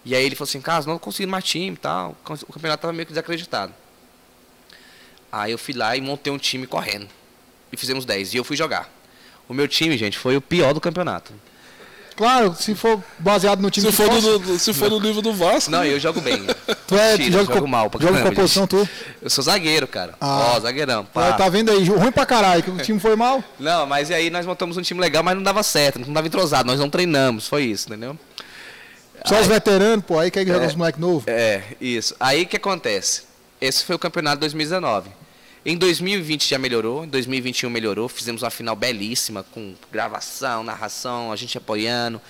[0.05, 2.15] E aí ele falou assim, Carlos, não consegui mais time tal.
[2.47, 3.73] O campeonato estava meio que desacreditado.
[5.31, 7.07] Aí eu fui lá e montei um time correndo.
[7.71, 8.35] E fizemos 10.
[8.35, 8.89] E eu fui jogar.
[9.49, 11.33] O meu time, gente, foi o pior do campeonato.
[12.15, 15.69] Claro, se for baseado no time se for no, Se for no nível do Vasco.
[15.69, 16.45] Não, eu jogo bem.
[16.87, 18.87] tu é, Tira, joga jogo mal pra Joga com a posição tu?
[19.21, 20.13] Eu sou zagueiro, cara.
[20.21, 20.53] Ah.
[20.55, 21.03] Ó, zagueirão.
[21.03, 21.33] Pá.
[21.33, 21.83] Tá vendo aí?
[21.83, 23.43] Ruim pra caralho, que o time foi mal.
[23.59, 26.25] Não, mas e aí nós montamos um time legal, mas não dava certo, não dava
[26.25, 28.17] entrosado, nós não treinamos, foi isso, entendeu?
[29.23, 31.27] Só aí, os veteranos, pô, aí quer é, os moleques novos.
[31.27, 32.15] É, isso.
[32.19, 33.23] Aí o que acontece?
[33.59, 35.09] Esse foi o campeonato de 2019.
[35.65, 41.35] Em 2020 já melhorou, em 2021 melhorou, fizemos uma final belíssima, com gravação, narração, a
[41.35, 42.21] gente apoiando.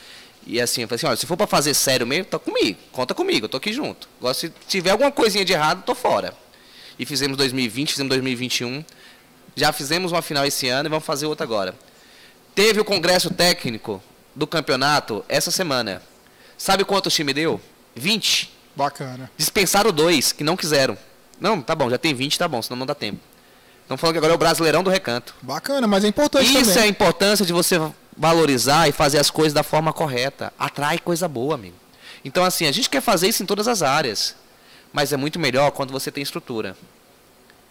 [0.47, 3.13] E assim, eu falei assim, olha, se for para fazer sério mesmo, tá comigo, conta
[3.13, 4.07] comigo, eu tô aqui junto.
[4.19, 6.33] Agora, se tiver alguma coisinha de errado, tô fora.
[6.97, 8.85] E fizemos 2020, fizemos 2021.
[9.53, 11.75] Já fizemos uma final esse ano e vamos fazer outra agora.
[12.53, 14.01] Teve o congresso técnico
[14.33, 16.01] do campeonato essa semana.
[16.65, 17.61] Sabe quantos time deu?
[17.95, 18.51] 20.
[18.75, 19.29] Bacana.
[19.37, 20.97] Dispensaram dois, que não quiseram.
[21.39, 23.19] Não, tá bom, já tem 20, tá bom, senão não dá tempo.
[23.83, 25.35] Estão falando que agora é o Brasileirão do Recanto.
[25.43, 26.77] Bacana, mas é importante Isso também.
[26.79, 27.79] é a importância de você
[28.17, 30.51] valorizar e fazer as coisas da forma correta.
[30.57, 31.75] Atrai coisa boa, amigo.
[32.23, 34.35] Então, assim, a gente quer fazer isso em todas as áreas.
[34.91, 36.75] Mas é muito melhor quando você tem estrutura.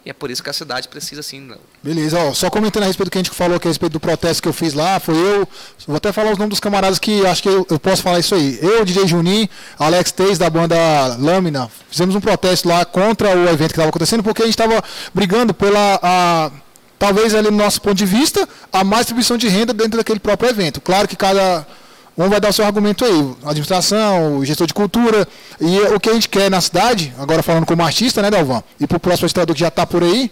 [0.05, 1.51] E é por isso que a cidade precisa sim.
[1.81, 3.99] Beleza, ó, só comentando a respeito do que a gente falou aqui a respeito do
[3.99, 5.47] protesto que eu fiz lá, foi eu.
[5.87, 8.35] Vou até falar os nomes dos camaradas que acho que eu, eu posso falar isso
[8.35, 8.59] aí.
[8.61, 9.49] Eu, DJ Juninho,
[9.79, 10.75] Alex Teis da banda
[11.17, 14.83] Lâmina, fizemos um protesto lá contra o evento que estava acontecendo, porque a gente estava
[15.11, 15.99] brigando pela.
[16.03, 16.51] A,
[16.99, 20.51] talvez ali no nosso ponto de vista, a mais distribuição de renda dentro daquele próprio
[20.51, 20.79] evento.
[20.81, 21.65] Claro que cada
[22.17, 25.27] um vai dar o seu argumento aí, administração, o gestor de cultura,
[25.59, 28.87] e o que a gente quer na cidade, agora falando como artista, né, Dalvan, e
[28.87, 30.31] para o próximo estador que já está por aí,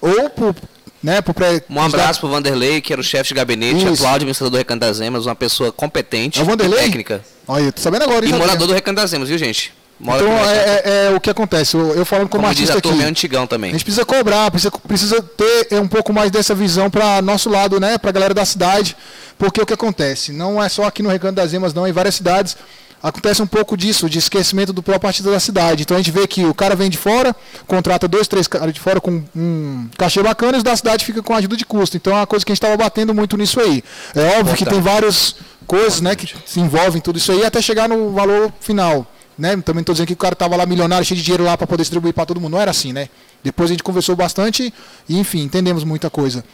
[0.00, 0.54] ou pro,
[1.02, 3.94] né, pro pré Um abraço para o Vanderlei, que era o chefe de gabinete, Isso.
[3.94, 6.80] atual administrador do Recanto das Emas, uma pessoa competente, é o Vanderlei?
[6.80, 7.22] técnica.
[7.46, 8.24] Olha, tô sabendo agora.
[8.26, 9.72] E morador do Recanto das Emas, viu, gente?
[10.00, 11.76] Então é, é, é, o que acontece.
[11.76, 13.02] Eu, eu falando como, como artista diz a aqui.
[13.02, 13.70] É antigão também.
[13.70, 17.50] A gente precisa cobrar, precisa, precisa ter é, um pouco mais dessa visão para nosso
[17.50, 18.96] lado, né, para a galera da cidade,
[19.38, 22.14] porque o que acontece não é só aqui no Recanto das Emas, não, em várias
[22.14, 22.56] cidades
[23.02, 25.82] acontece um pouco disso, de esquecimento do próprio artista da cidade.
[25.82, 27.34] Então a gente vê que o cara vem de fora,
[27.66, 31.22] contrata dois, três caras de fora com um cachê bacana e os da cidade fica
[31.22, 31.96] com ajuda de custo.
[31.96, 33.82] Então é uma coisa que a gente estava batendo muito nisso aí.
[34.14, 35.36] É óbvio que tem várias
[35.66, 39.06] coisas né, que se envolvem tudo isso aí até chegar no valor final.
[39.38, 39.56] Né?
[39.58, 41.82] Também estou dizendo que o cara estava lá milionário, cheio de dinheiro lá para poder
[41.82, 42.52] distribuir para todo mundo.
[42.52, 43.08] Não era assim, né?
[43.42, 44.72] Depois a gente conversou bastante
[45.08, 46.44] e, enfim, entendemos muita coisa.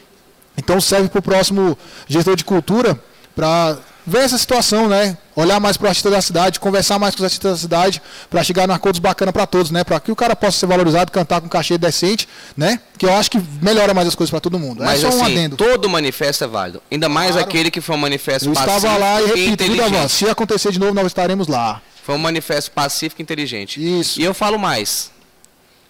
[0.57, 1.77] Então serve para o próximo
[2.09, 2.99] gestor de cultura
[3.35, 3.77] para
[4.07, 5.19] ver essa situação, né?
[5.35, 8.01] Olhar mais para o artista da cidade, conversar mais com os artistas da cidade,
[8.31, 9.83] para chegar em acordos bacana para todos, né?
[9.85, 12.27] Para que o cara possa ser valorizado, cantar com cachê decente,
[12.57, 12.81] né?
[12.97, 14.83] Que eu acho que melhora mais as coisas para todo mundo.
[14.83, 15.57] É Mas é só um assim, adendo.
[15.57, 16.81] todo manifesto é válido.
[16.91, 17.47] Ainda mais claro.
[17.47, 20.95] aquele que foi um manifesto eu estava lá e repito, e se acontecer de novo,
[20.95, 21.83] nós estaremos lá.
[22.07, 23.81] Foi um manifesto pacífico e inteligente.
[23.81, 24.21] Isso.
[24.21, 25.11] E eu falo mais.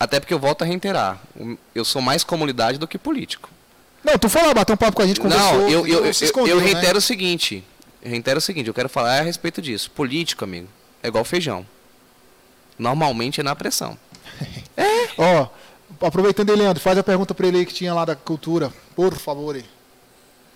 [0.00, 1.20] Até porque eu volto a reiterar.
[1.74, 3.50] Eu sou mais comunidade do que político.
[4.02, 5.52] Não, tu falou, bateu um papo com a gente, conversou.
[5.52, 6.98] Não, eu, eu, eu, eu reitero né?
[6.98, 7.62] o seguinte.
[8.02, 9.90] Eu reitero o seguinte, eu quero falar a respeito disso.
[9.90, 10.68] Político, amigo,
[11.02, 11.66] é igual feijão.
[12.78, 13.98] Normalmente é na pressão.
[14.74, 15.10] é.
[15.18, 15.48] Ó,
[16.00, 18.72] aproveitando aí, Leandro, faz a pergunta para ele aí que tinha lá da cultura.
[18.94, 19.66] Por favor aí.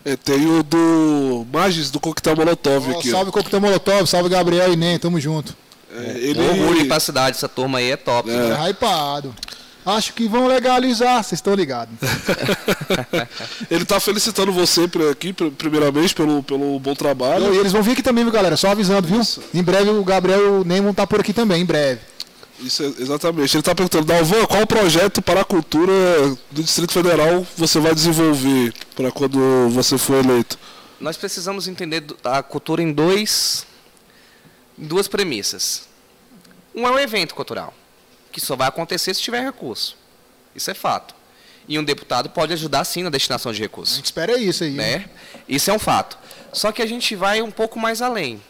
[0.05, 3.11] É, tem o do Magis do Coquetel Molotov oh, aqui.
[3.11, 5.55] Salve Coquetel Molotov, salve Gabriel e Nem, tamo junto.
[5.95, 6.41] É, ele...
[6.41, 8.31] Orgulho pra cidade, essa turma aí é top.
[8.31, 8.67] É, né?
[8.67, 9.35] é hypado.
[9.85, 11.95] Acho que vão legalizar, vocês estão ligados.
[13.71, 17.55] ele tá felicitando você aqui, primeiramente, pelo, pelo bom trabalho.
[17.55, 18.57] E eles vão vir aqui também, viu, galera?
[18.59, 19.21] Só avisando, viu?
[19.21, 19.43] Isso.
[19.55, 22.01] Em breve o Gabriel e o Ney vão estar tá por aqui também, em breve.
[22.61, 23.55] Isso, exatamente.
[23.55, 25.93] Ele está perguntando, Dalvan, qual projeto para a cultura
[26.51, 30.59] do Distrito Federal você vai desenvolver para quando você for eleito?
[31.01, 33.67] Nós precisamos entender a cultura em dois,
[34.79, 35.89] em duas premissas.
[36.75, 37.73] Um é o evento cultural,
[38.31, 39.97] que só vai acontecer se tiver recurso.
[40.55, 41.15] Isso é fato.
[41.67, 43.95] E um deputado pode ajudar sim na destinação de recursos.
[43.95, 44.73] A gente espera isso aí.
[44.73, 45.09] Né?
[45.49, 46.19] Isso é um fato.
[46.53, 48.43] Só que a gente vai um pouco mais além.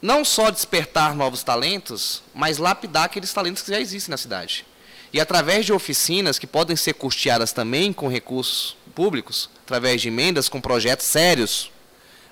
[0.00, 4.64] Não só despertar novos talentos, mas lapidar aqueles talentos que já existem na cidade.
[5.12, 10.48] E através de oficinas que podem ser custeadas também com recursos públicos, através de emendas
[10.48, 11.70] com projetos sérios,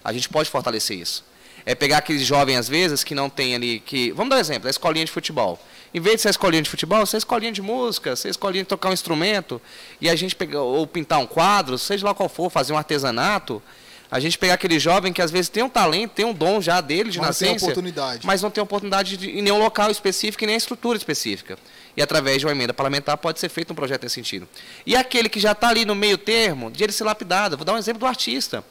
[0.05, 1.25] a gente pode fortalecer isso.
[1.67, 3.81] É pegar aqueles jovens, às vezes, que não tem ali.
[3.81, 5.59] que Vamos dar um exemplo: a escolinha de futebol.
[5.93, 8.31] Em vez de ser a escolinha de futebol, ser a escolinha de música, ser a
[8.31, 9.61] escolinha de tocar um instrumento,
[10.01, 13.63] e a gente pegar, ou pintar um quadro, seja lá qual for, fazer um artesanato.
[14.11, 16.81] A gente pegar aquele jovem que às vezes tem um talento, tem um dom já
[16.81, 18.27] dele de mas nascença, não tem oportunidade.
[18.27, 21.59] mas não tem oportunidade de, em nenhum local específico e nem estrutura específica.
[21.95, 24.49] E através de uma emenda parlamentar pode ser feito um projeto nesse sentido.
[24.87, 27.57] E aquele que já está ali no meio termo, de ele ser lapidado.
[27.57, 28.65] Vou dar um exemplo do artista.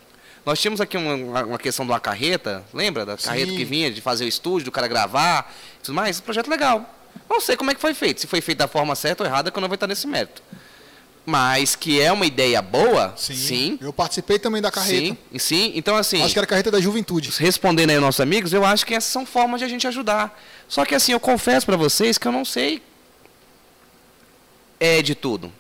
[0.45, 3.05] Nós tínhamos aqui uma, uma questão de uma carreta, lembra?
[3.05, 3.26] Da Sim.
[3.26, 5.53] carreta que vinha de fazer o estúdio, do cara gravar,
[5.84, 6.19] tudo mais.
[6.19, 6.89] Um projeto legal.
[7.30, 8.22] Não sei como é que foi feito.
[8.22, 10.41] Se foi feito da forma certa ou errada, que eu não vou estar nesse mérito.
[11.30, 13.36] Mas que é uma ideia boa, sim.
[13.36, 13.80] sim.
[13.82, 15.18] Eu participei também da carreta.
[15.34, 15.74] Sim, sim.
[15.76, 16.24] Então, assim.
[16.24, 17.34] Acho que era a carreta da juventude.
[17.38, 20.41] Respondendo aí aos nossos amigos, eu acho que essas são formas de a gente ajudar.
[20.70, 22.82] Só que, assim, eu confesso para vocês que eu não sei
[24.80, 25.52] é de tudo.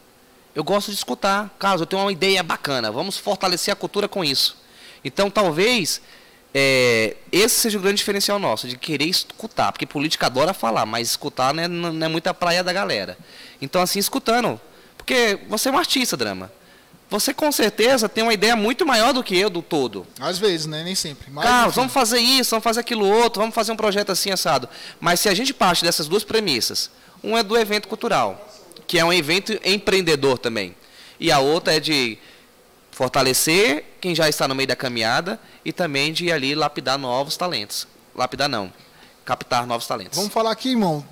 [0.55, 1.53] Eu gosto de escutar.
[1.59, 4.55] Caso eu tenho uma ideia bacana, vamos fortalecer a cultura com isso.
[5.03, 6.01] Então, talvez
[6.53, 9.73] é, esse seja o grande diferencial nosso, de querer escutar.
[9.73, 13.17] Porque política adora falar, mas escutar não é, não é muita praia da galera.
[13.61, 14.61] Então, assim, escutando.
[15.07, 16.51] Porque você é um artista, Drama.
[17.09, 20.05] Você com certeza tem uma ideia muito maior do que eu do todo.
[20.19, 20.83] Às vezes, né?
[20.83, 21.31] Nem sempre.
[21.31, 24.67] Mas, Carlos, vamos fazer isso, vamos fazer aquilo outro, vamos fazer um projeto assim assado.
[24.99, 26.91] Mas se a gente parte dessas duas premissas,
[27.23, 28.53] um é do evento cultural,
[28.85, 30.75] que é um evento empreendedor também.
[31.17, 32.17] E a outra é de
[32.91, 37.87] fortalecer quem já está no meio da caminhada e também de ali lapidar novos talentos.
[38.13, 38.73] Lapidar não,
[39.23, 40.17] captar novos talentos.
[40.17, 41.05] Vamos falar aqui, irmão.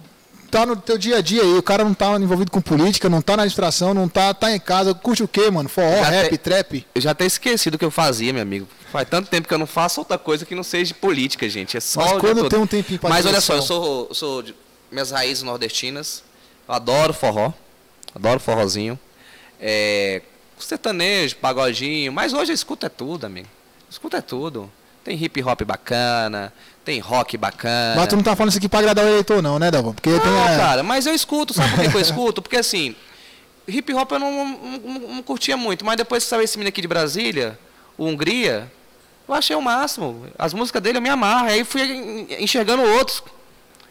[0.49, 3.21] Tá no teu dia a dia aí, o cara não tá envolvido com política, não
[3.21, 5.67] tá na administração, não tá, tá em casa, curte o quê, mano?
[5.67, 6.87] Forró, já rap, te, trap?
[6.95, 8.67] Eu já até esqueci do que eu fazia, meu amigo.
[8.91, 11.75] Faz tanto tempo que eu não faço outra coisa que não seja de política, gente.
[11.75, 14.55] É só Mas quando tem um tempinho pra Mas olha só, eu sou, sou de
[14.91, 16.23] minhas raízes nordestinas,
[16.67, 17.51] eu adoro forró.
[18.13, 18.97] Adoro forrozinho.
[19.59, 20.21] É,
[20.57, 22.13] sertanejo, pagodinho.
[22.13, 23.47] Mas hoje eu escuto é tudo, amigo.
[23.89, 24.71] Escuta é tudo.
[25.05, 26.51] Tem hip hop bacana,
[26.83, 27.95] tem rock bacana.
[27.95, 29.93] Mas tu não tá falando isso aqui pra agradar o eleitor, não, né, Dalvão?
[29.93, 30.57] Porque não, tem a...
[30.57, 32.41] cara, mas eu escuto, sabe por que eu escuto?
[32.41, 32.95] Porque assim,
[33.67, 36.69] hip hop eu não, não, não, não, curtia muito, mas depois que saiu esse menino
[36.69, 37.57] aqui de Brasília,
[37.95, 38.71] o Hungria,
[39.27, 40.25] eu achei o máximo.
[40.39, 43.21] As músicas dele eu me amarro, aí fui enxergando outros.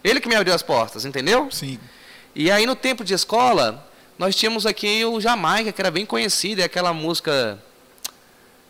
[0.02, 1.48] Ele que me abriu as portas, entendeu?
[1.52, 1.78] Sim.
[2.34, 3.88] E aí no tempo de escola,
[4.18, 7.56] nós tínhamos aqui o Jamaica, que era bem conhecido, é aquela música.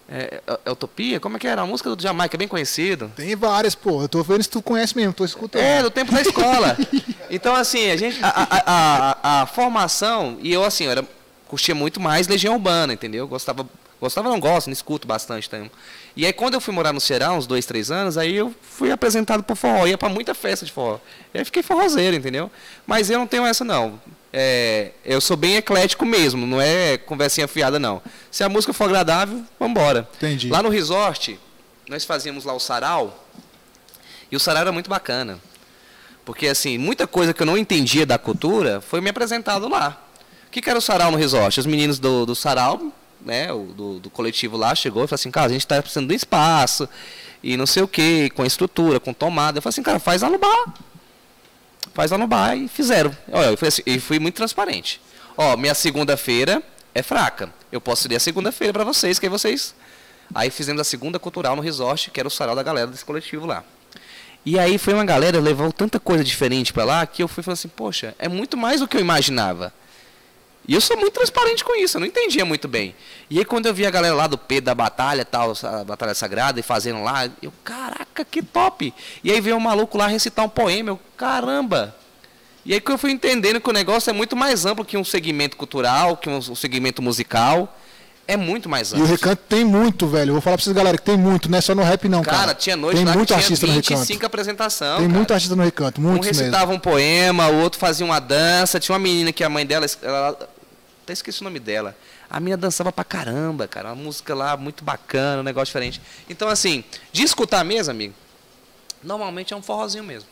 [0.08, 1.18] É, é, é, Utopia?
[1.18, 1.62] Como é que era?
[1.62, 3.10] A música do Jamaica, é bem conhecido.
[3.16, 4.02] Tem várias, pô.
[4.02, 5.62] Eu tô vendo se tu conhece mesmo, tô escutando.
[5.62, 6.76] É, do tempo da escola.
[7.30, 8.18] então, assim, a gente.
[8.22, 11.04] A, a, a, a, formação, e eu assim, eu era,
[11.48, 13.26] curtia muito mais Legião Urbana, entendeu?
[13.26, 13.66] Gostava.
[14.00, 15.70] Gostava, não gosto, não escuto bastante também.
[16.14, 18.90] E aí quando eu fui morar no Ceará, uns dois, três anos, aí eu fui
[18.90, 20.98] apresentado pro forró, ia para muita festa de forró.
[21.32, 22.50] E aí fiquei forrozeiro, entendeu?
[22.86, 23.98] Mas eu não tenho essa não
[24.36, 28.02] é, eu sou bem eclético mesmo, não é conversinha fiada, não.
[28.32, 30.08] Se a música for agradável, vamos embora.
[30.16, 30.48] Entendi.
[30.48, 31.38] Lá no resort,
[31.88, 33.28] nós fazíamos lá o sarau,
[34.32, 35.38] e o sarau era muito bacana.
[36.24, 40.02] Porque, assim, muita coisa que eu não entendia da cultura foi me apresentado lá.
[40.48, 41.60] O que, que era o sarau no resort?
[41.60, 42.92] Os meninos do, do sarau,
[43.24, 46.14] né, do, do coletivo lá, chegou e falou assim, cara, a gente está precisando de
[46.16, 46.88] espaço,
[47.40, 49.58] e não sei o quê, com a estrutura, com tomada.
[49.58, 50.74] Eu falei assim, cara, faz lá no bar
[51.92, 53.16] faz lá no bar e fizeram.
[53.30, 55.00] Olha, eu fui, assim, eu fui muito transparente.
[55.36, 56.62] Ó, minha segunda-feira
[56.94, 57.50] é fraca.
[57.70, 59.74] Eu posso ceder a segunda-feira para vocês, que aí vocês.
[60.34, 63.46] Aí fizemos a segunda cultural no resort, que era o sarau da galera desse coletivo
[63.46, 63.64] lá.
[64.46, 67.58] E aí foi uma galera, levou tanta coisa diferente para lá, que eu fui falando
[67.58, 69.72] assim, poxa, é muito mais do que eu imaginava.
[70.66, 72.94] E eu sou muito transparente com isso, eu não entendia muito bem.
[73.28, 76.14] E aí quando eu vi a galera lá do P da batalha, tal, a batalha
[76.14, 78.92] sagrada e fazendo lá, eu, caraca, que top!
[79.22, 81.94] E aí veio um maluco lá recitar um poema, eu, caramba!
[82.64, 85.04] E aí que eu fui entendendo que o negócio é muito mais amplo que um
[85.04, 87.78] segmento cultural, que um segmento musical.
[88.26, 89.04] É muito mais amplo.
[89.04, 90.30] E o recanto tem muito, velho.
[90.30, 92.22] Eu vou falar pra vocês, galera, que tem muito, não é só no rap, não,
[92.22, 92.38] cara.
[92.38, 94.26] Cara, tinha noite tem lá muito que artista tinha 25 no recanto.
[94.26, 94.96] apresentação.
[94.96, 95.18] Tem cara.
[95.18, 96.76] muito artista no recanto, muitos Um recitava mesmo.
[96.76, 98.80] um poema, o outro fazia uma dança.
[98.80, 100.48] Tinha uma menina que a mãe dela, ela,
[101.04, 101.96] até esqueci o nome dela.
[102.28, 103.90] A minha dançava pra caramba, cara.
[103.90, 106.00] Uma música lá muito bacana, um negócio diferente.
[106.28, 106.82] Então, assim,
[107.12, 108.14] de escutar mesmo, amigo,
[109.02, 110.28] normalmente é um forrozinho mesmo.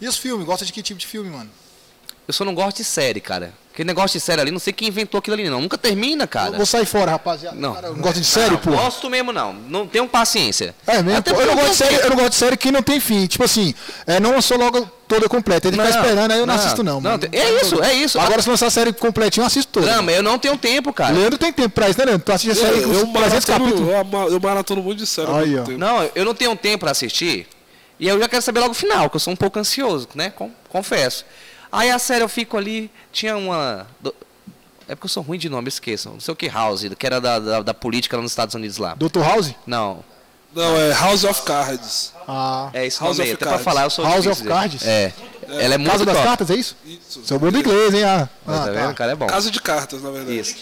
[0.00, 0.46] E os filmes?
[0.46, 1.50] Gosta de que tipo de filme, mano?
[2.32, 3.52] Eu só não gosto de série, cara.
[3.74, 5.60] Aquele negócio de série ali, não sei quem inventou aquilo ali, não.
[5.60, 6.48] Nunca termina, cara.
[6.48, 7.54] Eu vou sair fora, rapaziada.
[7.58, 7.74] Não.
[7.74, 8.70] Cara, não gosto de série, pô.
[8.70, 9.52] Não gosto mesmo, não.
[9.52, 10.74] Não tenho paciência.
[10.86, 11.22] É mesmo?
[11.26, 13.26] eu, não gosto de série, eu não gosto de série que não tem fim.
[13.26, 13.74] Tipo assim,
[14.06, 15.68] é, não lançou logo toda completa.
[15.68, 17.02] Ele fica esperando, aí eu não, não assisto, não.
[17.02, 18.18] não é isso, é isso.
[18.18, 19.94] Agora, se lançar a série completinha, eu assisto toda.
[19.94, 21.12] Não, mas eu não tenho tempo, cara.
[21.12, 22.24] Leandro tem tempo pra isso, né, Leandro?
[22.24, 23.88] Tu assiste a série eu, com 300 capítulos.
[23.90, 25.30] Eu, eu maratono muito de série.
[25.30, 25.64] Aí, ó.
[25.76, 27.46] Não, eu não tenho tempo pra assistir
[28.00, 30.32] E eu já quero saber logo o final, que eu sou um pouco ansioso, né?
[30.68, 31.24] Confesso.
[31.72, 33.86] Aí a série eu fico ali, tinha uma.
[34.86, 36.12] É porque eu sou ruim de nome, esqueçam.
[36.12, 38.76] Não sei o que House, que era da, da, da política lá nos Estados Unidos
[38.76, 38.94] lá.
[38.94, 39.20] Dr.
[39.20, 39.54] House?
[39.66, 40.04] Não.
[40.54, 42.12] Não, é House of Cards.
[42.28, 42.68] Ah.
[42.74, 44.86] É isso House nome, até pra falar, eu sou House of Cards?
[44.86, 45.12] É.
[45.48, 45.64] é.
[45.64, 46.28] Ela é muito Casa das top.
[46.28, 46.76] Cartas, é isso?
[46.84, 47.24] Isso.
[47.24, 48.04] Seu bom do inglês, hein?
[48.04, 48.74] Ah, ah tá vendo?
[48.74, 48.90] Tá.
[48.90, 49.26] O cara é bom.
[49.26, 50.38] Casa de cartas, na verdade.
[50.38, 50.56] Isso.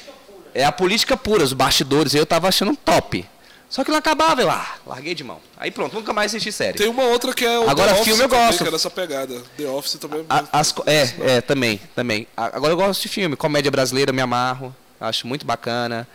[0.55, 2.15] É a política pura, os bastidores.
[2.15, 3.27] Eu tava achando top.
[3.71, 5.41] Só que não acabava, eu, ah, larguei de mão.
[5.57, 6.77] Aí pronto, nunca mais assisti série.
[6.77, 8.63] Tem uma outra que é o Agora, The filme eu também, gosto.
[8.65, 9.43] Que é dessa pegada.
[9.57, 12.27] The Office também é a, as, É, é, também, também.
[12.37, 13.37] Agora eu gosto de filme.
[13.37, 14.75] Comédia brasileira, me amarro.
[15.01, 16.07] Acho muito bacana.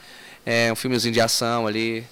[0.45, 2.06] É um filmezinho de ação ali.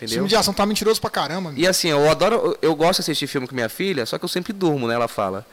[0.00, 0.14] Entendeu?
[0.14, 1.52] Filme de ação tá mentiroso pra caramba.
[1.54, 4.28] E assim, eu adoro, eu gosto de assistir filme com minha filha, só que eu
[4.30, 4.94] sempre durmo, né?
[4.94, 5.44] Ela fala.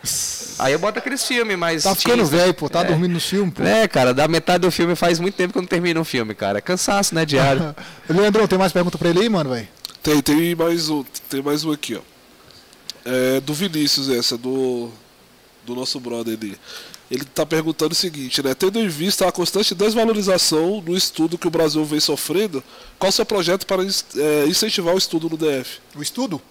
[0.58, 1.84] Aí eu boto aqueles filmes, mas.
[1.84, 3.62] Tá ficando velho, pô, tá é, dormindo no filme, pô.
[3.62, 6.34] É, cara, da metade do filme faz muito tempo que eu não termino um filme,
[6.34, 6.60] cara.
[6.60, 7.76] É cansaço, né, diário.
[8.10, 9.68] Leandro, tem mais pergunta pra ele aí, mano, velho?
[10.02, 12.02] Tem, tem mais um, tem mais um aqui, ó.
[13.04, 14.90] É do Vinícius essa, do,
[15.66, 16.58] do nosso brother ali.
[17.10, 18.54] Ele está perguntando o seguinte, né?
[18.54, 22.62] Tendo em vista a constante desvalorização no estudo que o Brasil vem sofrendo,
[23.00, 25.80] qual o seu projeto para é, incentivar o estudo no DF?
[25.96, 26.42] O estudo?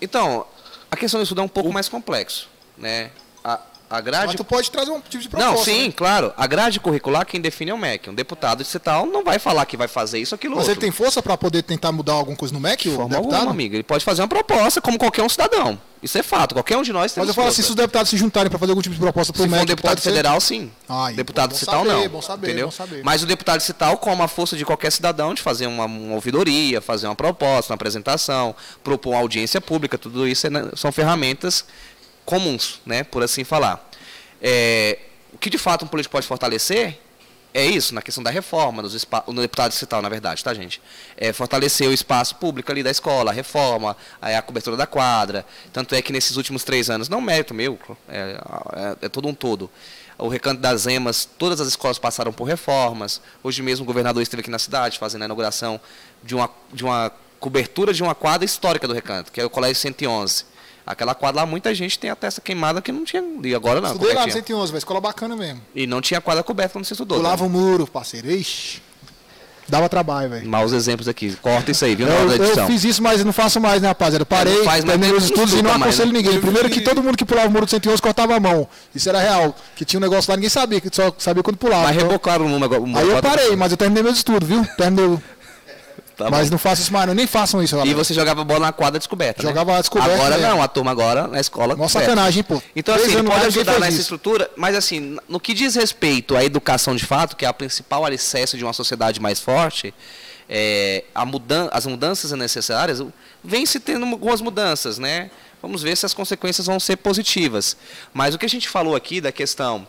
[0.00, 0.46] Então,
[0.90, 1.72] a questão do estudo é um pouco o...
[1.72, 3.10] mais complexo, né?
[3.96, 4.26] A, grade...
[4.26, 5.54] Mas tu pode trazer um tipo de proposta.
[5.54, 5.94] Não, sim, né?
[5.96, 6.32] claro.
[6.36, 8.10] A grade curricular quem define é o MEC.
[8.10, 10.74] Um deputado de tal não vai falar que vai fazer isso, aquilo, Mas outro.
[10.74, 13.16] ele tem força para poder tentar mudar alguma coisa no MEC, o deputado?
[13.16, 13.74] Alguma, amigo.
[13.74, 15.78] Ele pode fazer uma proposta como qualquer um cidadão.
[16.02, 16.54] Isso é fato.
[16.54, 18.58] Qualquer um de nós tem Mas eu falo assim, se os deputados se juntarem para
[18.58, 19.54] fazer algum tipo de proposta para o MEC...
[19.54, 20.46] Se for um deputado federal, ser...
[20.46, 20.70] sim.
[20.88, 22.08] Ah, deputado bom, cital, saber, não.
[22.08, 22.66] Bom saber, entendeu?
[22.66, 23.02] Bom saber.
[23.02, 26.80] Mas o deputado cital, com a força de qualquer cidadão, de fazer uma, uma ouvidoria,
[26.80, 28.54] fazer uma proposta, uma apresentação,
[28.84, 31.64] propor uma audiência pública, tudo isso é, são ferramentas
[32.26, 33.88] comuns, né, por assim falar.
[34.42, 34.98] É,
[35.32, 36.98] o que de fato um político pode fortalecer
[37.54, 40.78] é isso, na questão da reforma, nos no deputado estadual, na verdade, tá, gente?
[41.16, 45.46] É fortalecer o espaço público ali da escola, a reforma, a, a cobertura da quadra.
[45.72, 47.78] Tanto é que nesses últimos três anos, não mérito meu,
[48.10, 48.38] é,
[49.00, 49.70] é, é todo um todo.
[50.18, 53.22] O Recanto das Emas, todas as escolas passaram por reformas.
[53.42, 55.80] Hoje mesmo o governador esteve aqui na cidade fazendo a inauguração
[56.22, 59.76] de uma, de uma cobertura de uma quadra histórica do Recanto, que é o Colégio
[59.76, 60.55] 111
[60.86, 63.22] Aquela quadra lá, muita gente tem a testa queimada que não tinha.
[63.42, 63.90] E agora não.
[63.90, 65.60] Estudei lá no 111, uma escola bacana mesmo.
[65.74, 67.18] E não tinha quadra coberta quando você estudou.
[67.18, 67.48] Pulava né?
[67.48, 68.30] o muro, parceiro.
[68.30, 68.86] Ixi.
[69.68, 70.48] Dava trabalho, velho.
[70.48, 71.34] Maus exemplos aqui.
[71.42, 72.06] Corta isso aí, viu?
[72.06, 74.24] Eu, eu fiz isso, mas não faço mais, né, rapaziada?
[74.24, 76.30] Parei, faz, terminei os estudos e não aconselho mais, né?
[76.30, 76.40] ninguém.
[76.40, 78.68] Primeiro que todo mundo que pulava o muro do 111 cortava a mão.
[78.94, 79.56] Isso era real.
[79.74, 81.82] Que tinha um negócio lá, ninguém sabia, que só sabia quando pulava.
[81.82, 82.06] Mas então...
[82.06, 83.00] rebocaram o número agora.
[83.00, 84.64] Aí eu parei, mas eu terminei meus estudos, viu?
[84.76, 85.18] Terminei
[86.16, 87.76] Tá Mas não façam isso mais, não, nem façam isso.
[87.76, 87.90] Galera.
[87.90, 89.42] E você jogava bola na quadra descoberta.
[89.42, 89.48] Né?
[89.50, 89.80] Jogava né?
[89.80, 90.14] descoberta.
[90.14, 90.48] Agora né?
[90.48, 91.76] não, a turma agora na escola.
[91.76, 92.62] Nossa sacanagem, pô.
[92.74, 94.00] Então, assim, ele pode ajudar nessa isso.
[94.00, 98.02] estrutura, mas assim, no que diz respeito à educação de fato, que é a principal
[98.02, 99.92] alicerce de uma sociedade mais forte,
[100.48, 103.02] é, mudan as mudanças necessárias,
[103.44, 105.30] vem se tendo algumas mudanças, né?
[105.60, 107.76] Vamos ver se as consequências vão ser positivas.
[108.14, 109.86] Mas o que a gente falou aqui da questão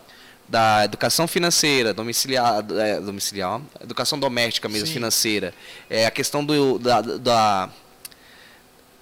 [0.48, 4.94] da educação financeira, domiciliar, é, domiciliar educação doméstica mesmo, Sim.
[4.94, 5.54] financeira,
[5.90, 7.68] é, a questão do, da, da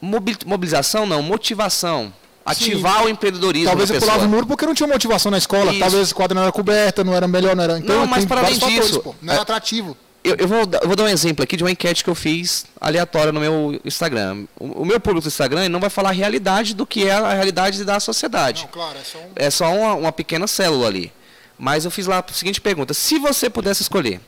[0.01, 2.12] mobilização, não, motivação.
[2.44, 3.06] Ativar Sim.
[3.06, 3.68] o empreendedorismo.
[3.68, 5.73] Talvez eu pulava o muro porque não tinha motivação na escola.
[5.73, 5.81] Isso.
[5.81, 7.77] Talvez a quadra não era coberta, não era melhor, não era.
[7.77, 8.94] Então, não, mas para além disso.
[8.94, 9.97] Fatores, não era é, atrativo.
[10.23, 12.66] Eu, eu, vou, eu, vou, dar um exemplo aqui de uma enquete que eu fiz
[12.81, 14.44] aleatória no meu Instagram.
[14.59, 17.32] O, o, meu público do Instagram não vai falar a realidade do que é a
[17.32, 18.62] realidade da sociedade.
[18.62, 19.31] Não, claro, é só, um...
[19.35, 21.12] é só uma, uma pequena célula ali.
[21.58, 24.20] Mas eu fiz lá a seguinte pergunta: se você pudesse escolher,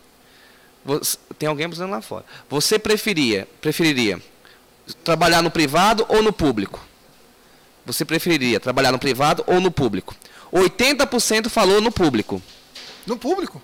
[0.85, 2.25] você, tem alguém buscando lá fora.
[2.49, 4.21] Você preferia, preferiria
[5.05, 6.81] trabalhar no privado ou no público?
[7.85, 10.15] Você preferiria trabalhar no privado ou no público?
[10.53, 12.43] 80% falou no público.
[13.07, 13.63] No público?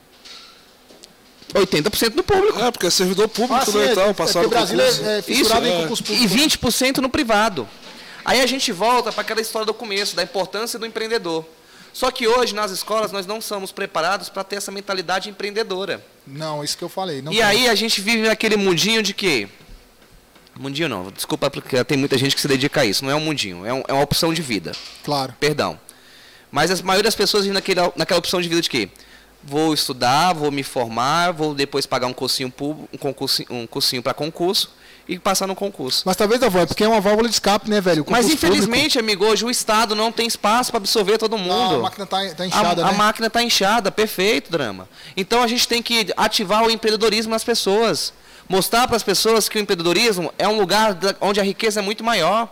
[1.55, 2.59] 80% no público.
[2.61, 5.55] É, porque é servidor público, ah, né, é, então, passaram é Brasil é, é Isso,
[5.55, 6.35] em concurso público.
[6.35, 7.69] E 20% no privado.
[8.25, 11.45] Aí a gente volta para aquela história do começo, da importância do empreendedor.
[11.95, 16.05] Só que hoje, nas escolas, nós não somos preparados para ter essa mentalidade empreendedora.
[16.27, 17.21] Não, isso que eu falei.
[17.21, 17.43] e tem.
[17.43, 19.49] aí a gente vive naquele mundinho de quê?
[20.59, 23.05] Mundinho não, desculpa, porque tem muita gente que se dedica a isso.
[23.05, 24.73] Não é um mundinho, é, um, é uma opção de vida.
[25.05, 25.37] Claro.
[25.39, 25.79] Perdão.
[26.51, 28.89] Mas a maioria das pessoas vivem naquele, naquela opção de vida de quê?
[29.41, 32.53] Vou estudar, vou me formar, vou depois pagar um cursinho,
[32.93, 34.71] um cursinho, um cursinho para concurso
[35.07, 36.03] e passar no concurso.
[36.07, 38.05] Mas talvez, avó, é porque é uma válvula de escape, né, velho?
[38.09, 38.99] Mas infelizmente, público...
[38.99, 41.73] amigo, hoje o Estado não tem espaço para absorver todo mundo.
[41.73, 42.91] Não, a máquina está tá inchada, a, né?
[42.91, 44.89] A máquina está inchada, perfeito, drama.
[45.17, 48.13] Então a gente tem que ativar o empreendedorismo nas pessoas.
[48.49, 52.03] Mostrar para as pessoas que o empreendedorismo é um lugar onde a riqueza é muito
[52.03, 52.49] maior.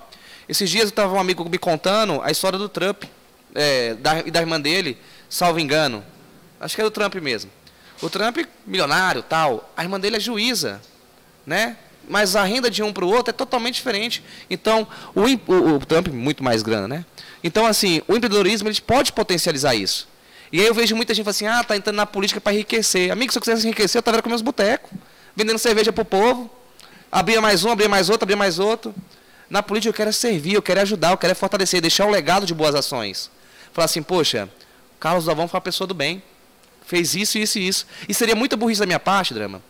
[0.49, 3.05] Esses dias eu estava um amigo me contando a história do Trump
[3.55, 4.99] é, da, e da irmã dele,
[5.29, 6.05] salvo engano.
[6.61, 7.51] Acho que é do Trump mesmo.
[8.01, 9.71] O Trump, milionário tal.
[9.77, 10.81] A irmã dele é juíza,
[11.47, 11.77] né?
[12.13, 14.23] Mas a renda de um para o outro é totalmente diferente.
[14.51, 17.07] Então, o, o, o Trump, muito mais grana, né?
[17.43, 20.07] Então, assim, o empreendedorismo ele pode potencializar isso.
[20.53, 23.11] E aí eu vejo muita gente falando assim, ah, tá entrando na política para enriquecer.
[23.11, 24.91] Amigo, se eu quisesse enriquecer, eu estaria com meus botecos,
[25.35, 26.51] vendendo cerveja pro povo.
[27.11, 28.95] Abria mais um, abria mais outro, abria mais outro.
[29.49, 32.53] Na política eu quero servir, eu quero ajudar, eu quero fortalecer, deixar um legado de
[32.53, 33.31] boas ações.
[33.73, 34.51] Falar assim, poxa,
[35.01, 36.23] Carlos Davão foi uma pessoa do bem.
[36.85, 37.87] Fez isso, isso e isso.
[38.07, 39.63] E seria muita burrice da minha parte, Drama.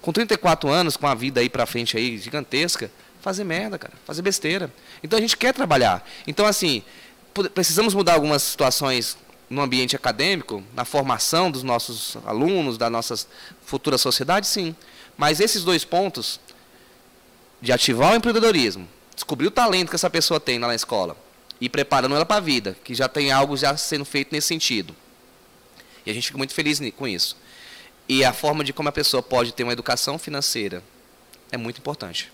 [0.00, 2.90] Com 34 anos, com a vida aí pra frente aí gigantesca,
[3.20, 4.72] fazer merda, cara, fazer besteira.
[5.02, 6.06] Então a gente quer trabalhar.
[6.26, 6.82] Então assim,
[7.54, 9.16] precisamos mudar algumas situações
[9.48, 13.26] no ambiente acadêmico, na formação dos nossos alunos, da nossa
[13.64, 14.74] futura sociedade, sim.
[15.18, 16.40] Mas esses dois pontos,
[17.60, 21.16] de ativar o empreendedorismo, descobrir o talento que essa pessoa tem na escola
[21.60, 24.94] e preparando ela para a vida, que já tem algo já sendo feito nesse sentido.
[26.06, 27.36] E a gente fica muito feliz com isso.
[28.10, 30.82] E a forma de como a pessoa pode ter uma educação financeira
[31.52, 32.28] é muito importante.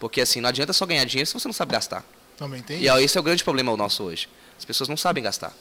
[0.00, 2.02] Porque assim, não adianta só ganhar dinheiro se você não sabe gastar.
[2.38, 2.80] Também tem.
[2.80, 4.30] E esse é o grande problema nosso hoje.
[4.58, 5.52] As pessoas não sabem gastar.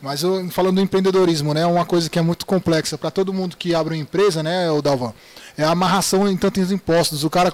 [0.00, 3.56] Mas eu, falando do empreendedorismo, né, uma coisa que é muito complexa para todo mundo
[3.56, 5.12] que abre uma empresa, né, o Dalvan,
[5.58, 7.24] é a amarração em tantos impostos.
[7.24, 7.52] O cara,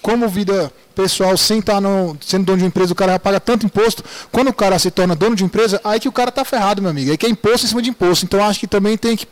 [0.00, 3.18] como vida pessoal, sem estar tá no, sendo dono de uma empresa, o cara já
[3.18, 4.02] paga tanto imposto.
[4.32, 6.90] Quando o cara se torna dono de empresa, aí que o cara tá ferrado, meu
[6.90, 7.10] amigo.
[7.10, 8.24] Aí que é imposto em cima de imposto.
[8.24, 9.26] Então acho que também tem que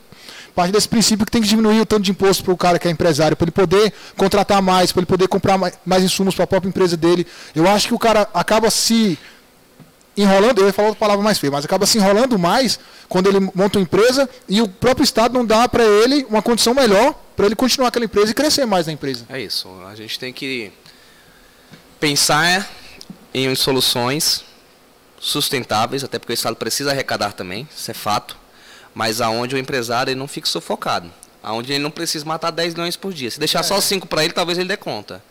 [0.53, 2.87] partir desse princípio que tem que diminuir o tanto de imposto para o cara que
[2.87, 6.47] é empresário, para ele poder contratar mais, para ele poder comprar mais insumos para a
[6.47, 7.25] própria empresa dele.
[7.55, 9.17] Eu acho que o cara acaba se
[10.17, 13.39] enrolando, eu ia falar outra palavra mais feia, mas acaba se enrolando mais quando ele
[13.55, 17.45] monta uma empresa e o próprio Estado não dá para ele uma condição melhor para
[17.45, 19.25] ele continuar aquela empresa e crescer mais na empresa.
[19.29, 19.69] É isso.
[19.89, 20.73] A gente tem que
[21.99, 22.69] pensar
[23.33, 24.43] em soluções
[25.19, 28.37] sustentáveis, até porque o Estado precisa arrecadar também, isso é fato,
[28.99, 31.09] mas aonde o empresário ele não fique sufocado,
[31.41, 33.31] aonde ele não precisa matar 10 milhões por dia.
[33.31, 33.63] Se deixar é.
[33.63, 35.23] só 5 para ele, talvez ele dê conta.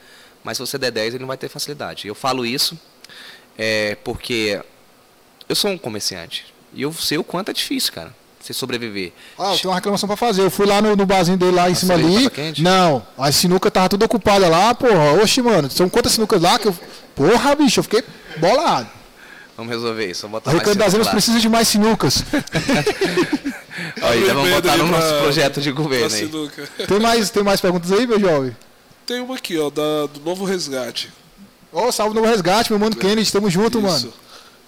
[0.42, 2.08] Mas se você der 10, ele não vai ter facilidade.
[2.08, 2.80] Eu falo isso
[3.58, 4.58] é, porque
[5.46, 6.46] eu sou um comerciante.
[6.72, 8.16] E eu sei o quanto é difícil, cara.
[8.40, 9.12] Você sobreviver.
[9.38, 10.40] Ah, eu tenho uma reclamação pra fazer.
[10.40, 12.30] Eu fui lá no, no barzinho dele lá em a cima ali.
[12.60, 15.22] Não, a sinuca tava tudo ocupada lá, porra.
[15.22, 16.78] Oxe, mano, são quantas sinucas lá que eu.
[17.14, 18.02] Porra, bicho, eu fiquei
[18.38, 18.88] bolado.
[19.58, 20.22] Vamos resolver isso.
[20.22, 22.24] Vamos botar a Recanto das Emas precisa de mais sinucas.
[24.02, 26.86] aí, vamos botar no nosso projeto de governo aí.
[26.86, 28.56] Tem mais, tem mais perguntas aí, meu jovem?
[29.06, 31.10] Tem uma aqui, ó, da, do Novo Resgate.
[31.72, 33.00] Ô, oh, salve Novo Resgate, meu mano é.
[33.00, 33.86] Kennedy, tamo junto, isso.
[33.86, 34.12] mano.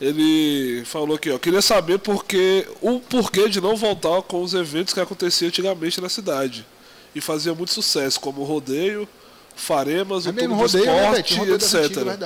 [0.01, 4.94] Ele falou aqui, ó, queria saber porque o porquê de não voltar com os eventos
[4.94, 6.66] que aconteciam antigamente na cidade.
[7.15, 9.07] E fazia muito sucesso, como o rodeio,
[9.55, 11.74] Faremas, é o mesmo, rodeio, esporte, né, etc.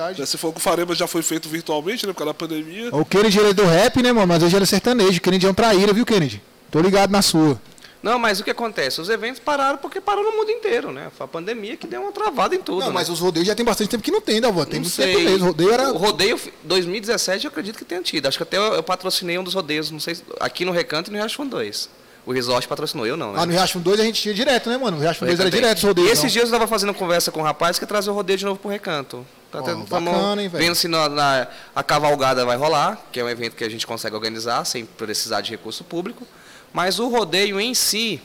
[0.09, 2.95] Antiga, Se for que o Faremas já foi feito virtualmente, né, por causa da pandemia.
[2.95, 4.27] O Kennedy ele é do rap, né, mano?
[4.27, 5.17] Mas hoje ele é sertanejo.
[5.17, 6.41] O Kennedy é um traíra, viu, Kennedy?
[6.75, 7.57] Tô ligado na sua.
[8.03, 8.99] Não, mas o que acontece?
[8.99, 11.09] Os eventos pararam porque parou no mundo inteiro, né?
[11.15, 12.81] Foi a pandemia que deu uma travada em tudo.
[12.81, 12.93] Não, né?
[12.93, 14.65] mas os rodeios já tem bastante tempo que não tem, Dalvan.
[14.65, 15.15] Tem não muito sei.
[15.15, 15.45] tempo mesmo.
[15.45, 15.93] O rodeio era.
[15.93, 18.27] O rodeio 2017 eu acredito que tenha tido.
[18.27, 21.13] Acho que até eu, eu patrocinei um dos rodeios, não sei, aqui no Recanto e
[21.13, 21.89] no Riachão 2.
[22.25, 23.39] O resort patrocinou, eu não, né?
[23.41, 24.97] Ah, no Riachão 2 a gente tinha direto, né, mano?
[24.97, 26.09] O Riachão 2 era direto os rodeios.
[26.09, 26.29] E esses não.
[26.29, 28.59] dias eu estava fazendo conversa com o um rapaz que traz o rodeio de novo
[28.59, 29.25] pro Recanto.
[29.49, 30.65] Tá oh, bacana, hein, velho?
[30.65, 33.87] Vendo se na, na, a cavalgada vai rolar, que é um evento que a gente
[33.87, 36.27] consegue organizar sem precisar de recurso público.
[36.75, 38.21] Mas o rodeio em si,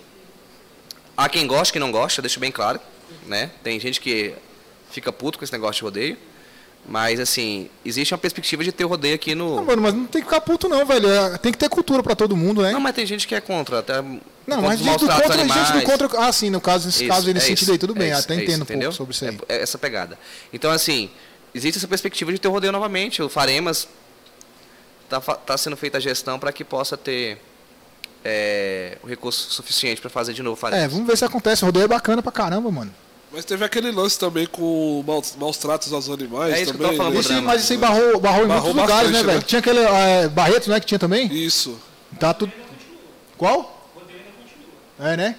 [1.21, 2.81] Há quem gosta, quem não gosta, deixo bem claro,
[3.27, 3.51] né?
[3.63, 4.35] Tem gente que
[4.91, 6.17] fica puto com esse negócio de rodeio.
[6.89, 9.57] Mas, assim, existe uma perspectiva de ter o rodeio aqui no.
[9.57, 11.11] Não, mano, mas não tem que ficar puto, não, velho.
[11.11, 12.73] É, tem que ter cultura para todo mundo, né?
[12.73, 13.81] Não, mas tem gente que é contra.
[13.81, 14.01] Até
[14.47, 16.27] não, mas gente do contra, gente do contra.
[16.27, 18.11] Ah, sim, no caso, nesse isso, caso, nesse é sentido isso, aí, tudo bem.
[18.11, 19.39] É até é entendo isso, um pouco sobre isso aí.
[19.47, 20.19] É, é, essa pegada.
[20.55, 21.11] Então, assim,
[21.55, 23.23] existe essa perspectiva de ter o rodeio novamente.
[23.23, 23.87] O Faremas
[25.05, 27.39] está tá sendo feita a gestão para que possa ter
[28.25, 30.67] é, o recurso suficiente para fazer de novo.
[30.69, 31.63] É, vamos ver se acontece.
[31.63, 32.93] O rodeio é bacana pra caramba, mano.
[33.33, 36.53] Mas teve aquele lance também com maus, maus tratos aos animais.
[36.53, 37.29] É isso também, que eu tô falando.
[37.29, 37.41] Né?
[37.41, 39.39] Mas isso aí barrou, barrou em barrou muitos lugares, né, velho?
[39.39, 39.45] Né?
[39.47, 41.33] Tinha aquele é, Barretos, né, que tinha também?
[41.33, 41.79] Isso.
[42.19, 42.53] Tá tudo...
[43.39, 43.89] Qual?
[44.99, 45.37] É, né?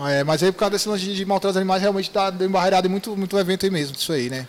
[0.00, 2.32] Ah, é, mas aí por causa desse lance de, de maltratar os animais, realmente tá
[2.40, 4.46] embarreirado em muito, muito evento aí mesmo, isso aí, né?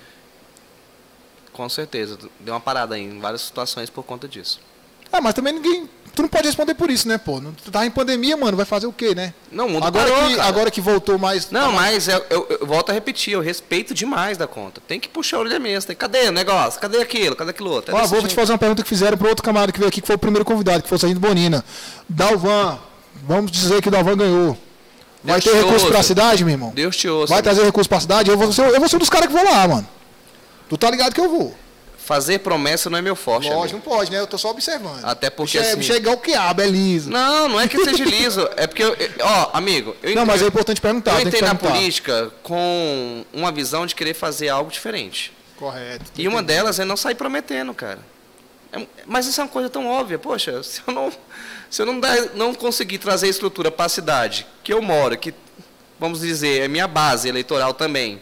[1.51, 2.19] Com certeza.
[2.39, 4.59] Deu uma parada aí em várias situações por conta disso.
[5.11, 5.89] Ah, mas também ninguém.
[6.15, 7.41] Tu não pode responder por isso, né, pô?
[7.63, 9.33] Tu tá em pandemia, mano, vai fazer o quê, né?
[9.51, 10.49] Não, o mundo agora parou, que cara.
[10.49, 11.49] Agora que voltou mais.
[11.49, 14.81] Não, tá mas eu, eu, eu, volto a repetir, eu respeito demais da conta.
[14.85, 15.87] Tem que puxar a orelha mesmo.
[15.87, 16.79] Tem, cadê o negócio?
[16.81, 17.35] Cadê aquilo?
[17.37, 17.95] Cadê aquilo outro?
[17.95, 20.01] É Ó, vou te fazer uma pergunta que fizeram pro outro camarada que veio aqui,
[20.01, 21.63] que foi o primeiro convidado, que foi o Sargento Bonina.
[22.09, 22.77] Dalvan,
[23.23, 24.57] vamos dizer que o Dalvan ganhou.
[25.23, 25.91] Vai Deus ter recurso ouça.
[25.91, 26.71] pra cidade, meu irmão?
[26.73, 27.33] Deus te ouça.
[27.33, 28.29] Vai trazer recurso pra cidade?
[28.29, 29.87] Eu vou ser, eu vou ser um dos caras que vou lá, mano.
[30.67, 31.55] Tu tá ligado que eu vou.
[32.09, 33.47] Fazer promessa não é meu forte.
[33.47, 34.19] Lógico, não pode, né?
[34.19, 35.05] Eu tô só observando.
[35.05, 35.59] Até porque.
[35.59, 35.93] Bicho, é, assim...
[35.93, 37.07] é igual o quiabo, é liso.
[37.07, 38.49] Não, não é que seja liso.
[38.57, 39.95] é porque, eu, ó, amigo.
[40.01, 41.21] Eu não, mas é importante perguntar.
[41.21, 45.31] Eu entrei na política com uma visão de querer fazer algo diferente.
[45.55, 46.05] Correto.
[46.17, 47.99] E uma delas é não sair prometendo, cara.
[48.73, 50.17] É, mas isso é uma coisa tão óbvia.
[50.17, 51.13] Poxa, se eu não,
[51.69, 52.01] se eu não,
[52.33, 55.31] não conseguir trazer estrutura para a cidade que eu moro, que,
[55.99, 58.19] vamos dizer, é minha base eleitoral também,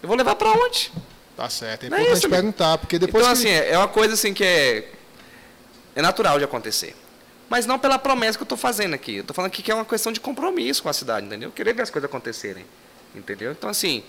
[0.00, 0.92] eu vou levar para onde?
[1.36, 1.84] Tá certo.
[1.84, 3.24] É importante é isso, perguntar, porque depois.
[3.24, 3.48] Então, que...
[3.48, 4.88] assim, é uma coisa assim que é,
[5.96, 6.94] é natural de acontecer.
[7.48, 9.16] Mas não pela promessa que eu estou fazendo aqui.
[9.16, 11.50] Eu estou falando aqui que é uma questão de compromisso com a cidade, entendeu?
[11.50, 12.64] Querer ver as coisas acontecerem.
[13.14, 13.52] Entendeu?
[13.52, 14.02] Então, assim,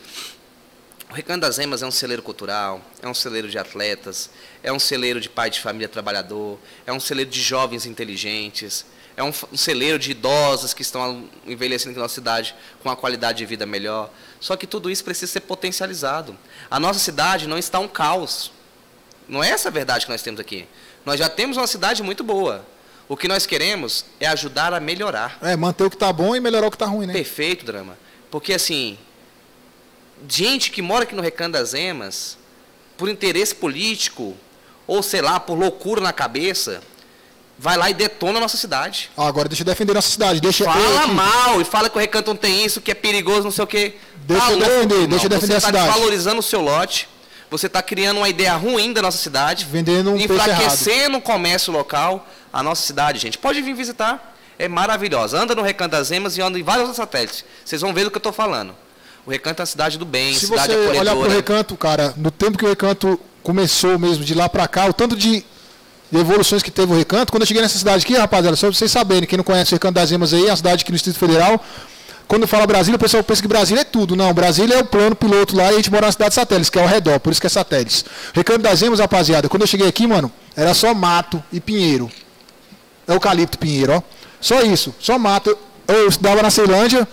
[1.10, 4.30] o Recanto das Emas é um celeiro cultural, é um celeiro de atletas,
[4.64, 6.58] é um celeiro de pai de família trabalhador,
[6.88, 8.86] é um celeiro de jovens inteligentes,
[9.16, 12.96] é um, um celeiro de idosos que estão envelhecendo aqui na nossa cidade com uma
[12.96, 14.12] qualidade de vida melhor.
[14.46, 16.38] Só que tudo isso precisa ser potencializado.
[16.70, 18.52] A nossa cidade não está um caos.
[19.28, 20.68] Não é essa a verdade que nós temos aqui.
[21.04, 22.64] Nós já temos uma cidade muito boa.
[23.10, 25.40] O que nós queremos é ajudar a melhorar.
[25.42, 27.14] É, manter o que está bom e melhorar o que está ruim, né?
[27.14, 27.98] Perfeito, Drama.
[28.30, 29.00] Porque, assim,
[30.30, 32.38] gente que mora aqui no Recanto das Emas,
[32.96, 34.38] por interesse político,
[34.86, 36.84] ou sei lá, por loucura na cabeça,
[37.58, 39.10] vai lá e detona a nossa cidade.
[39.18, 40.40] Ah, agora deixa eu defender nossa cidade.
[40.40, 43.52] Deixa fala mal e fala que o Recanto não tem isso, que é perigoso, não
[43.52, 43.96] sei o quê.
[44.26, 45.86] Deixa eu defender, deixa eu defender a tá cidade.
[45.86, 47.08] Você está valorizando o seu lote,
[47.50, 49.68] você está criando uma ideia ruim da nossa cidade.
[49.72, 53.38] Vendendo um Enfraquecendo o comércio local, a nossa cidade, gente.
[53.38, 54.36] Pode vir visitar.
[54.58, 55.38] É maravilhosa.
[55.38, 57.46] Anda no Recanto das Emas e anda em vários outros satélites.
[57.64, 58.76] Vocês vão ver do que eu estou falando.
[59.26, 62.14] O Recanto é a cidade do bem, Se cidade você olhar para o Recanto, cara,
[62.16, 65.44] no tempo que o Recanto começou mesmo, de lá para cá, o tanto de
[66.14, 68.92] evoluções que teve o Recanto, quando eu cheguei nessa cidade aqui, rapaziada, só pra vocês
[68.92, 71.18] saberem, quem não conhece o Recanto das Emas aí, é uma cidade aqui no Distrito
[71.18, 71.64] Federal,
[72.28, 74.16] quando fala Brasília, o pessoal pensa que Brasília é tudo.
[74.16, 76.70] Não, Brasília é o plano piloto lá e a gente mora na cidade de satélites,
[76.70, 78.04] que é ao redor, por isso que é satélites.
[78.34, 82.10] Recanto das Emas, rapaziada, quando eu cheguei aqui, mano, era só mato e pinheiro.
[83.08, 84.02] Eucalipto pinheiro, ó.
[84.42, 85.56] Só isso, só mato.
[85.88, 87.08] Eu, eu estudava na Ceilândia,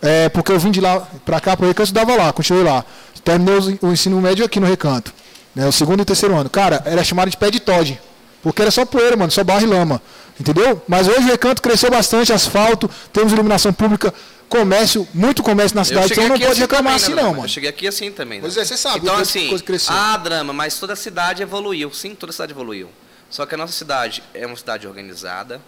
[0.00, 2.84] é, porque eu vim de lá para cá, para o Recanto, estudava lá, continuei lá.
[3.22, 5.12] Terminei o ensino médio aqui no Recanto.
[5.54, 6.50] Né, o segundo e terceiro ano.
[6.50, 7.98] Cara, era chamado de pé de Todd.
[8.42, 10.02] Porque era só poeira, mano, só barro e lama.
[10.38, 10.82] Entendeu?
[10.86, 14.12] Mas hoje o Recanto cresceu bastante, asfalto, temos iluminação pública,
[14.48, 17.44] comércio, muito comércio na cidade, então não pode assim reclamar também, assim, não, mano.
[17.44, 18.38] Eu cheguei aqui assim também.
[18.38, 18.42] Né?
[18.42, 19.00] Pois é, você sabe.
[19.00, 19.50] Então, assim,
[19.88, 21.92] ah, drama, mas toda a cidade evoluiu.
[21.92, 22.88] Sim, toda a cidade evoluiu.
[23.30, 25.60] Só que a nossa cidade é uma cidade organizada,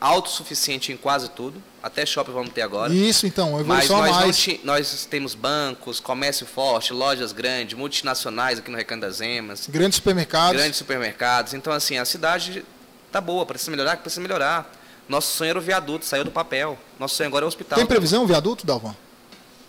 [0.00, 1.62] autossuficiente em quase tudo.
[1.82, 2.92] Até shopping vamos ter agora.
[2.92, 4.48] Isso, então, Mas nós, mais.
[4.64, 9.66] nós temos bancos, comércio forte, lojas grandes, multinacionais aqui no Recanto das Emas.
[9.68, 10.60] Grandes supermercados.
[10.60, 11.54] Grandes supermercados.
[11.54, 12.64] Então, assim, a cidade
[13.10, 14.70] tá boa, precisa melhorar, precisa melhorar.
[15.08, 16.78] Nosso sonho era o viaduto, saiu do papel.
[16.98, 17.76] Nosso sonho agora é o hospital.
[17.76, 18.94] Tem previsão o viaduto, Dalvan?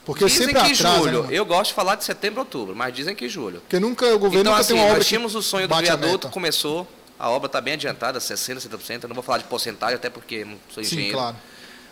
[0.05, 1.23] Porque dizem sempre que atrasa, julho.
[1.23, 3.59] Né, eu gosto de falar de setembro, outubro, mas dizem que julho.
[3.61, 5.75] Porque nunca o governo então, nunca assim, tem uma obra nós tínhamos o sonho do
[5.75, 6.87] viaduto, começou.
[7.17, 9.03] A obra está bem adiantada, 60%, 70%.
[9.03, 11.11] Eu não vou falar de porcentagem, até porque não sou engenheiro.
[11.11, 11.35] Sim, claro.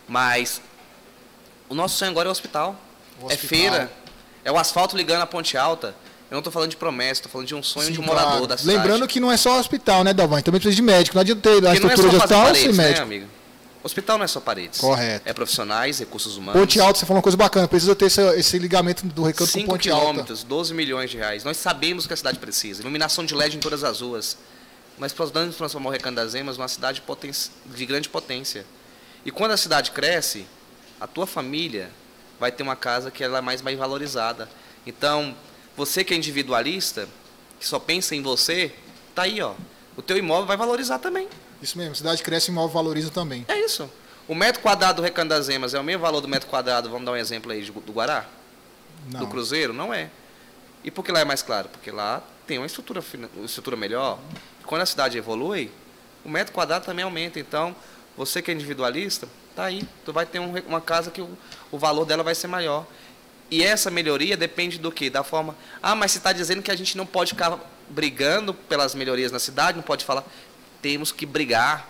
[0.07, 0.61] Mas
[1.69, 2.75] o nosso sonho agora é o hospital.
[3.19, 3.47] O é hospital.
[3.47, 3.91] feira.
[4.43, 5.95] É o asfalto ligando a Ponte Alta.
[6.33, 8.31] Eu não estou falando de promessa, estou falando de um sonho Sim, de um morador
[8.31, 8.47] claro.
[8.47, 8.75] da cidade.
[8.75, 10.41] Lembrando que não é só hospital, né, Dalvan?
[10.41, 11.15] Também precisa de médico.
[11.15, 12.99] Não adianta ter a é estrutura é de hospital paredes, sem né, médico.
[12.99, 13.31] Né, amigo?
[13.83, 14.79] Hospital não é só paredes.
[14.79, 15.29] Correto.
[15.29, 16.59] É profissionais, recursos humanos.
[16.59, 17.67] Ponte Alta, você falou uma coisa bacana.
[17.67, 20.01] Precisa ter esse, esse ligamento do recanto com Ponte Alta.
[20.01, 21.43] 5 quilômetros, 12 milhões de reais.
[21.43, 22.81] Nós sabemos que a cidade precisa.
[22.81, 24.37] Iluminação de LED em todas as ruas
[24.97, 27.01] mas podemos transformar o Recanto das Emas numa cidade
[27.65, 28.65] de grande potência.
[29.25, 30.45] E quando a cidade cresce,
[30.99, 31.89] a tua família
[32.39, 34.49] vai ter uma casa que ela é mais bem valorizada.
[34.85, 35.35] Então,
[35.75, 37.07] você que é individualista,
[37.59, 38.73] que só pensa em você,
[39.13, 39.53] tá aí, ó.
[39.95, 41.27] O teu imóvel vai valorizar também.
[41.61, 43.45] Isso mesmo, a cidade cresce, o imóvel valoriza também.
[43.47, 43.89] É isso.
[44.27, 47.05] O metro quadrado do Recanto das Emas é o mesmo valor do metro quadrado, vamos
[47.05, 48.25] dar um exemplo aí, do Guará?
[49.11, 49.19] Não.
[49.19, 49.73] Do Cruzeiro?
[49.73, 50.09] Não é.
[50.83, 51.69] E por que lá é mais claro?
[51.69, 53.03] Porque lá tem uma estrutura,
[53.35, 54.19] uma estrutura melhor,
[54.65, 55.71] quando a cidade evolui,
[56.23, 57.39] o metro quadrado também aumenta.
[57.39, 57.75] Então,
[58.17, 59.87] você que é individualista, tá aí.
[60.05, 61.37] Tu vai ter um, uma casa que o,
[61.71, 62.85] o valor dela vai ser maior.
[63.51, 65.09] E essa melhoria depende do quê?
[65.09, 65.55] Da forma.
[65.81, 67.59] Ah, mas você está dizendo que a gente não pode ficar
[67.89, 70.23] brigando pelas melhorias na cidade, não pode falar.
[70.81, 71.89] Temos que brigar.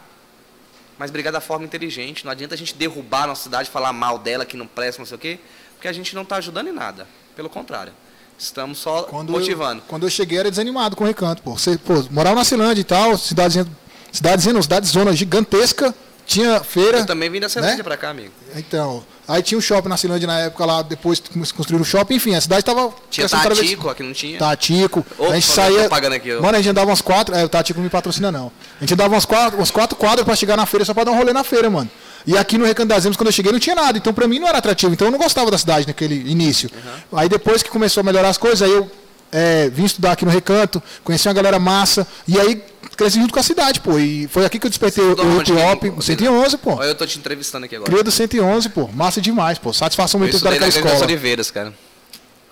[0.97, 2.25] Mas brigar da forma inteligente.
[2.25, 5.05] Não adianta a gente derrubar a nossa cidade, falar mal dela, que não presta, não
[5.05, 5.39] sei o quê,
[5.73, 7.07] porque a gente não está ajudando em nada.
[7.35, 7.93] Pelo contrário.
[8.37, 9.81] Estamos só quando motivando.
[9.81, 11.57] Eu, quando eu cheguei era desanimado com o recanto, pô.
[11.57, 13.65] Você, pô, morava na Cilândia e tal, cidadezinha,
[14.11, 15.95] cidadezinha, cidade zona gigantesca,
[16.25, 16.99] tinha feira.
[16.99, 17.83] Eu também vim da Cilândia né?
[17.83, 18.31] para cá, amigo.
[18.55, 21.21] Então, aí tinha um shopping na Cilândia na época lá, depois
[21.55, 24.39] construíram o shopping, enfim, a cidade estava Tinha Tatico, aqui não tinha.
[24.39, 25.05] Tatico.
[25.17, 25.85] Opa, a gente saía.
[25.85, 27.35] Aqui, mano, a gente andava umas quatro.
[27.35, 28.51] É, o Tatico não me patrocina, não.
[28.77, 31.11] A gente andava umas quatro, uns quatro quadros para chegar na feira só para dar
[31.11, 31.89] um rolê na feira, mano.
[32.25, 33.97] E aqui no Recanto das Emas, quando eu cheguei, não tinha nada.
[33.97, 34.93] Então, para mim, não era atrativo.
[34.93, 36.69] Então, eu não gostava da cidade naquele início.
[36.73, 37.19] Uhum.
[37.19, 38.89] Aí, depois que começou a melhorar as coisas, aí eu
[39.33, 42.63] é, vim estudar aqui no Recanto, conheci uma galera massa, e aí
[42.95, 43.97] cresci junto com a cidade, pô.
[43.99, 46.75] E foi aqui que eu despertei o hip hop, 111, pô.
[46.75, 47.91] Olha, eu tô te entrevistando aqui agora.
[47.91, 48.87] Cria do 111, pô.
[48.87, 49.73] Massa demais, pô.
[49.73, 51.03] Satisfação muito estudar naquela escola.
[51.03, 51.73] Oliveiras, cara.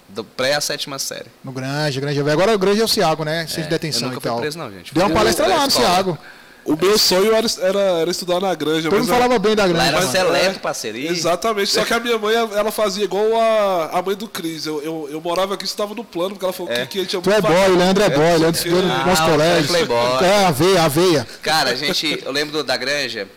[0.09, 1.27] Do pré à sétima série.
[1.43, 2.19] No Grande, Grande.
[2.19, 3.47] Agora o Grande é o Ciago, né?
[3.47, 4.39] Sem é, detenção eu nunca e tal.
[4.41, 4.93] Preso, não, gente.
[4.93, 6.17] Deu uma palestra lá no Ciago.
[6.63, 8.87] O meu sonho era, era, era, estudar na granja.
[8.87, 9.91] Todo mundo falava bem da granja.
[9.91, 10.97] Lá era seleto, parceiro.
[10.97, 11.71] Exatamente.
[11.71, 14.67] Só que a minha mãe, ela fazia igual a, a mãe do Cris.
[14.67, 16.85] Eu, eu, eu morava aqui, estava no plano, porque ela falou é.
[16.85, 19.23] que, que a gente Tu é boy, o Leandro é boy, Leandro estudou no nosso
[19.23, 19.75] colégio.
[20.21, 21.27] É, aveia, aveia.
[21.41, 23.27] Cara, a gente, eu lembro da granja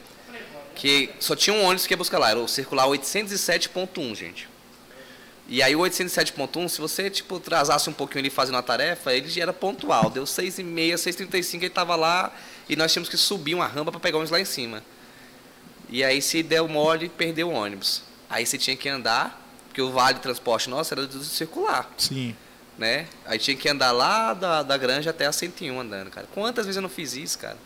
[0.75, 4.49] que só tinha um ônibus que ia buscar lá, era o circular 807.1, gente.
[5.49, 9.29] E aí o 807.1, se você tipo atrasasse um pouquinho ali fazendo a tarefa, ele
[9.29, 10.11] já era pontual.
[10.11, 12.33] Deu 6h30, 6h35, ele estava lá
[12.69, 14.83] e nós tínhamos que subir uma rampa para pegar o ônibus lá em cima.
[15.89, 18.03] E aí se deu mole, perdeu o ônibus.
[18.29, 21.91] Aí você tinha que andar, porque o vale de transporte nosso era do circular.
[21.97, 22.35] Sim.
[22.77, 23.07] Né?
[23.25, 26.27] Aí tinha que andar lá da, da granja até a 101 andando, cara.
[26.35, 27.57] Quantas vezes eu não fiz isso, cara?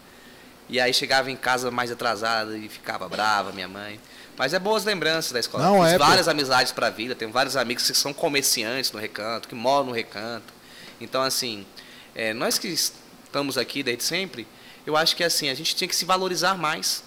[0.68, 3.98] E aí chegava em casa mais atrasada e ficava brava, minha mãe.
[4.36, 5.64] Mas é boas lembranças da escola.
[5.64, 6.30] Não, Fiz é, várias pô.
[6.30, 9.92] amizades para a vida, tenho vários amigos que são comerciantes no recanto, que moram no
[9.92, 10.52] recanto.
[11.00, 11.66] Então, assim,
[12.14, 14.46] é, nós que estamos aqui desde sempre,
[14.88, 17.04] eu acho que assim, a gente tinha que se valorizar mais.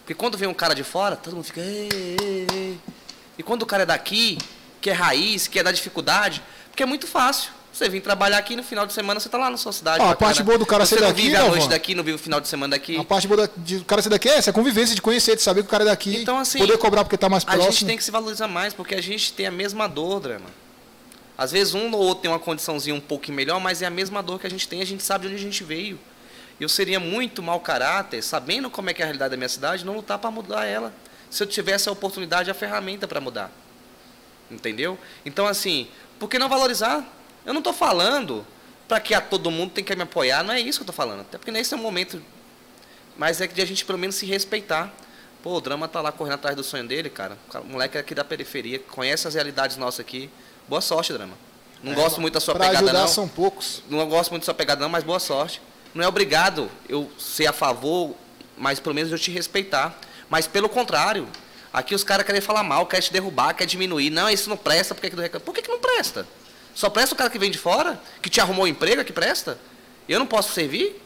[0.00, 1.60] Porque quando vem um cara de fora, todo mundo fica.
[1.60, 2.78] Ei, ei, ei.
[3.36, 4.38] E quando o cara é daqui,
[4.80, 6.40] que é raiz, que é da dificuldade,
[6.70, 7.50] porque é muito fácil.
[7.72, 10.02] Você vem trabalhar aqui no final de semana, você está lá na sua cidade.
[10.02, 11.22] Ah, a parte boa do cara você ser daqui.
[11.22, 12.96] Você não vive a noite daqui, não vive o final de semana daqui.
[12.96, 15.66] A parte boa do cara ser daqui é essa convivência, de conhecer, de saber que
[15.66, 16.22] o cara é daqui.
[16.22, 16.58] Então, assim.
[16.58, 17.66] Poder cobrar porque está mais próximo.
[17.66, 20.46] A gente tem que se valorizar mais, porque a gente tem a mesma dor, drama.
[21.36, 24.22] Às vezes um ou outro tem uma condiçãozinha um pouco melhor, mas é a mesma
[24.22, 25.98] dor que a gente tem, a gente sabe de onde a gente veio.
[26.60, 29.84] Eu seria muito mau caráter, sabendo como é que é a realidade da minha cidade,
[29.84, 30.92] não lutar para mudar ela.
[31.30, 33.50] Se eu tivesse a oportunidade, a ferramenta para mudar.
[34.50, 34.98] Entendeu?
[35.24, 37.04] Então, assim, por que não valorizar?
[37.44, 38.44] Eu não estou falando
[38.88, 40.94] para que a todo mundo tem que me apoiar, não é isso que eu estou
[40.94, 41.20] falando.
[41.20, 42.20] Até porque nesse é o momento.
[43.16, 44.92] Mas é de a gente pelo menos se respeitar.
[45.42, 47.38] Pô, o drama tá lá correndo atrás do sonho dele, cara.
[47.54, 50.30] O moleque é aqui da periferia, conhece as realidades nossas aqui.
[50.66, 51.34] Boa sorte, drama.
[51.82, 53.08] Não é, gosto muito da sua pegada, ajudar não.
[53.08, 53.82] são poucos.
[53.88, 55.60] Não gosto muito da sua pegada, não, mas boa sorte.
[55.94, 58.14] Não é obrigado eu ser a favor,
[58.56, 59.98] mas pelo menos eu te respeitar.
[60.28, 61.26] Mas pelo contrário,
[61.72, 64.10] aqui os caras querem falar mal, querem te derrubar, querem diminuir.
[64.10, 66.26] Não, isso não presta, por que, Por que, que não presta?
[66.74, 69.58] Só presta o cara que vem de fora, que te arrumou um emprego, que presta.
[70.08, 71.02] Eu não posso servir?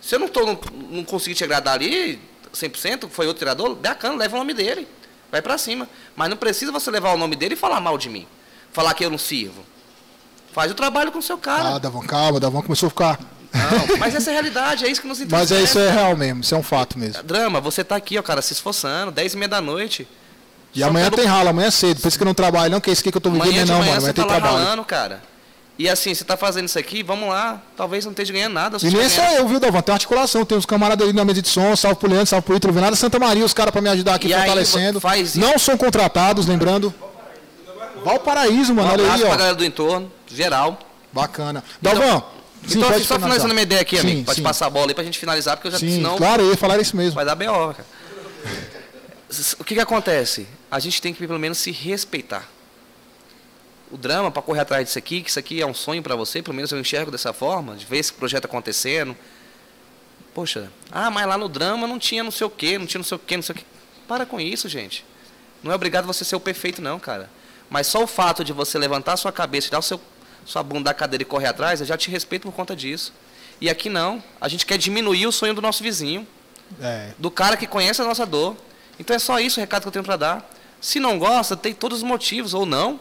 [0.00, 0.58] Se eu não, tô, não,
[0.90, 2.20] não consegui te agradar ali,
[2.54, 4.86] 100%, foi outro tirador, bacana, leva o nome dele.
[5.30, 5.88] Vai para cima.
[6.16, 8.26] Mas não precisa você levar o nome dele e falar mal de mim.
[8.72, 9.64] Falar que eu não sirvo.
[10.52, 11.76] Faz o trabalho com o seu cara.
[11.76, 13.20] Ah, Davon, calma, Davon começou a ficar.
[13.52, 15.54] Não, mas essa é a realidade, é isso que nos interessa.
[15.54, 17.22] Mas é isso é real mesmo, isso é um fato mesmo.
[17.22, 20.06] Drama, você tá aqui, ó, cara, se esforçando, 10 e meia da noite.
[20.74, 22.00] E amanhã tem ralo, amanhã é cedo.
[22.00, 23.66] Por isso que eu não trabalho, não, que é isso que eu tô vivendo, amanhã
[23.66, 23.98] não, manhã mano.
[23.98, 24.56] Amanhã tem tá trabalho.
[24.56, 25.30] Ralando, cara.
[25.80, 28.76] E assim, você tá fazendo isso aqui, vamos lá, talvez não esteja ganhando nada.
[28.82, 29.80] E nem é só eu, viu, Dalvan?
[29.80, 32.54] Tem articulação, tem uns camaradas ali na mesa de som, salve pro Leandro, salve pro
[32.54, 35.00] Ítalo, nada Santa Maria, os caras pra me ajudar aqui e fortalecendo.
[35.00, 36.92] Faz não são contratados, lembrando.
[38.04, 39.26] Valparaíso, mano, um olha aí, ó.
[39.28, 40.78] pra galera do entorno, geral.
[41.10, 41.64] Bacana.
[41.80, 42.24] Dalvan, então,
[42.66, 44.24] sim, então, só finalizando minha ideia aqui, sim, amigo.
[44.24, 44.42] Pode sim.
[44.42, 46.56] passar a bola aí pra gente finalizar, porque eu já sim, senão, claro, eu ia
[46.56, 47.14] falar isso mesmo.
[47.14, 47.86] Vai dar B.O., cara.
[49.60, 50.44] O que que acontece?
[50.68, 52.48] A gente tem que pelo menos se respeitar.
[53.88, 56.42] O drama para correr atrás disso aqui, que isso aqui é um sonho para você,
[56.42, 59.16] pelo menos eu enxergo dessa forma, de ver esse projeto acontecendo.
[60.34, 63.04] Poxa, ah, mas lá no drama não tinha não sei o quê, não tinha não
[63.04, 63.64] sei o quê, não sei o quê.
[64.08, 65.04] Para com isso, gente.
[65.62, 67.30] Não é obrigado você ser o perfeito, não, cara.
[67.68, 70.00] Mas só o fato de você levantar a sua cabeça, dar o seu,
[70.44, 73.12] sua bunda da cadeira e correr atrás, eu já te respeito por conta disso.
[73.60, 74.22] E aqui não.
[74.40, 76.26] A gente quer diminuir o sonho do nosso vizinho.
[76.80, 77.12] É.
[77.18, 78.56] Do cara que conhece a nossa dor.
[78.98, 80.50] Então é só isso o recado que eu tenho para dar.
[80.80, 82.98] Se não gosta, tem todos os motivos, ou não.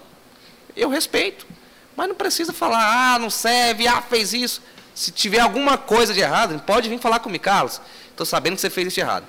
[0.76, 1.48] Eu respeito.
[1.96, 4.62] Mas não precisa falar, ah, não serve, ah, fez isso.
[4.94, 7.82] Se tiver alguma coisa de errado, pode vir falar comigo, Carlos.
[8.10, 9.26] Estou sabendo que você fez isso de errado.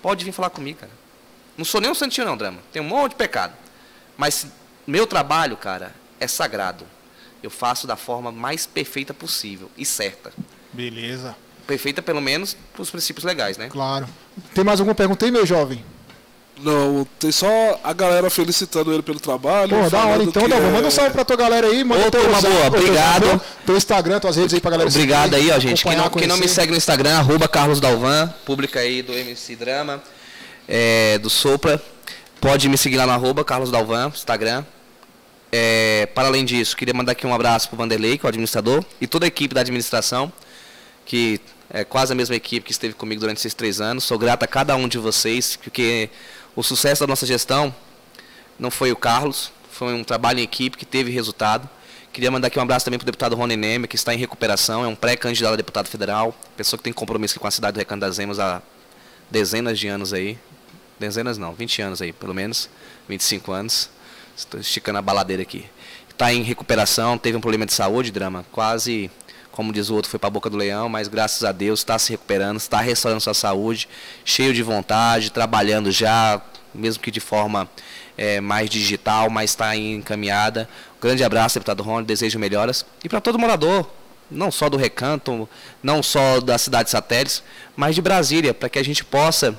[0.00, 0.92] Pode vir falar comigo, cara.
[1.56, 2.58] Não sou nem um santinho, não, drama.
[2.72, 3.52] Tem um monte de pecado.
[4.16, 4.46] Mas
[4.86, 6.86] meu trabalho, cara, é sagrado.
[7.42, 10.32] Eu faço da forma mais perfeita possível e certa.
[10.72, 11.36] Beleza.
[11.66, 13.68] Perfeita, pelo menos, para os princípios legais, né?
[13.68, 14.08] Claro.
[14.54, 15.84] Tem mais alguma pergunta aí, meu jovem?
[16.62, 19.68] Não, tem só a galera felicitando ele pelo trabalho.
[19.68, 20.68] Pô, da hora então, Dalvão.
[20.68, 20.72] É...
[20.72, 23.40] Manda um salve pra tua galera aí, manda Ô, teu uma boa, obrigado.
[23.64, 25.84] Teu Instagram, tuas redes aí pra galera Obrigado aí, ó, gente.
[25.84, 29.54] Quem não, quem não, me segue no Instagram, arroba Carlos Dalvan, pública aí do MC
[29.54, 30.02] Drama,
[30.66, 31.80] é, do Sopra.
[32.40, 34.64] Pode me seguir lá no arroba Carlos Dalvan, Instagram.
[35.50, 38.84] É, para além disso, queria mandar aqui um abraço pro Vanderlei, que é o administrador,
[39.00, 40.32] e toda a equipe da administração,
[41.04, 44.04] que é quase a mesma equipe que esteve comigo durante esses três anos.
[44.04, 46.10] Sou grato a cada um de vocês, porque
[46.54, 47.74] o sucesso da nossa gestão
[48.58, 51.68] não foi o Carlos, foi um trabalho em equipe que teve resultado,
[52.12, 54.82] Queria mandar aqui um abraço também para o deputado Rony Neme, que está em recuperação,
[54.82, 58.00] é um pré-candidato a deputado federal, pessoa que tem compromisso com a cidade do Recanto
[58.00, 58.60] das Emas há
[59.30, 60.36] dezenas de anos aí.
[60.98, 62.68] Dezenas não, 20 anos aí, pelo menos.
[63.08, 63.88] 25 anos.
[64.38, 65.66] Estou esticando a baladeira aqui.
[66.08, 68.46] Está em recuperação, teve um problema de saúde, drama.
[68.52, 69.10] Quase,
[69.50, 71.98] como diz o outro, foi para a boca do leão, mas graças a Deus está
[71.98, 73.88] se recuperando, está restaurando sua saúde,
[74.24, 76.40] cheio de vontade, trabalhando já,
[76.72, 77.68] mesmo que de forma
[78.16, 80.68] é, mais digital, mas está encaminhada.
[80.98, 82.86] Um grande abraço, deputado Rony, desejo melhoras.
[83.02, 83.90] E para todo morador,
[84.30, 85.48] não só do Recanto,
[85.82, 87.42] não só da cidade satélites,
[87.74, 89.58] mas de Brasília, para que a gente possa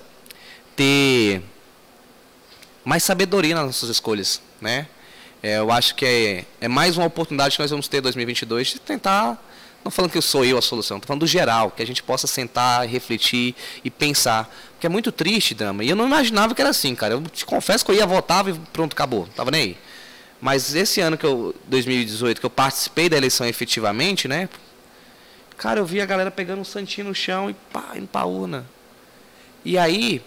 [0.74, 1.44] ter
[2.84, 4.88] mais sabedoria nas nossas escolhas, né?
[5.42, 8.68] É, eu acho que é, é mais uma oportunidade que nós vamos ter em 2022
[8.68, 9.42] de tentar,
[9.84, 12.04] não falando que eu sou eu a solução, estou falando do geral, que a gente
[12.04, 14.54] possa sentar, refletir e pensar.
[14.74, 17.14] Porque é muito triste, Dama, e eu não imaginava que era assim, cara.
[17.14, 19.78] Eu te confesso que eu ia votar e pronto, acabou, tava nem aí.
[20.42, 24.48] Mas esse ano que eu, 2018, que eu participei da eleição efetivamente, né?
[25.58, 28.66] Cara, eu vi a galera pegando um santinho no chão e pá, indo pra urna.
[29.66, 30.22] E aí,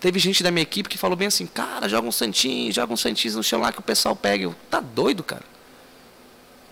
[0.00, 2.96] teve gente da minha equipe que falou bem assim, cara, joga um santinho, joga um
[2.96, 4.44] santinho no chão lá que o pessoal pega.
[4.44, 5.44] Eu, tá doido, cara?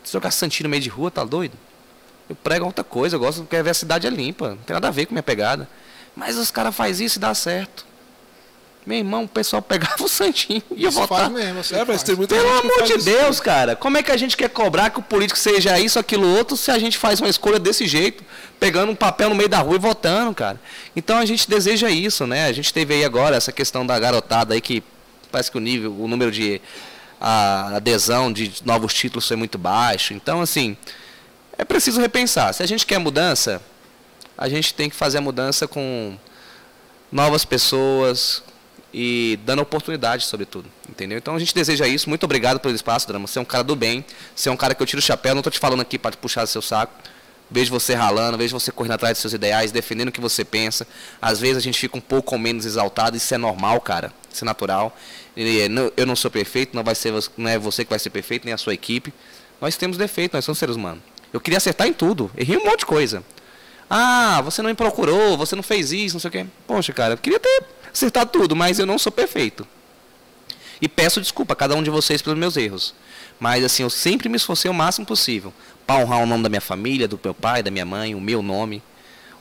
[0.03, 1.57] Se jogar santinho no meio de rua, tá doido?
[2.29, 4.91] Eu prego outra coisa, eu gosto, ver a cidade é limpa, não tem nada a
[4.91, 5.69] ver com minha pegada.
[6.17, 7.87] Mas os caras fazem isso e dá certo.
[8.89, 11.29] Meu irmão, o pessoal pegava o santinho e ia votar.
[11.29, 13.43] Mesmo, é, mas tem muita Pelo amor de Deus, isso.
[13.43, 13.77] cara.
[13.77, 16.71] Como é que a gente quer cobrar que o político seja isso, aquilo, outro, se
[16.71, 18.25] a gente faz uma escolha desse jeito,
[18.59, 20.59] pegando um papel no meio da rua e votando, cara?
[20.97, 22.47] Então a gente deseja isso, né?
[22.47, 24.83] A gente teve aí agora essa questão da garotada aí que
[25.31, 26.59] parece que o nível, o número de
[27.21, 30.15] a adesão de novos títulos foi muito baixo.
[30.15, 30.75] Então, assim,
[31.59, 32.55] é preciso repensar.
[32.55, 33.61] Se a gente quer mudança,
[34.39, 36.17] a gente tem que fazer a mudança com
[37.13, 38.43] novas pessoas,
[38.93, 40.69] e dando oportunidade, sobretudo.
[40.89, 41.19] Entendeu?
[41.19, 42.09] Então a gente deseja isso.
[42.09, 43.27] Muito obrigado pelo espaço, Drama.
[43.27, 44.05] Você é um cara do bem.
[44.35, 45.35] Você é um cara que eu tiro o chapéu.
[45.35, 46.93] Não estou te falando aqui para puxar seu saco.
[47.51, 50.87] Vejo você ralando, vejo você correndo atrás dos seus ideais, defendendo o que você pensa.
[51.21, 53.17] Às vezes a gente fica um pouco ou menos exaltado.
[53.17, 54.13] Isso é normal, cara.
[54.31, 54.95] Isso é natural.
[55.97, 58.53] Eu não sou perfeito, não, vai ser, não é você que vai ser perfeito, nem
[58.53, 59.15] a sua equipe.
[59.61, 61.03] Nós temos defeito, nós somos seres humanos.
[61.33, 62.31] Eu queria acertar em tudo.
[62.37, 63.23] Errei um monte de coisa.
[63.89, 66.47] Ah, você não me procurou, você não fez isso, não sei o quê.
[66.67, 67.65] Poxa, cara, eu queria ter
[67.99, 69.67] acertar tudo, mas eu não sou perfeito.
[70.81, 72.95] E peço desculpa a cada um de vocês pelos meus erros.
[73.39, 75.53] Mas assim, eu sempre me esforcei o máximo possível
[75.87, 78.43] para honrar o nome da minha família, do meu pai, da minha mãe, o meu
[78.43, 78.83] nome,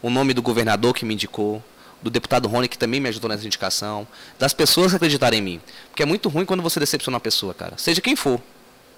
[0.01, 1.63] o nome do governador que me indicou,
[2.01, 4.07] do deputado Rony que também me ajudou nessa indicação,
[4.39, 5.61] das pessoas que acreditarem em mim.
[5.89, 7.73] Porque é muito ruim quando você decepciona uma pessoa, cara.
[7.77, 8.41] Seja quem for.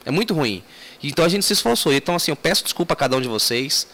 [0.05, 0.63] É muito ruim.
[1.03, 1.93] Então a gente se esforçou.
[1.93, 3.87] Então assim, eu peço desculpa a cada um de vocês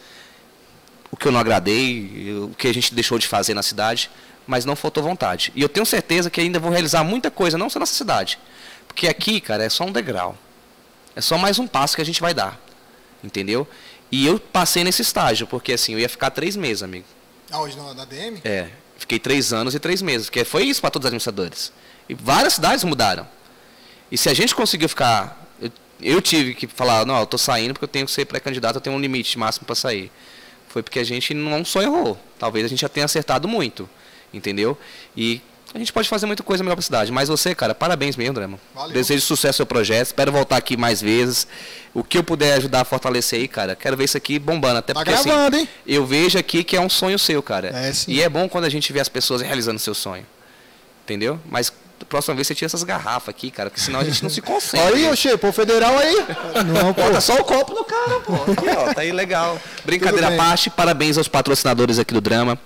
[1.12, 4.10] o que eu não agradei, o que a gente deixou de fazer na cidade,
[4.48, 5.52] mas não faltou vontade.
[5.56, 8.40] E eu tenho certeza que ainda vou realizar muita coisa, não só nessa cidade.
[8.88, 10.38] Porque aqui, cara, é só um degrau.
[11.16, 12.60] É só mais um passo que a gente vai dar.
[13.24, 13.68] Entendeu?
[14.12, 17.06] E eu passei nesse estágio, porque assim, eu ia ficar três meses, amigo.
[17.52, 18.42] Ah, hoje na DM?
[18.44, 18.70] É.
[18.98, 20.28] Fiquei três anos e três meses.
[20.28, 21.72] Porque foi isso para todos os administradores.
[22.08, 23.28] E várias cidades mudaram.
[24.12, 25.44] E se a gente conseguiu ficar.
[25.60, 28.76] Eu, eu tive que falar, não, eu estou saindo porque eu tenho que ser pré-candidato,
[28.76, 30.12] eu tenho um limite máximo para sair.
[30.68, 32.18] Foi porque a gente não só errou.
[32.38, 33.90] Talvez a gente já tenha acertado muito
[34.36, 34.78] entendeu?
[35.16, 35.42] E
[35.74, 37.12] a gente pode fazer muita coisa melhor para a cidade.
[37.12, 38.60] Mas você, cara, parabéns mesmo, Drama.
[38.94, 40.08] Desejo sucesso ao seu projeto.
[40.08, 41.48] Espero voltar aqui mais vezes.
[41.94, 44.78] O que eu puder ajudar a fortalecer aí, cara, quero ver isso aqui bombando.
[44.78, 45.70] Até tá porque assim, gravando, assim, hein?
[45.86, 47.70] eu vejo aqui que é um sonho seu, cara.
[47.70, 50.26] É, e é bom quando a gente vê as pessoas realizando seu sonho.
[51.04, 51.40] Entendeu?
[51.50, 51.72] Mas
[52.06, 54.88] próxima vez você tira essas garrafas aqui, cara, porque senão a gente não se concentra.
[54.88, 56.16] Olha aí, Oxê, pô, federal aí.
[56.66, 57.02] Não, pô.
[57.04, 58.34] Bota só o copo no cara, pô.
[58.52, 59.60] Aqui, ó, tá aí legal.
[59.84, 62.60] Brincadeira à parte, parabéns aos patrocinadores aqui do Drama.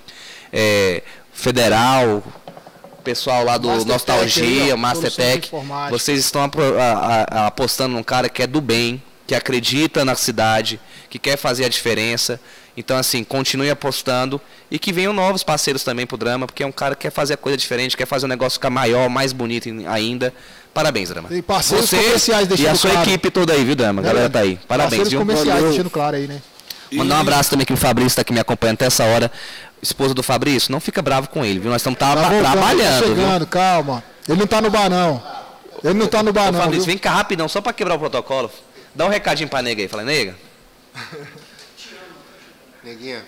[0.52, 1.04] É,
[1.40, 2.22] Federal,
[3.02, 5.52] pessoal lá do Master Nostalgia, Tech, Mastertech,
[5.90, 6.42] vocês estão
[7.48, 10.80] apostando num cara que é do bem, que acredita na cidade,
[11.10, 12.42] que quer fazer a diferença.
[12.76, 14.40] Então, assim, continue apostando
[14.70, 17.36] e que venham novos parceiros também pro Drama, porque é um cara que quer fazer
[17.36, 20.34] a coisa diferente, quer fazer o negócio ficar maior, mais bonito ainda.
[20.74, 21.30] Parabéns, Drama.
[21.30, 23.10] Tem parceiros Você comerciais deixando E a sua claro.
[23.10, 24.02] equipe toda aí, viu, Drama?
[24.02, 24.30] A galera é.
[24.30, 24.60] tá aí.
[24.68, 25.20] Parabéns, parceiros viu?
[25.20, 26.42] comerciais deixando claro aí, né?
[26.92, 29.32] Mandar um abraço também que o Fabrício está aqui me acompanhando até essa hora
[29.82, 31.72] esposa do Fabrício, não fica bravo com ele, viu?
[31.72, 33.02] Nós estamos tá trabalhando.
[33.02, 33.48] Tá chegando, viu?
[33.48, 34.04] calma.
[34.28, 35.24] Ele não está no bar, não.
[35.84, 36.60] Ele não está no bar, Ô, não.
[36.60, 36.94] Fabrício, viu?
[36.94, 38.52] vem cá rapidão, só para quebrar o protocolo.
[38.94, 39.88] Dá um recadinho pra nega aí.
[39.88, 40.36] Fala, nega.
[42.84, 43.24] Neguinha.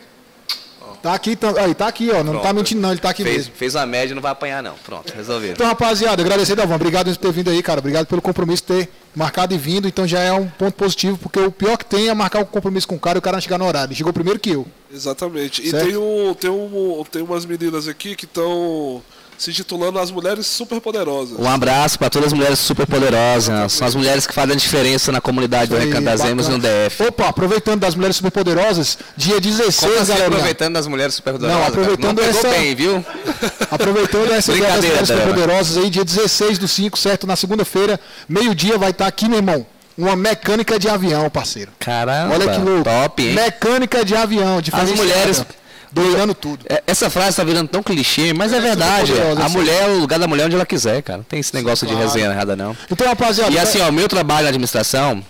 [1.02, 2.24] Tá aqui, tá, aí, tá aqui, ó.
[2.24, 2.44] Não Pronto.
[2.44, 2.92] tá mentindo, não.
[2.92, 3.54] Ele tá aqui fez, mesmo.
[3.56, 4.76] Fez a média não vai apanhar, não.
[4.86, 5.54] Pronto, resolvido.
[5.54, 6.76] Então, rapaziada, agradecer, Dalvão.
[6.76, 7.80] Obrigado por ter vindo aí, cara.
[7.80, 9.88] Obrigado pelo compromisso ter marcado e vindo.
[9.88, 12.88] Então já é um ponto positivo, porque o pior que tem é marcar um compromisso
[12.88, 13.90] com o cara e o cara não chegar no horário.
[13.90, 14.66] Ele chegou primeiro que eu.
[14.94, 15.70] Exatamente.
[15.70, 15.88] Certo?
[15.88, 19.02] E tem, um, tem, um, tem umas meninas aqui que estão
[19.42, 21.40] se titulando As Mulheres Superpoderosas.
[21.40, 23.74] Um abraço para todas as mulheres superpoderosas.
[23.74, 27.08] São as mulheres que fazem a diferença na comunidade do Recanto das Emas no DF.
[27.08, 30.28] Opa, aproveitando das mulheres superpoderosas, dia 16, Como assim, galera.
[30.28, 31.60] aproveitando das mulheres superpoderosas?
[31.60, 32.50] Não, aproveitando Não essa.
[32.50, 33.04] bem, viu?
[33.72, 37.26] aproveitando essa ideia das mulheres superpoderosas aí, dia 16 do 5, certo?
[37.26, 38.00] Na segunda-feira,
[38.30, 39.66] meio-dia, vai estar aqui, meu irmão.
[39.98, 41.72] Uma mecânica de avião, parceiro.
[41.80, 42.84] Caramba, Olha que louco.
[42.84, 43.34] Top, hein?
[43.34, 44.62] Mecânica de avião.
[44.72, 45.44] As mulheres
[45.92, 46.66] dominando tudo.
[46.70, 49.14] É, essa frase tá virando tão clichê, mas é, é verdade.
[49.20, 49.58] A assim.
[49.58, 51.18] mulher é o lugar da mulher onde ela quiser, cara.
[51.18, 52.08] Não tem esse negócio Sim, de claro.
[52.08, 52.76] resenha errada, não.
[52.90, 53.52] Então, rapaziada.
[53.52, 55.24] E assim, ó, o meu trabalho na administração,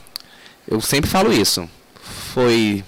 [0.67, 1.67] eu sempre falo isso.
[2.33, 2.83] Foi.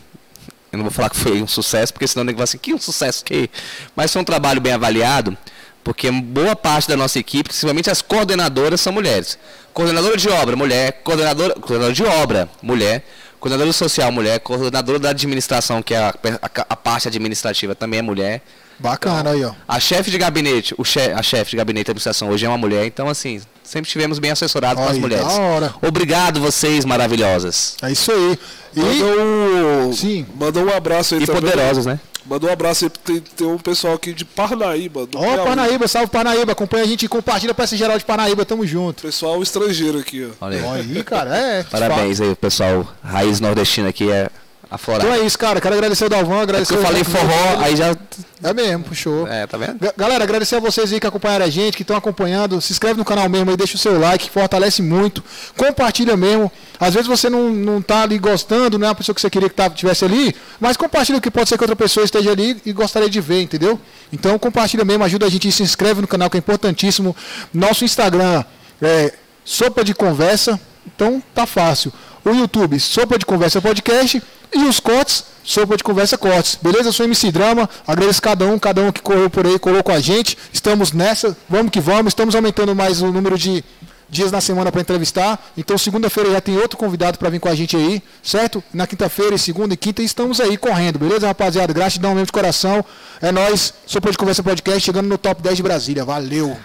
[0.72, 2.80] Eu não vou falar que foi um sucesso, porque senão nem vai assim, que um
[2.80, 3.50] sucesso que.
[3.96, 5.38] Mas foi um trabalho bem avaliado,
[5.84, 9.38] porque boa parte da nossa equipe, principalmente as coordenadoras, são mulheres.
[9.74, 11.02] Coordenadora de obra, mulher.
[11.04, 13.04] Coordenadora, coordenadora de obra, mulher
[13.44, 14.40] Coordenadora social, mulher.
[14.40, 18.42] Coordenadora da administração, que é a, a, a parte administrativa, também é mulher.
[18.80, 19.52] Bacana aí, ó.
[19.68, 22.58] A chefe de gabinete, o che, a chefe de gabinete de administração hoje é uma
[22.58, 25.28] mulher, então assim, sempre tivemos bem assessorados com as mulheres.
[25.28, 25.76] Da hora.
[25.86, 27.76] Obrigado vocês maravilhosas.
[27.82, 28.40] É isso aí.
[28.78, 30.26] E mandou, Sim.
[30.40, 31.42] mandou um abraço aí e também.
[31.42, 32.00] poderosos, né?
[32.26, 35.08] Mandou um abraço aí, tem, tem um pessoal aqui de Parnaíba.
[35.16, 38.46] Ó, oh, Parnaíba, salve Parnaíba, acompanha a gente e compartilha pra esse geral de Parnaíba,
[38.46, 39.04] tamo junto.
[39.04, 40.46] Pessoal estrangeiro aqui, ó.
[40.46, 41.64] Olha aí, aí cara, é.
[41.64, 42.88] Parabéns aí, pessoal.
[43.04, 44.30] Raiz nordestina aqui é
[44.74, 45.08] aflorado.
[45.08, 45.62] Então é isso, cara.
[45.62, 47.96] Quero agradecer o Dalvan, agradecer é eu falei forró, aí já.
[48.44, 49.28] É mesmo, puxou.
[49.28, 49.78] É, tá vendo?
[49.96, 52.60] Galera, agradecer a vocês aí que acompanharam a gente, que estão acompanhando.
[52.60, 55.24] Se inscreve no canal mesmo aí, deixa o seu like, fortalece muito.
[55.56, 56.52] Compartilha mesmo.
[56.80, 59.48] Às vezes você não, não tá ali gostando, não é a pessoa que você queria
[59.48, 62.74] que tava, tivesse ali, mas compartilha que pode ser que outra pessoa esteja ali e
[62.74, 63.80] gostaria de ver, entendeu?
[64.12, 67.16] Então compartilha mesmo, ajuda a gente se inscreve no canal que é importantíssimo.
[67.54, 68.44] Nosso Instagram
[68.82, 69.14] é
[69.46, 71.94] Sopa de Conversa, então tá fácil.
[72.26, 74.22] O YouTube, Sopa de Conversa Podcast
[74.54, 76.58] e os cortes, sopa de conversa cortes.
[76.62, 76.90] Beleza?
[76.90, 77.70] Eu sou MC Drama.
[77.86, 80.38] Agradeço cada um, cada um que correu por aí, colou com a gente.
[80.52, 82.12] Estamos nessa, vamos que vamos.
[82.12, 83.64] Estamos aumentando mais o número de
[84.10, 85.44] dias na semana para entrevistar.
[85.58, 88.64] Então, segunda-feira já tem outro convidado para vir com a gente aí, certo?
[88.74, 91.74] Na quinta-feira, segunda e quinta, estamos aí correndo, beleza, rapaziada?
[91.74, 92.86] Gratidão mesmo de coração.
[93.20, 96.06] É nós, Sopa de Conversa Podcast, chegando no top 10 de Brasília.
[96.06, 96.56] Valeu.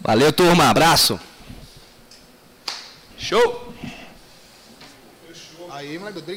[0.00, 0.70] Valeu, turma.
[0.70, 1.18] Abraço.
[3.18, 3.71] Show.
[5.82, 6.22] Aí, moleque,